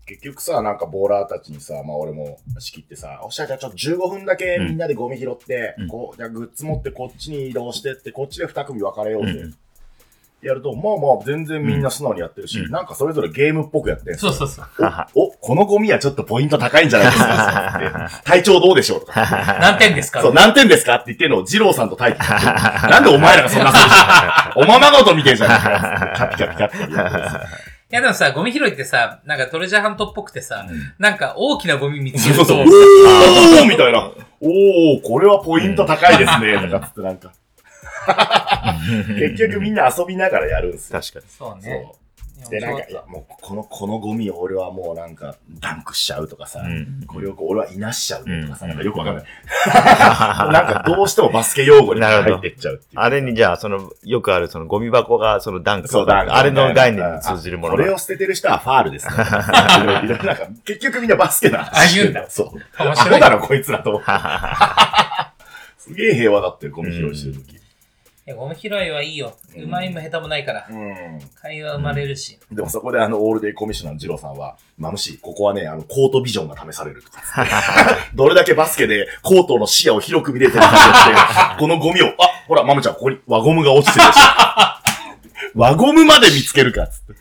[0.07, 9.51] 結局さ、なんかボーラーたちにさ、まあ俺も仕切ってさ、おっしゃじゃあちょっと15分だけみんなでゴミ拾って、うんこう、じゃあグッズ持ってこっちに移動してって、こっちで2組分かれようぜ。
[10.43, 14.67] うんやると、まあまあ全然みんな素直にやってるし、うんなんかそれぞれゲームっぽくやってそうそうそう。
[15.17, 18.11] お、このゴミはちょっとポイント高いんじゃないですか？
[18.25, 19.21] 体調どうでしょうとか。
[19.61, 20.23] 何点ですか？
[20.23, 22.19] そう、何点ですかって言ってるのを二郎さんと大輝
[22.89, 25.79] なんでお前らがそんなことしてんの おままごと見てんじゃねえかよ。
[26.15, 27.41] キャピキャピキャピやってるんですよ
[27.91, 30.67] いやでもさ、ゴミ拾いってさ、なんかトレジャーハントっぽくてさ、
[30.99, 32.67] なんか大きなゴミ見つけると、そうそう。
[33.61, 34.11] おーみたいな。
[34.43, 36.59] おー、これはポイント高いですね。
[36.71, 37.33] とかつってなんか。
[39.19, 41.01] 結局みんな遊びながらやるんですよ。
[41.01, 41.25] 確かに。
[41.29, 41.87] そうね。
[41.93, 42.09] そう。
[42.51, 49.25] で、なんか、いや、もう、この、このゴミを俺はもうなんか、ダンクしちゃうとかさ、うんこれをこう俺はいなしちゃうとかさ、うんなんかよくわかんない。
[50.53, 53.01] なんかどうしてもバスケ用語に入ってっちゃうっていう。
[53.01, 59.15] あれにじゃあ、その、よくあるそのゴミ箱がそのダンクそうだ、あれの概念に通じるものがこれを捨ててる人はファールですね。
[59.19, 62.85] なんか、結局みんなバスケな話してあ言うんだそう。
[62.85, 64.09] 面白いアホだろ、こいつらと思って。
[65.79, 67.57] すげえ平和だってる、ゴミ拾いしてるとき。
[67.57, 67.58] い
[68.29, 69.37] やゴミ拾いはいいよ。
[69.57, 70.67] うまいも下手もないから。
[70.71, 71.19] うん。
[71.35, 72.39] 会話生まれるし。
[72.53, 77.23] でもそこであの、オールデイコミッショナーのジローさんは、マムシ、ここはね、あの、コートビジョンが試されるとか。
[78.15, 82.13] どれだけバスケでコートの視野を広く見れてるかって、このゴミを、あ、
[82.47, 84.19] ほら、マムちゃん、ここに輪ゴムが落ちてるし。
[85.55, 87.15] 輪ゴムまで見つけるか、つって。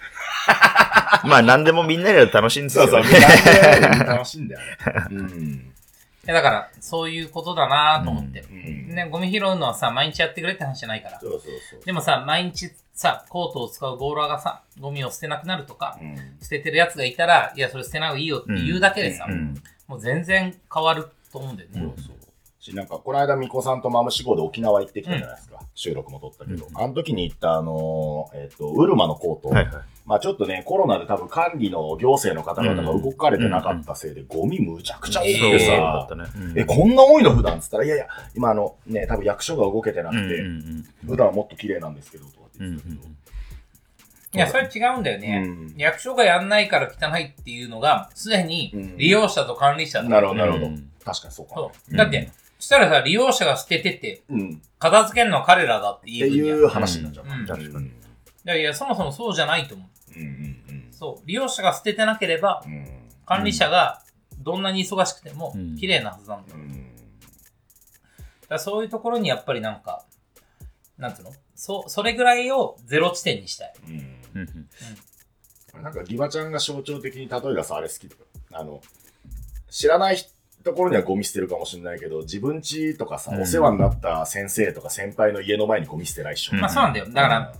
[1.23, 3.07] まあ、何でもみんなで楽しいんですよ、そうね。
[3.07, 4.67] そう、みんな楽しいんだよね。
[5.11, 5.66] うん。
[6.27, 8.41] いやだから、そういうことだなと思って。
[8.41, 8.93] うん。
[8.93, 11.19] ね、ゴミ拾うのはさ、毎日やってくれって話じゃないから。
[11.21, 11.85] そうそうそう。
[11.85, 16.15] でもさ、毎日さ、コートを使うボーラーがさ、ゴミを捨てなくなるとか、うん。
[16.41, 19.55] 捨ててるやつがいたら、いや、それ捨てない方がいいよって言うだけでさ、うん
[19.87, 21.79] もう全然変わると思うんだよね。
[21.79, 22.17] そうそう。
[22.59, 25.61] し、なんか、この間、みこさんとマムシ号で沖縄行ってきたじゃないですか。
[25.75, 26.65] 収録も撮ったけど。
[26.65, 29.47] うんあの時に行った、あのー、えっ、と、ウルマのコート。
[29.47, 29.73] はいはい。
[30.07, 36.07] まあちょっとね、コロナで多分管理の行政の方々が動かれてなかったせいで、ゴミむちゃくちゃ多くてさ。
[36.55, 40.43] え、こんな多いの普段っつったら、いやいや、今あの、ね、多分役所が動けてなくて、
[41.05, 43.01] 普段はもっと綺麗なんですけど、とかって言ってたけど。
[44.33, 45.43] いや、それ違うんだよね。
[45.45, 50.89] うん役所がやんないから汚いっていうのが、すでにうん利用者と管理者だなるほど、なるほどうん。
[51.03, 51.69] 確かにそうか。
[51.97, 52.29] だって、
[52.59, 54.21] そしたらさ、利用者が捨ててて、
[54.79, 56.57] 片付けるのは彼らだっていいんだよ。
[56.59, 57.25] いう話になっちゃう。
[57.25, 57.83] うん確かにうん
[58.47, 59.87] いやいや、そもそもそうじゃないと思う。
[60.17, 60.27] うん
[60.69, 61.27] うんそう。
[61.27, 62.87] 利用者が捨ててなければう、ん。
[63.25, 64.01] 管理者が
[64.39, 66.95] どんなに忙しくてもうん綺麗なはずなんだうん。
[68.49, 70.05] らそういうところにやっぱりなんか、
[70.97, 71.31] なんつうの？
[71.55, 73.73] そ、それぐらいをゼロ地点にしたい。
[73.87, 74.67] うんうんうん
[75.83, 78.21] なんか、ギバちゃんが象徴的に例えがさ、あれ好きだよ。
[78.51, 78.81] あの、
[79.69, 80.17] 知らない
[80.63, 86.53] ところにはゴミ捨てるかもしれないけど、自分家とかさ、うんお世話になった先生とか先輩の家の前にゴミ捨てないっしょ。
[86.55, 87.05] うんまあそうなんだよ。
[87.05, 87.53] だから、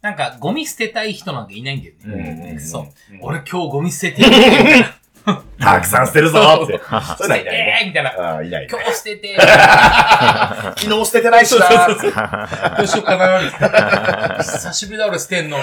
[0.00, 2.58] なんかゴミ捨てたい人なんかいないんだようんね。
[2.60, 3.14] そう。
[3.14, 4.22] ん俺今日ゴミ捨てて。
[5.60, 6.78] たくさん捨てるぞーって。
[7.18, 8.10] 捨ててみたいな。
[8.10, 8.68] ああ、いない。
[8.70, 11.88] 今日捨てて 昨日捨ててないしな。
[12.76, 14.38] どうしようかな。
[14.38, 15.58] 久しぶりだ俺捨てんの。
[15.58, 15.60] い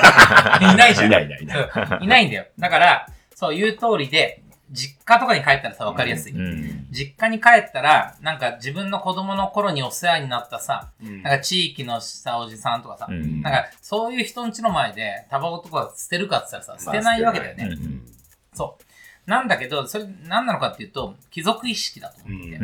[0.76, 1.08] ないじゃん。
[1.08, 2.00] いないいないいない。
[2.02, 2.46] いないんだよ。
[2.60, 4.42] だから、そう言う通りで、
[4.72, 6.34] 実家とかに帰ったらさ、わかりやすい。
[6.34, 6.88] うん。
[6.92, 13.42] 実家に帰ったら、なんか自分の子供の頃にお世話になったさ、なんか地域のさ、おじさんとかさ、うん。
[13.42, 17.70] なんかそういう人ん家の前でタバコとか捨てるかって言ったらさ、捨てないわけだよね。
[17.72, 18.06] うん
[18.54, 19.30] そう。
[19.30, 22.60] なんだけど、それ何なのかっていうと、貴族意識だと思って。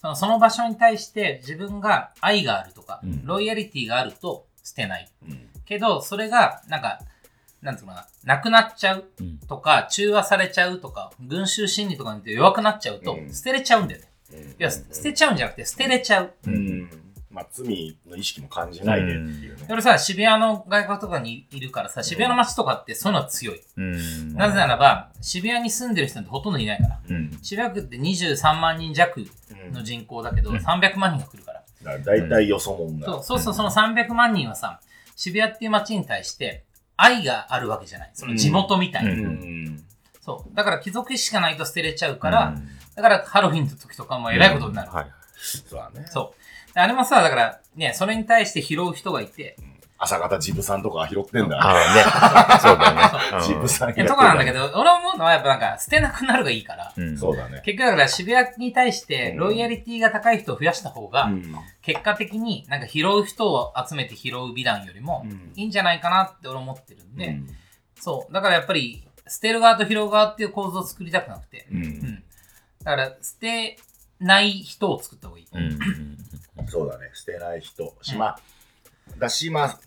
[0.00, 3.24] そのその場所に対して自分が愛があるとか、うん。
[3.24, 5.08] ロイヤリティがあると捨てない。
[5.26, 5.48] うん。
[5.64, 7.00] けど、それが、なんか、
[7.62, 14.08] なんつうのかな、なくなっちゃううんとか、中和されちゃうとか、群衆心理とかに弱くなっちゃうとう、ん捨てれちゃうんだよね。
[14.32, 16.34] うんいや、捨てちゃうんじゃなくて、捨てれちゃう。
[16.46, 16.90] うん。
[17.30, 19.66] まあ、罪の意識も感じないでっていうね。
[19.70, 23.60] 俺さ、渋谷の外国とかにいるからさ、渋谷の街とかってそういうのは強い。
[23.76, 27.00] うんなぜならば、渋谷に住んでる人なんてほとんどいないから。
[27.08, 31.62] うん渋谷区って23万人弱うんの人口だけど、うん300万人が来るから。
[31.82, 33.06] だから大体よそもんが。
[33.06, 34.80] そうそうそう、その300万人はさ、
[35.14, 36.64] 渋谷っていう街に対して
[36.98, 38.10] 愛があるわけじゃない。
[38.12, 39.10] その地元みたいな。
[39.10, 39.84] ううんん。
[40.20, 40.54] そう。
[40.54, 42.54] だから貴族意識がないと捨てれちゃうから、
[42.96, 44.90] だからハロウィンの時とかも偉いことになる。
[44.90, 45.06] はい。
[45.36, 46.06] そうだね。
[46.08, 46.78] そう。
[46.78, 49.56] あれもさ、だから、ね、それに対して拾う人がいて、
[50.00, 51.58] 朝方ジブさんとか拾ってんだ。
[51.60, 52.58] ああね。
[52.60, 53.44] そうだね。
[53.44, 57.18] ジブさんとかなんだけど、俺思うのはやっぱなんか捨てなくなるがいいから、うん。
[57.18, 57.62] そうだね。
[57.64, 67.48] 結局だから渋谷に対してうんロイヤリティが高い人を増やした方が、うん結果的になんか拾う人を集めて拾う美談よりもうんいいんじゃないかなって俺思ってるんで、うん
[67.98, 68.32] そう。
[68.32, 72.22] だからやっぱり捨てる側と拾う側っていう構造を作りたくなくて、ううんん。
[72.84, 73.78] だから捨て
[74.20, 75.46] ない人を作った方がいい。
[75.52, 76.18] うん。
[76.68, 77.10] そうだね。
[77.14, 77.94] 捨てない人。
[78.02, 78.38] しまあ、
[79.18, 79.80] だし、まあ、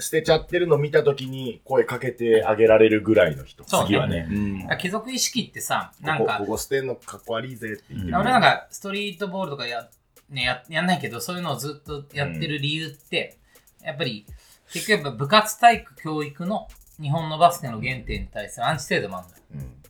[0.00, 3.64] 捨てちゃってるの見たときに声かけてあげられるぐらいの人。
[3.64, 4.28] そ次はね。
[4.30, 4.68] うん。
[4.78, 8.18] 貴族意識ってさ、なんかここ、捨てんのかっこ悪いぜって言ってる。
[8.18, 9.88] 俺なんかストリートボールとかや,、
[10.30, 13.38] ね、ややんないけど、そういうのをずっとやってる理由って、
[13.82, 14.26] やっぱり
[14.72, 16.68] 結局やっぱ部活体育教育の
[17.00, 19.42] 日本のバスケの原点に対するアンチテーゼもあるんだよ。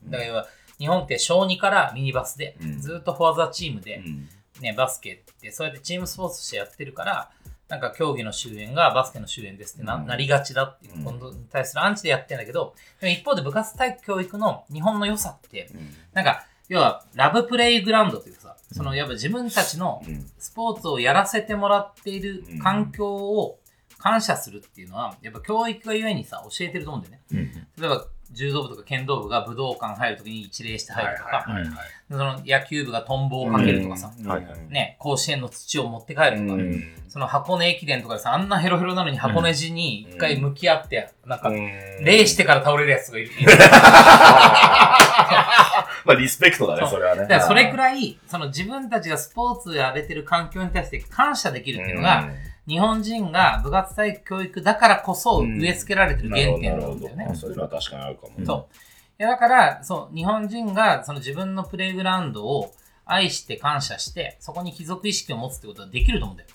[0.05, 0.47] うん、だから
[0.79, 2.79] 日本って小2からミニバスで、うん。
[2.79, 4.29] ずっとフォアザチームで、うん。
[4.61, 7.31] ね、バスケってそうやってチームスポーツとしてやってるから、
[7.69, 10.07] なんか競技の終焉がバスケの終焉ですってな,、うん。
[10.07, 11.03] なりがちだっていううん。
[11.05, 15.93] ことに対するアンチでやってんだけど、でも一方で部活体育教育の日本の良さって、うん。
[16.13, 20.29] なんか、要はラブプレイグラウンドというかさ、そのやっぱ自分たちのうん。
[20.39, 23.59] スポーツをやらせてもらっている環境を
[23.97, 27.21] 感謝するっていうのは、やっぱ教育がゆえにさ、教えてると思うんだよね。
[27.31, 27.67] うん。
[27.81, 31.45] 例えば、柔道部とか剣道部が武道館入るときに一礼して入るとか、
[32.09, 34.11] その野球部がトンボをかけるとかさ、
[34.69, 36.83] ね、甲子園の土を持って帰るとか、うん。
[37.07, 43.31] その箱根駅伝とかでさ、あんなヘロヘロなのに箱根路に一回向き合って、なんか、礼してから倒れるやつがいる。
[46.05, 47.21] まあ、リスペクトだね、それはね。
[47.21, 52.27] だからそれくいらい、その自分たちがスポーツをやれてる環境に対して感謝できるっていうのが、
[52.69, 57.27] 日本人が部活体育教育だからこそ植え付けられてる原点なんだよね。
[57.27, 58.45] ういうのは確かにあるかも。
[58.45, 58.75] そう。
[59.19, 62.71] いや、だから、そう、日本人がその自分のプレイグラウンドを
[63.05, 66.49] 愛して感謝して、そこに貴族意識を持つってことはできると思うんだよ。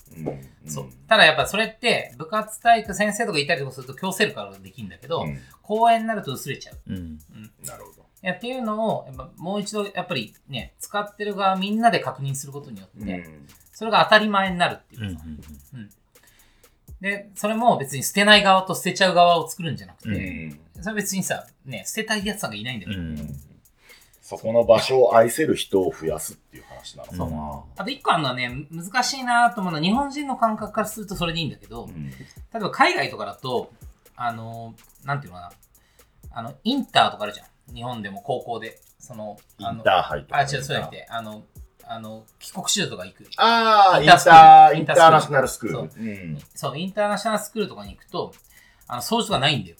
[0.63, 0.69] うん。
[0.69, 0.85] そう。
[1.07, 6.77] ただやっぱそれって、部活体育先生とかいたりとかすると強制力からできるんだけど、うん公園になると薄れちゃう。
[6.87, 7.19] うん。
[7.65, 8.05] なるほど。
[8.23, 15.25] いやっていうのを、やっぱもう一度、やっぱりね、使ってる側みんなで確認することによって、うんそれが当たり前になるっていうかさ、
[17.01, 22.93] で、それも別に捨てない側と捨てちゃう側を作るんじゃなくて、うんそれは別にさ、ね、捨てたいやつさんがいないんだよ。
[24.21, 27.63] そこの場所を愛せる人を増やすっていう話なのかそうな。
[27.77, 32.15] あと一個あるのはね、難しいなと思うのは、日本人の感覚からするとそれでいいんだけど、うん例
[32.55, 33.71] えば海外とかだと、
[34.15, 35.53] あの、なんていうのか
[36.31, 37.75] な、あの、インターとかあるじゃん。
[37.75, 38.79] 日本でも高校で。
[38.99, 40.37] その、あのインターハイとか。
[40.37, 41.43] あ、違う、そうじゃなくて、あの、
[41.87, 43.25] あの、帰国子女とか行く。
[43.37, 45.75] ああ、インターインターナショナルスクール。
[45.75, 48.33] そううんそう、インターナショナルスクールとかに行くと、
[48.87, 49.77] あの、掃除とかないんだよ。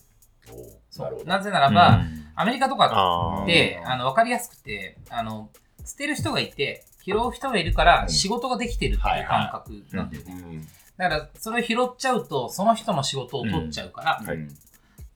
[0.97, 1.25] なるほど。
[1.25, 3.45] なぜならば、うんアメリカとかああ。
[3.45, 5.49] で、あの、わかりやすくて、あの、
[5.85, 10.33] 捨てる人がいて、拾う人がいるからうん仕事ができてるっていう感覚なんだよね。
[10.33, 10.67] うん
[10.97, 14.37] だから、それを拾っちゃうと、その人の仕事を取っちゃうから、っはい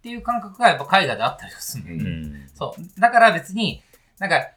[0.02, 2.02] ていう感覚がやっぱ海外であったりするううん
[2.36, 2.50] ん。
[2.56, 3.00] そう。
[3.02, 3.82] だから別に、
[4.18, 4.48] なんか、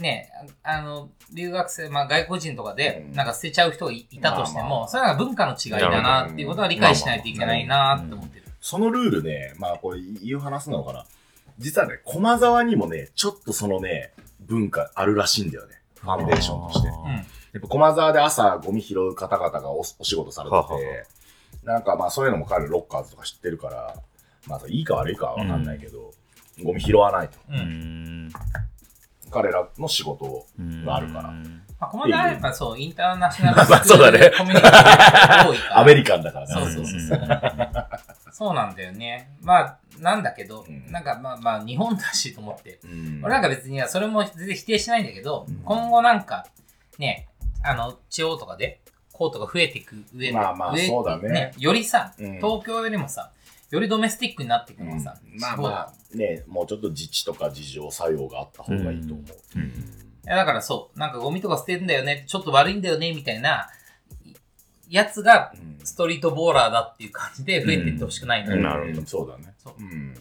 [0.00, 0.30] ね、
[0.64, 8.46] ああの、留学生、まあ外国人とかでう、んなんか捨てちゃう人がいいたとしても、まあまあそれは文化の違いだなっていうことは理解しないといけないなって思ってる。
[8.60, 11.04] そのルールね、まあこれ言う話なのかな。
[11.58, 15.80] 実はね、駒沢にもね、ちょっとそのね、文化あるらしいんだよね。
[16.00, 16.88] ファンデーションとして。
[16.88, 17.12] うん。
[17.52, 21.04] やっぱ駒沢で朝ゴミ拾う方々がおお仕事されてはははて、
[21.64, 23.96] なんかまあそういうのも彼らロッカーズとか知ってるから、
[24.46, 26.12] まあいいか悪いかはわかんないけど、
[26.62, 27.38] ゴミ拾わないと。
[27.50, 27.52] う。
[27.52, 28.32] うんん。
[29.30, 30.46] 彼らの仕事
[30.84, 31.32] があるから。
[31.80, 35.78] まあ、この場合はやっぱそう、インターナショナル そうだねールコミュニティが多いから。
[35.78, 36.52] アメリカンだからね。
[36.52, 37.20] そうそうそうそう。
[38.32, 39.30] そうなんだよね。
[39.40, 42.80] まあ、なんだけど、うんなんかまあまあ、日本だしと思って。
[42.84, 46.46] うん俺なんか別に、それも全然否定しないんだけど、うん今後なんか、
[46.98, 47.28] ね、
[47.62, 48.80] あの、地方とかで、
[49.12, 53.30] コートが増えていく上で、まあまあ上そうだねよりさ、うん東京よりもさ、
[53.70, 55.78] よりドメスティックになっていくのはさ、まあ地方だま
[56.14, 59.26] あ、ね、もうちょっと自治とか事情作用があった方がいいと思う。
[59.26, 59.28] い
[60.26, 63.68] やだからそう、なんかゴミとか捨てるんだよね、ちょっと悪いんだよね、みたいな、
[64.88, 65.70] やつがうん。
[65.84, 68.62] ストリートボーラーだっていう感じで増えていってほしくないのよ、うん。
[68.64, 69.06] なるほど。
[69.06, 69.54] そうだね。
[69.56, 69.74] そう。
[69.78, 70.14] うん。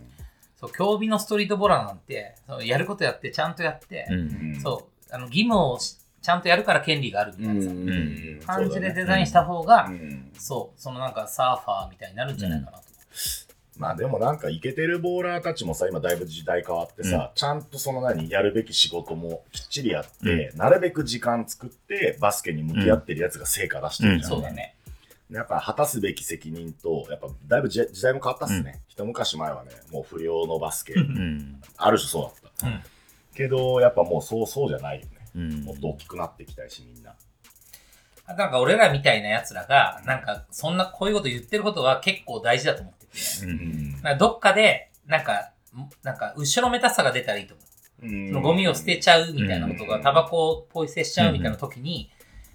[0.56, 4.62] そう、競技のストリートボーラーなんて、そうやることやって、ちゃんとやって、うん。
[4.62, 8.60] そう、あの、義務をしちゃんとやるから権利があるみたいなさ、ん。
[8.62, 10.32] 感じでデザインした方が、うん。
[10.38, 12.89] そう、そのなんかサーファーみたいになるんじゃないかなと。
[13.78, 24.30] まあでもなんかイケてるボーラーたちもさ、今だいぶ時代変わってさ、ちゃんとその何、やるべき仕事もきっちりやって、なるべく時間作ってバスケに向き合ってるやつが成果出してるじゃん。
[24.32, 24.76] そうだね。
[25.32, 28.82] やっぱ果たすべき責任と、やっぱだいぶ時時代も変わったっすね。
[28.88, 31.62] 一昔前はね、もう不良のバスケ、うん。
[31.78, 32.68] ある種そうだった。
[32.68, 32.84] うん
[33.40, 35.12] けど、やっぱもうそうそうじゃないよね。
[35.36, 35.64] うん。
[35.64, 37.16] もっと大きくなっていきたいし、みんな。
[38.26, 42.94] あなんか俺らみたいな奴らが、なんかそんなこういうこと言ってることは結構大事だと思っ
[43.44, 43.92] うん。
[43.94, 47.66] なんかどっかで、なんか、んなんか後ろめたさが出たらいいと思う。
[48.02, 52.10] うんそのゴミを捨てちゃうみたいなことが、うんタバコをポイ捨てしちゃうみたいな時に、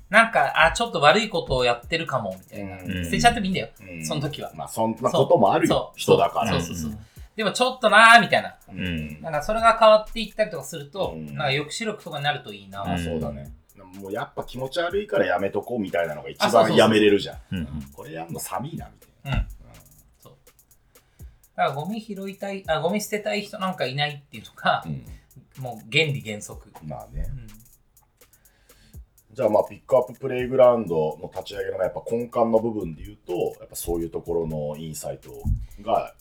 [0.08, 2.78] なんか、あ、ちょっと悪いことをやってるかも、みたいな。
[2.82, 3.68] うん捨てちゃってもいいんだよ。
[3.80, 6.52] うんその時はまあ、そんなこともあるよ、人だから。
[6.52, 6.98] そうそうそう。
[7.36, 8.56] でもちょっとなーみたいな。
[8.68, 9.20] うん。
[9.20, 12.94] なんかそれが変わっていったりとかすると、うんなんか抑止力とかになるといいな。
[12.94, 13.52] あ、そうだね。
[14.00, 17.38] もうやっぱ気持ち悪いからやめとこうみたいなのが一番やめれるじゃん。
[17.52, 17.68] うん。
[17.92, 19.46] これやんの寒いな、みたいうん。
[21.56, 25.04] だからゴミ拾いたい、あ、ゴミ捨てたい人なんかいないっていうのがう、ん
[25.62, 26.70] もう原理原則。
[26.84, 27.32] まあねう。
[27.32, 27.46] ん
[29.34, 35.30] じゃあまあピックアッププレイグラウンドの立ち上げのやっぱ根幹の部分で言うと、やっぱそういうところのインサイト
[35.82, 36.14] が、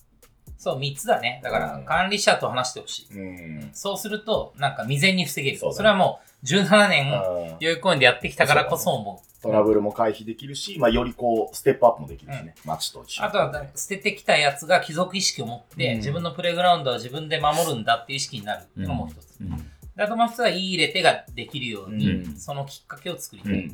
[0.63, 1.41] そう、3つだね。
[1.43, 3.19] だからうん管理者と話してほしい。
[3.19, 3.21] う
[3.65, 3.69] ん。
[3.73, 5.57] そうすると、なんか未然に防げる。
[5.57, 9.41] そねそれはもう17年、うん代々木公園でやってきたからこそ思う。
[9.43, 12.55] トラブルも回避できるし、まあよりこう、ステップアップもできるしね。
[12.63, 19.39] 街と一緒にあとは捨ててきたやつが貴族意識を持って、うん自分のプレイグラウンドは自分で守るんだっていう意識になるっていうのも一つ。
[19.95, 23.53] あともう一つは言い入れ手ができるように、うんそのきっかけを作りたい。
[23.53, 23.67] うんうん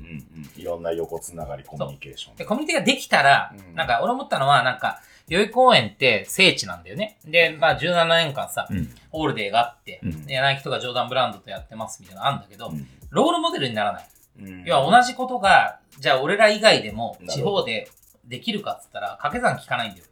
[0.55, 0.61] うん。
[0.61, 2.35] いろんな横つながり、コミュニケーション。
[2.35, 7.19] で、コミュニティができたら、うんなんか俺思ったのは、なんか、代々木公園って聖地なんだよね。
[7.25, 8.89] で、まあ17年間さ、うん。
[9.11, 14.09] ホールデーがあって、うんでナイキとかジョーダンブランドとやってますみたいなのあるんだけど、うんロールモデルにならない。
[14.41, 17.89] うん要は同じことが、じゃあ俺ら以外でも地方で
[18.25, 20.05] できるかっつったら掛け算効かないんだよ。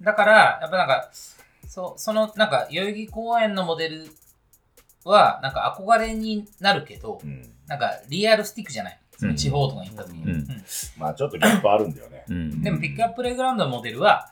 [0.00, 1.10] だから、やっぱなんか、
[1.68, 4.06] そその、なんか、代々木公園のモデル
[5.04, 8.98] は、なんか憧れになるけど、うんなんかリアルスティックじゃない。
[9.18, 10.22] その地方とかに行った時に。
[10.22, 10.64] うんうん
[10.98, 12.24] まあちょっとギャップあるんだよね。
[12.28, 12.62] うん。
[12.62, 14.30] でもピックアッププレイグラウンドのモデルは、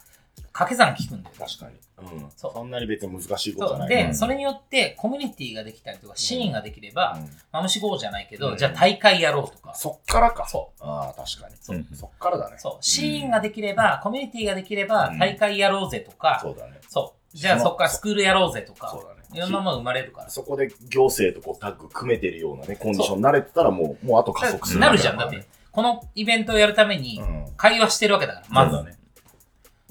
[0.53, 1.35] 掛け算効くんだよ。
[1.39, 1.73] 確かに。
[2.21, 2.31] うん。
[2.37, 3.77] そうそんなに別に難しいことじそう。
[3.77, 3.89] ゃない。
[3.89, 9.75] で、それによってコミュニティができたりとか、シーンができれば、うんマムシ号じゃないけど、うんじゃあ大会やろうとか。
[9.75, 10.49] そっからか。。
[10.49, 11.57] そうああ、確かに。
[11.61, 12.57] そうそっからだね。
[12.59, 12.77] そう。
[12.81, 16.81] シーンができれば、コミュニティができればう、ん大会やろうぜとか、そうだね。
[16.89, 17.37] そう。
[17.37, 19.12] じゃあそっからスクールやろうぜとかそう、だね。
[19.33, 20.31] いろんなもの生まれるから。
[20.31, 24.81] そこで行政とこうタッグ組めてるようなね、コンディションに慣れてたらもう、もうあと加速する。
[24.81, 25.19] なるじゃん。
[25.19, 27.47] だって、このイベントをやるためにうん。
[27.57, 28.77] 会話してるわけだから、まず。
[28.77, 28.99] そうだね。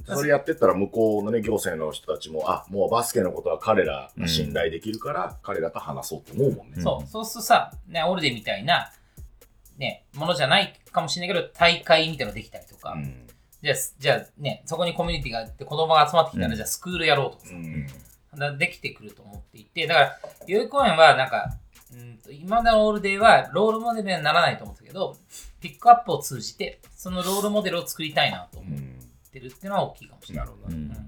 [0.06, 6.74] それやってったら向こうのね、行政の人たちも、あ、もうバスケのことは彼らが信頼できるから、彼らと話そうと思うもんね。
[6.78, 7.08] うんそう。
[7.08, 8.92] そうするとさ、ね、オルデみたいな、
[9.78, 13.28] ね、ものじゃないかもしれないけど、大会みたいなのできたりとか、うん。
[13.62, 17.54] じゃあ、じゃあね、そこにコミュニティがあって子供が集まってきたら、うんじゃあスクールやろうとかさ、
[18.58, 21.54] できてくると思っていて、だから、代々木公園はなんか、
[21.94, 25.18] うんと今のオールデーはロールモデルにはならないと思ったけど、
[25.60, 29.00] ピックアップを通じて、そのロールモデルを作りたいなと思っうん。
[29.32, 30.46] てるっていうのは大きいかもしれない。
[30.46, 30.76] なるほどね。
[30.76, 31.08] うん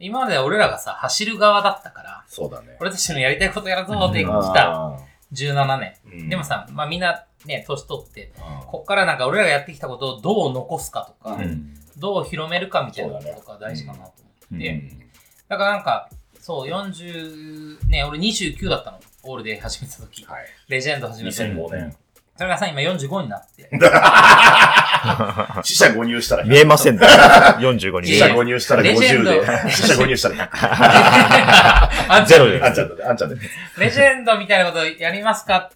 [0.00, 2.76] 今までは俺らがさ、走る側だったから、そうだね。
[2.80, 4.98] 俺たちのやりたいことやるぞって来うんたあ
[5.32, 5.94] 17年。
[6.06, 11.74] ーうんでもさ、まあみんなね、年取って、うんこっからなんか俺らがやってきたことをどう残すかとか、うん。
[11.96, 14.02] どう広めるかみたいなことが大事かなと
[14.50, 15.00] 思って、うん
[15.48, 16.10] だからなんか、
[16.44, 19.00] そう、40、ね、俺29だったの。
[19.22, 20.26] オールで始めた時。
[20.26, 20.44] はい。
[20.68, 21.44] レジェンド始めた時。
[21.44, 21.96] 2005年。
[22.36, 23.70] それがさ、今45になって。
[25.64, 27.06] 死者誤入したら100見えませんね。
[27.60, 28.12] 45人。
[28.12, 29.30] 死者誤入したらレジェン50ド
[29.64, 29.70] で。
[29.70, 32.12] 死者誤入したら100。
[32.12, 33.04] あんちゃんゼロであんちゃんだね。
[33.06, 33.36] あんちゃんで。
[33.78, 35.70] レジェンドみたいなことやりますか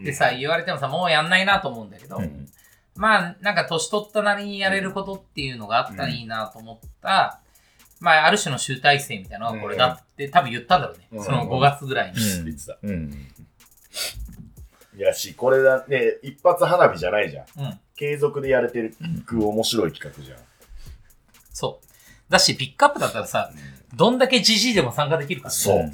[0.00, 2.46] ってさ、言われてもさ、もうやんないなと思うんだけど、うん
[2.94, 7.40] まあ、なんか年取ったなりにやれることっていうのがあったらいいなと思った、
[8.00, 11.08] まあ、ある種の集大成みたいなのがこれだって多分言ったんだろうね。
[11.12, 12.18] うんその5月ぐらいに。
[12.18, 12.78] うん言ってた。
[12.82, 13.28] うん。
[14.96, 17.44] いやし、これだね、一発花火じゃないじゃん。
[17.58, 17.80] うん。
[17.96, 18.94] 継続でやれてる
[19.30, 20.38] 面白い企画じゃん。
[21.52, 22.32] そう。
[22.32, 23.50] だし、ピックアップだったらさ、
[23.94, 25.56] どんだけ GG でも参加できるから、ね。
[25.56, 25.92] そう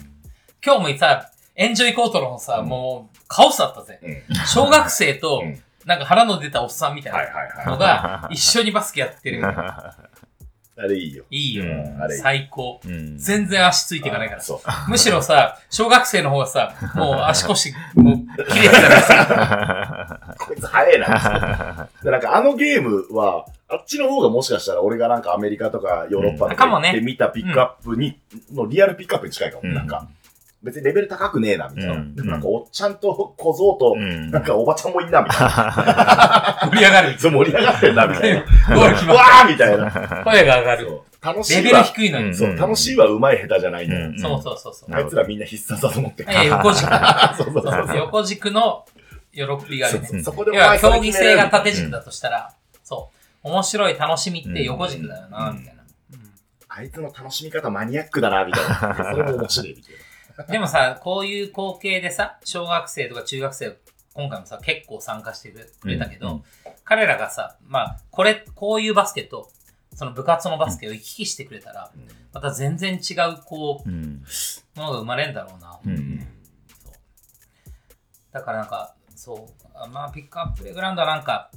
[0.64, 4.00] 今日もさ、エンジョイコートのさ、うんもう、カオスだったぜ。
[4.02, 4.36] うん。
[4.46, 7.26] 小学生とうん、なんか腹の出たおっさんみたいはい
[7.64, 9.42] なのが、一緒にバスケやってる。
[10.76, 10.80] い。
[10.80, 11.24] あれいいよ。
[11.30, 11.64] いいよ。
[11.64, 12.20] うんあれいい。
[12.20, 12.80] 最高。
[12.84, 13.18] うん。
[13.18, 14.40] 全然足ついていかないから。
[14.40, 14.90] そう。
[14.90, 21.88] むしろさ、 小学生の方がさ、もう足腰、もう、切れてたからさ、 こいつ早いな。
[22.02, 28.18] でなんかあのゲームは、あっちの方がもしかしたら俺がなんかアメリカとかヨーロッパとか行見たピックアップに、
[28.52, 29.62] のリアルピックアップに近いかも。
[29.64, 30.06] うんなんか、
[30.62, 31.94] 別にレベル高くねえな、みたいな。
[31.94, 36.70] うんでもなんかおっちゃんと小僧と、うんなんかおばちゃんもいんな、みたいな。
[36.70, 37.18] 盛り上がる。
[37.18, 38.40] そう盛り上がってんな、みたいな。
[38.76, 39.90] ゴール決まっわーみたいな。
[39.90, 40.24] た。
[40.24, 41.00] 声が上がる。
[41.20, 42.26] 楽しいレベルは、低いのに。
[42.26, 44.06] うんそう、楽しいはうまい下手じゃないんだよ。
[44.06, 44.94] うんそうそうそうそう。
[44.94, 46.28] あいつらみんな必殺だと思ってる。
[46.32, 46.86] え横軸。
[47.36, 47.96] そうそうそうそう。
[47.96, 48.84] 横軸の
[49.32, 50.06] 喜びがあるね。
[50.06, 52.52] そそこでいや、競技性が縦軸だとしたら、
[52.84, 53.10] そ
[53.44, 53.48] う。
[53.48, 55.82] 面白い楽しみって横軸だよな、うんみたいな。
[56.74, 59.10] あいつの楽しみ方マニアックだな、みたいな。
[59.12, 59.94] それも面白い、みたい
[60.48, 63.78] でもさ、こういう光景でさ、小学生とか中学生、
[64.14, 65.50] 今回もさ、結構参加して
[65.80, 66.44] くれたけど、うん
[66.84, 69.48] 彼らがさ、まあ、これ、こういうバスケと、
[69.94, 71.90] その部活のバスケを行き来してくれたら、な。
[72.32, 74.24] また全然違う、こうん。
[74.76, 75.78] う、ものが生まれるんだろうな。
[75.86, 76.28] うん
[76.84, 76.92] そう
[78.32, 81.50] だからなんか、そう、あまあ、ピックアッププレイグラウンドはなんか、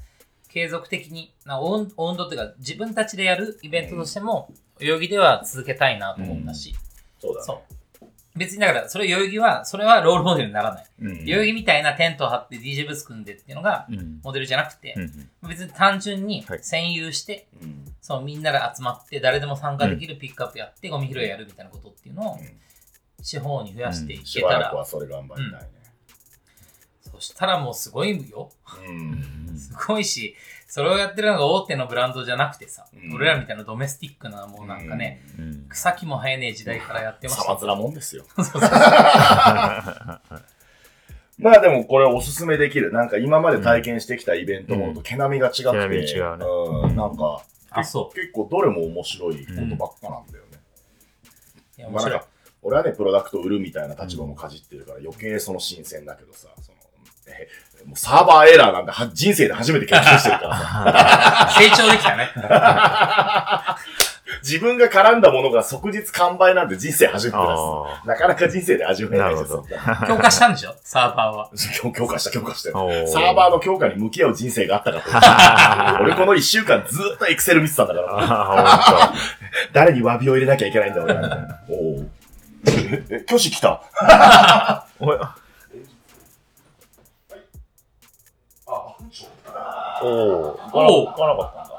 [0.48, 6.76] 継続的に、なオウンオウンドっていうか、自分たちでやるイベントとしても、代々木では続けたいなと思ったし、
[7.20, 7.62] そうだね。
[8.36, 10.86] 別にだから、それ代々木は、それはロールモデルにならない。
[11.00, 14.20] うん代々木みたいなテントを張って DJ ブース組んでっていうのがうん。
[14.24, 15.02] モデルじゃなくてう、
[15.46, 15.50] ん。
[15.50, 22.48] 別に単純にはい占有して、うんそうみんなが集まって誰でも参加できるピックアップやってゴミ拾いやるみたいなことっていうのをうん
[23.24, 25.68] 地方に増やしていけしたばらそれ頑張りたいね。
[27.02, 28.52] そしたらもうすごいよ。
[28.88, 29.56] うん。
[29.58, 30.36] すごいし、
[30.76, 35.68] それをやってるのが大手のブランドじゃなくてさ、うん俺らみたいなドメスティックなもうなんかね、うん。
[35.70, 37.44] 草木も生えねえ時代からやってました。
[37.44, 38.26] さまつなもんですよ。
[41.40, 42.92] まあでもこれおすすめできる。
[42.92, 45.64] なんか今まで体験してきたイベントものと毛並みが違くて。
[45.64, 46.96] 毛並み違うねうん。
[46.98, 50.60] なんか、あ、そ結構どれも面白いことばっかなんだよね。
[51.78, 51.80] う。
[51.80, 52.28] いや、面白いまあなんか。
[52.64, 56.78] 俺はね、プロダクト売るみたいな立場もかじってるから余計その新鮮だけどさ、その、
[57.28, 57.48] え
[57.86, 61.50] もうサーバーエラーなんては人生で初めて経験してるからさ。
[61.60, 62.30] 成長できたね。
[64.42, 69.52] 自分が絡んだものが即日完売なんて人生初めてだしあなかなか人生で味わえないです
[70.08, 70.76] 強化したんでしょ？
[70.84, 71.50] サーバーは。
[71.56, 72.84] 強強化した強化したあ。
[72.84, 73.08] よ。
[73.08, 76.04] サーバーの強化に向き合う人生があったかと。
[76.04, 78.08] 俺この一週間ずーっとエクセル見てたんだから。
[78.20, 79.14] あ
[79.74, 81.14] 誰に詫びを入れなきゃいけないんだ俺。
[83.10, 83.82] え、挙手来た？
[90.06, 90.60] おお。
[90.74, 91.75] おう行かなかったんだ。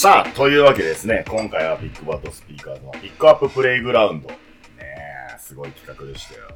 [0.00, 4.28] さあ、というわけでですね、今回はビッグバットスピーカーズのピックアッププレイグラウンド。
[4.30, 4.36] ね
[4.78, 6.46] え、すごい企画でしたよ。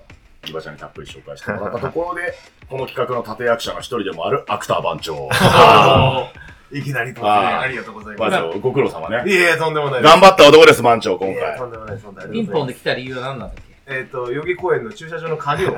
[0.47, 2.33] ギバちゃんにたっぷり紹介してもらったところで、
[2.71, 5.29] この企画の立役者の一人でもあるアクター番長。
[6.73, 8.31] いきなりとね、あーありがとうございます。
[8.31, 9.31] 番長、ご苦労様ね。
[9.31, 10.11] いえいえ、とんでもないです。
[10.11, 11.69] 頑張った男です、番長、今いやと回。
[11.69, 12.05] んでもないです。
[12.05, 13.57] とうございますポンで来た理由は何なんだっ
[13.87, 13.95] け？
[13.95, 15.73] えっと、代々木公園の駐車場の鍵を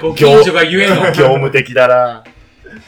[0.00, 1.02] ご近所が言えんの。
[1.12, 2.24] 業務的だな。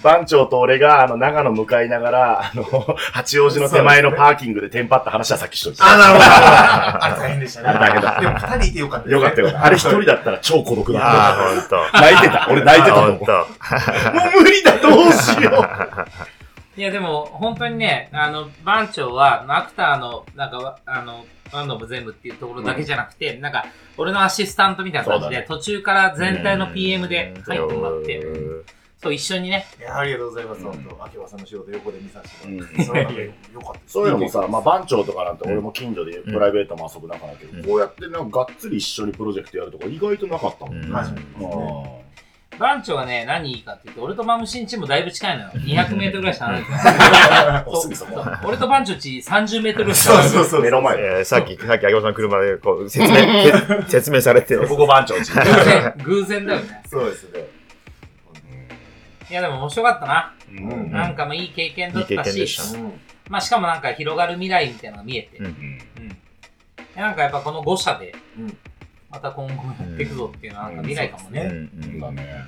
[0.02, 2.64] 番長と俺が、あの、長野向かいながら、あの、
[3.12, 5.78] 八王子の手前のパーキングでテンパった話はさっきしといて。
[5.82, 6.24] あ、なるほど。
[6.24, 7.68] あれ大変でしたね。
[7.68, 9.10] あれ大変だでも二人いてよかった。
[9.10, 9.58] よかったよ。
[9.60, 11.68] あれ一人だったら超孤独だああ、っほんと。
[11.92, 12.00] た。
[12.00, 12.46] 泣いてた。
[12.50, 13.16] 俺泣いてたと思う。
[13.16, 13.32] ほんと。
[13.32, 13.36] も
[14.38, 15.66] う無理だ、どうしよ
[16.76, 23.66] いや、でも、本当にね、あの、番長は、アクターの、なんか、あの、ワンノブ全部っていうところだけじゃなくて、なんか、
[23.96, 28.64] 俺のアシスタントみたいな感じで、ね途中から全体の PM で入ってもらって、うん
[29.02, 30.58] そう、一緒にね、いや、ありがとうございます。
[30.58, 32.76] うん本当、秋葉さんの仕事横で見させてもらっう。
[32.76, 32.82] て。
[32.84, 33.24] そういうので
[33.54, 33.92] よかったです。
[33.92, 40.86] そういうのもさ、まあ番長とかなんて俺も近所でプライベートも遊ぶ仲だけど、うんこうやってなんかがっつり一緒にプロジェクトやるとか意外となかったもんね。
[40.88, 42.02] うん初めてですね。
[42.58, 45.50] 番長はね、何いいかって言って、俺とマムシンチもだいぶ近いのよ。
[45.56, 48.40] 200メートルぐらいしか離れてない。
[48.46, 50.44] 俺と番長ち30メートルぐらいしか離れてない。
[50.44, 50.62] そうそうそう。
[50.62, 50.96] 目の前。
[50.98, 53.14] えーさっき、さっき、秋葉さんの車で、こう、説明、
[53.84, 55.30] け説明されて、ここ番長ち。
[55.32, 56.82] 偶然、偶然だよね。
[56.88, 57.55] そうですね。
[59.30, 60.34] いや、でも面白かったな。
[60.48, 62.92] うんなんかもいい経験だっいい経たし、験でしたうん。
[63.28, 65.38] まあしかもなんか広がる未来みたいなのが見えて。
[65.38, 65.78] うんうん。
[65.78, 68.56] でなんかやっぱこの5社でうん、
[69.10, 71.40] また今後やっていくぞっていうのはなんか未来かもうんね。
[71.42, 71.44] う
[71.86, 72.44] んだね。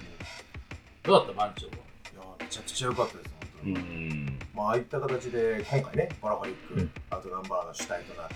[1.03, 1.33] どうだった？
[1.33, 1.73] 番長は？
[1.73, 3.31] いや、めちゃくちゃ良かったです、
[3.65, 4.09] 本当うに。
[4.15, 4.39] ん。
[4.55, 8.29] まあ、ああいった形で、今回ね、ボラホリック、うんアウトナンバーが主体となっ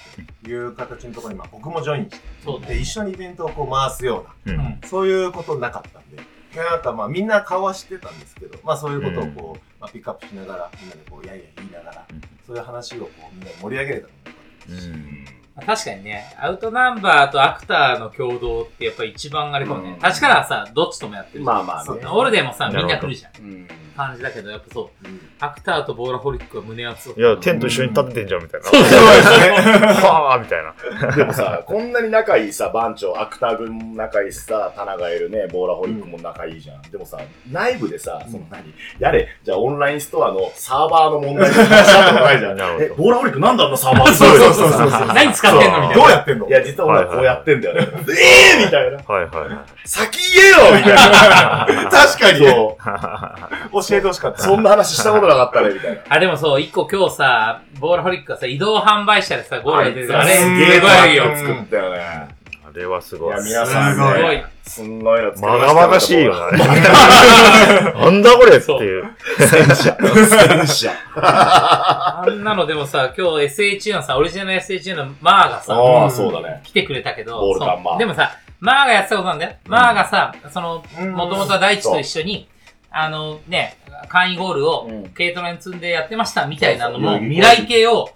[0.42, 2.76] て、いう形のところに、まあ、僕もジョインして、で、そうね。
[2.78, 4.58] 一緒にイベントをこう回すような、う。
[4.58, 4.80] うんん。
[4.86, 12.20] そういうことなかったんで、いやなんかまあみんな顔は知ってたんですけど、まあそういうことをこう、まあ、ピックアップしながら、みんなでこう、やいやい言いながら、うん。
[12.46, 14.82] そういう話をこう、みんなで盛り上げれたのもよかったです。
[14.82, 15.24] し、うん。
[15.24, 20.00] まあ確かにね、アウトナンバーとアクターの共同ってやっぱり一番あれかもねうん。
[20.00, 21.56] 確かはさ、どっちともやってるじゃん。
[21.56, 22.06] まあまあね。
[22.06, 23.42] オルデもさ、みんな来るじゃん。
[23.42, 23.68] うん。
[23.94, 25.06] 感じだけど、やっぱそう。
[25.06, 28.66] うんアクターとボーラホリックは胸熱いや、テント一緒に立ててんじゃん、みたいな。
[28.68, 29.00] そうですね。
[29.00, 31.16] はぁみたいな。
[31.16, 36.82] でもさ、こんなに仲いいさ、番長、アクター軍も仲いいしさ、タナがいるね、ボーラホリックも仲いいじゃん。
[36.82, 37.18] でもさ、
[37.50, 42.56] 内部でさ、その何、やれ、じゃあオンラインストアのサーバーの問題に話したことないじゃん。
[42.96, 46.02] ボーラホリックなんであんなサーバーそうそうそうそうそう何使ってんのみたいな。
[46.02, 46.48] どうやってんの？
[46.48, 47.88] いや、実は俺はこうやってんだよね。
[48.08, 48.98] ええーみたいな。
[48.98, 49.88] はいはいはい。
[49.88, 51.90] 先言えよみたいな。
[51.90, 53.82] 確かにそう。
[53.88, 54.42] 教えてほしかった。
[54.42, 56.00] そんな話したことなかったね、みたいな。
[56.08, 60.16] あ、でもそう、一個今日さ、ボーラホリックがさ、移動販売車でさ、ゴールが出てる。
[60.16, 61.24] ああれ、すげえごいよ。
[61.24, 62.28] よ、作ったよね。
[62.74, 63.34] あれはすごい。
[63.34, 66.50] いや、皆さんすごいね、すんごいまがまがしいよな。
[66.56, 69.04] なんだこれっていう。
[69.38, 69.96] 戦車。
[70.00, 70.90] 戦車。
[71.16, 73.46] あんなのでもさ、今日
[73.90, 76.62] SHU のさ、オリジナル SHU のマーがさ、ああ、そうだね。
[76.64, 79.52] 来てくれたけど、ボールカンマーでもさ、マーがやってたことなんだよ。
[79.66, 82.48] マーがさ、その、うんもともとは大地と一緒に、
[82.90, 83.76] あのね、
[84.08, 88.10] 簡易ゴールをうん軽トラに積んでやってましたみたいなのも、未来系を、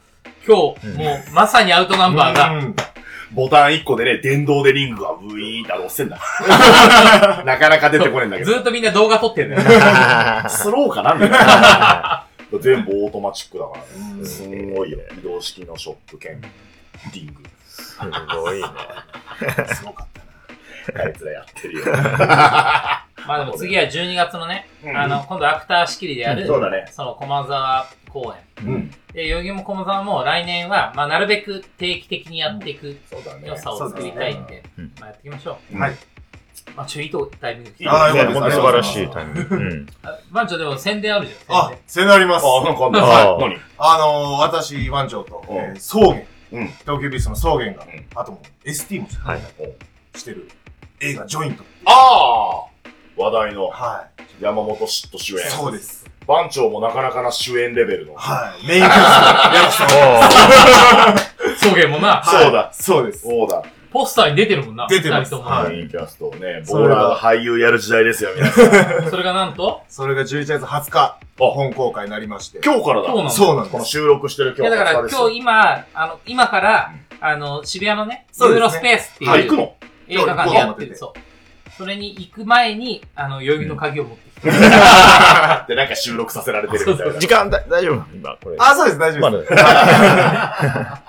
[0.47, 2.77] 今日、うんもうまさにアウトナンバーが、うん
[3.33, 6.19] ボタン1個でね、電動でリングがブイーンって押せんだ。
[7.45, 8.53] なかなか出てこねえんだけど。
[8.53, 9.63] ずっとみんな動画撮ってんだよ。
[10.49, 12.27] スローかなみたいな。
[12.61, 13.85] 全部オートマチックだからね。
[14.21, 14.99] うんすんごいよ。
[15.19, 16.41] 移動式のショップ兼
[17.13, 17.43] リング。
[17.67, 18.69] すごいね。
[19.75, 20.07] すごかっ
[20.87, 21.05] たな。
[21.05, 21.85] あいつらやってるよ。
[23.27, 28.67] まあでも次は12月のね、うんあの、今度アクター仕切りでやる、うんそうだねその駒沢公演。
[28.67, 28.91] うん。
[29.13, 33.57] で、代々木も駒沢も来年は、まあなるべく定期的にやっていくそうだね良。
[33.57, 35.75] さを作りたいんで、うんまあやっていきましょう。
[35.75, 35.95] うんはい。
[36.75, 39.57] まあちょいとタイミングで来てあーねよかったです本当素晴らしいタイミング。
[39.57, 39.87] うん。
[40.03, 41.57] あ番長でも宣伝あるじゃん。
[41.57, 42.47] あ宣伝、宣伝あります。
[42.47, 42.99] あ、なんかあんだ。
[43.01, 43.61] あはい何？
[43.79, 46.23] あのー、私、湾長と、うんえー草原、
[46.53, 46.67] うん。
[46.69, 49.41] 東急ビスの草原が、んあともう ST もはい
[50.19, 50.49] してる
[51.01, 51.65] 映画ジョイント。
[51.85, 52.76] ああ
[53.17, 54.07] 話題のは
[54.41, 55.41] 山本嫉妬主い。
[55.41, 55.51] 演。
[55.51, 56.05] そうです。
[56.27, 58.15] 番長もなかなかな主演レベルの。
[58.15, 58.67] はい。
[58.67, 59.03] メインキャスト
[59.55, 63.23] やらせてもらってお草原もな、そうだそうです。
[63.23, 63.63] そうだ。
[63.93, 64.87] ポスターに出てるもんな。
[64.89, 68.61] 出てます二人メインキャストをね、ボーラーが俳優やる時代ですよ、皆さ
[69.07, 69.11] ん。
[69.11, 69.83] それがなんと？
[69.89, 72.61] それが11月20日、本公開になりまして。
[72.63, 73.09] 今日からだ。
[73.09, 73.87] そうなのこのそうなんです。
[73.87, 79.75] 収録してる今日だから20日です今日今、あの、今から、あの、渋谷のね、ユーロスペースってあ、行いうくの？
[80.09, 80.97] 映画館でやってる。
[80.97, 81.19] そう。
[81.77, 84.51] それに行く前に、あの、代々木の鍵を持ってきて。
[84.51, 84.61] で、
[85.75, 87.19] なんか収録させられてるみたいな。
[87.21, 88.07] 時間だ大丈夫なの？
[88.15, 88.57] 今、これ。
[88.59, 89.55] あ、そうです、大丈ま夫です。
[89.55, 91.03] だ。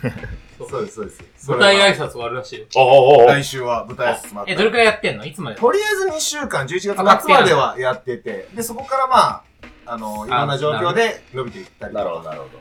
[0.70, 1.24] そうです、そうです。
[1.38, 2.66] そ舞台挨拶があるらしいよ。
[2.76, 2.84] おお
[3.22, 5.24] おお来週は舞台挨拶もあってえ、どれくらいやってんの？
[5.24, 5.56] いつまで？
[5.56, 9.42] とりあえず2週間、11月末まではやってて、で、そこからまあ、
[9.86, 12.28] あの、いろんな状況で伸びていったりとなるほど、か。
[12.30, 12.60] なるほど。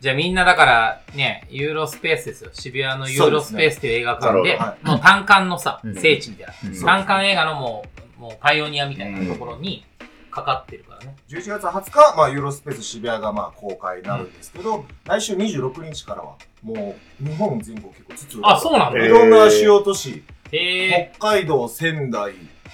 [0.00, 2.50] じゃあみんなだから、ね、ユーロスペースですよ。
[2.54, 6.54] 渋谷のユーロスペースっていう映画館で、もう単館のさ、うん聖地みたいな。
[6.70, 7.84] うん単館映画のも
[8.18, 9.84] う、もうパイオニアみたいなところに
[10.30, 11.16] かかってるからね。
[11.28, 19.00] 11月20日、まあ、ユーロスペース渋谷がまあ公開になるんですけど、来週26日からは、もう、日本全国結構つつあ、そうなんだ。
[19.02, 21.12] えいろんな主要都市、へえ。
[21.18, 22.32] 北海道、仙台、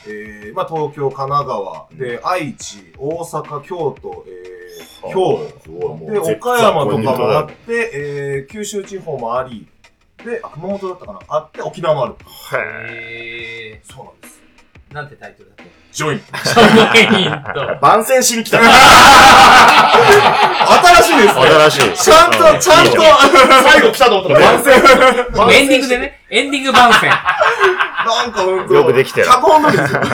[0.08, 9.66] えー、まあ、東京、神奈川、で、愛知、大阪、京都、えー、兵庫、で、絶岡山とか絶もあって、えー、九州地方もあり、
[10.24, 11.18] で、あ、熊本だったかな？
[11.28, 12.14] あって、沖縄もある。
[12.58, 13.80] へえ。
[13.84, 14.42] そうなんです。
[14.92, 15.70] なんてタイトルだっけ？
[15.92, 16.18] ジョイン。
[16.18, 17.80] ジョイント。
[17.86, 18.58] 番宣しに来た。
[18.62, 18.68] 新
[21.02, 21.42] しいですね。
[21.42, 21.92] 新しい。
[22.04, 22.92] ちゃんと、ちゃんと、
[23.62, 24.74] 最後来たと思ったら番宣。
[24.74, 24.78] エ
[25.64, 27.10] ンディングでね、エンディング番宣。
[28.06, 28.74] なんかほんと。
[28.74, 30.00] よくできてる脚本通りですよ。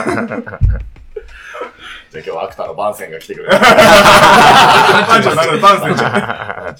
[2.13, 3.51] じゃあ今日はアクターの番宣が来てくれる。
[3.59, 6.75] パンチョなる、パンセンちゃん。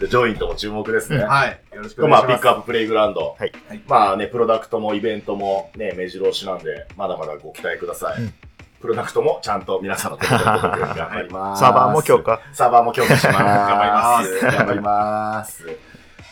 [0.00, 1.24] で、ジョイントも注目ですね。
[1.24, 1.60] はい。
[1.74, 2.42] よろしくおまあ、願いします。
[2.42, 3.36] ピックアッププレイグラウンド。
[3.38, 8.20] はいはいまあね、プロダクトもイベントもね、目白押しなんで、まだまだご期待ください。
[8.20, 8.34] うん
[8.80, 11.60] プロダクトもちゃんと皆さんの手元に届くように頑張ります。
[11.62, 12.40] サーバーも強化。
[12.54, 13.36] サーバーも強化します。
[13.36, 15.89] 頑張ります頑張ります。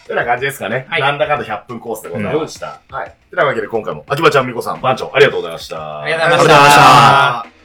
[0.09, 0.87] というような感じですかね。
[0.89, 2.81] はいなんだかんだ100分コースでございました？
[2.91, 3.15] はい。
[3.31, 6.01] というわけで今回も、秋葉ちゃん、みこさん、番長、ありがとうございました。
[6.01, 7.58] ありがとうございましありがとうございましたた。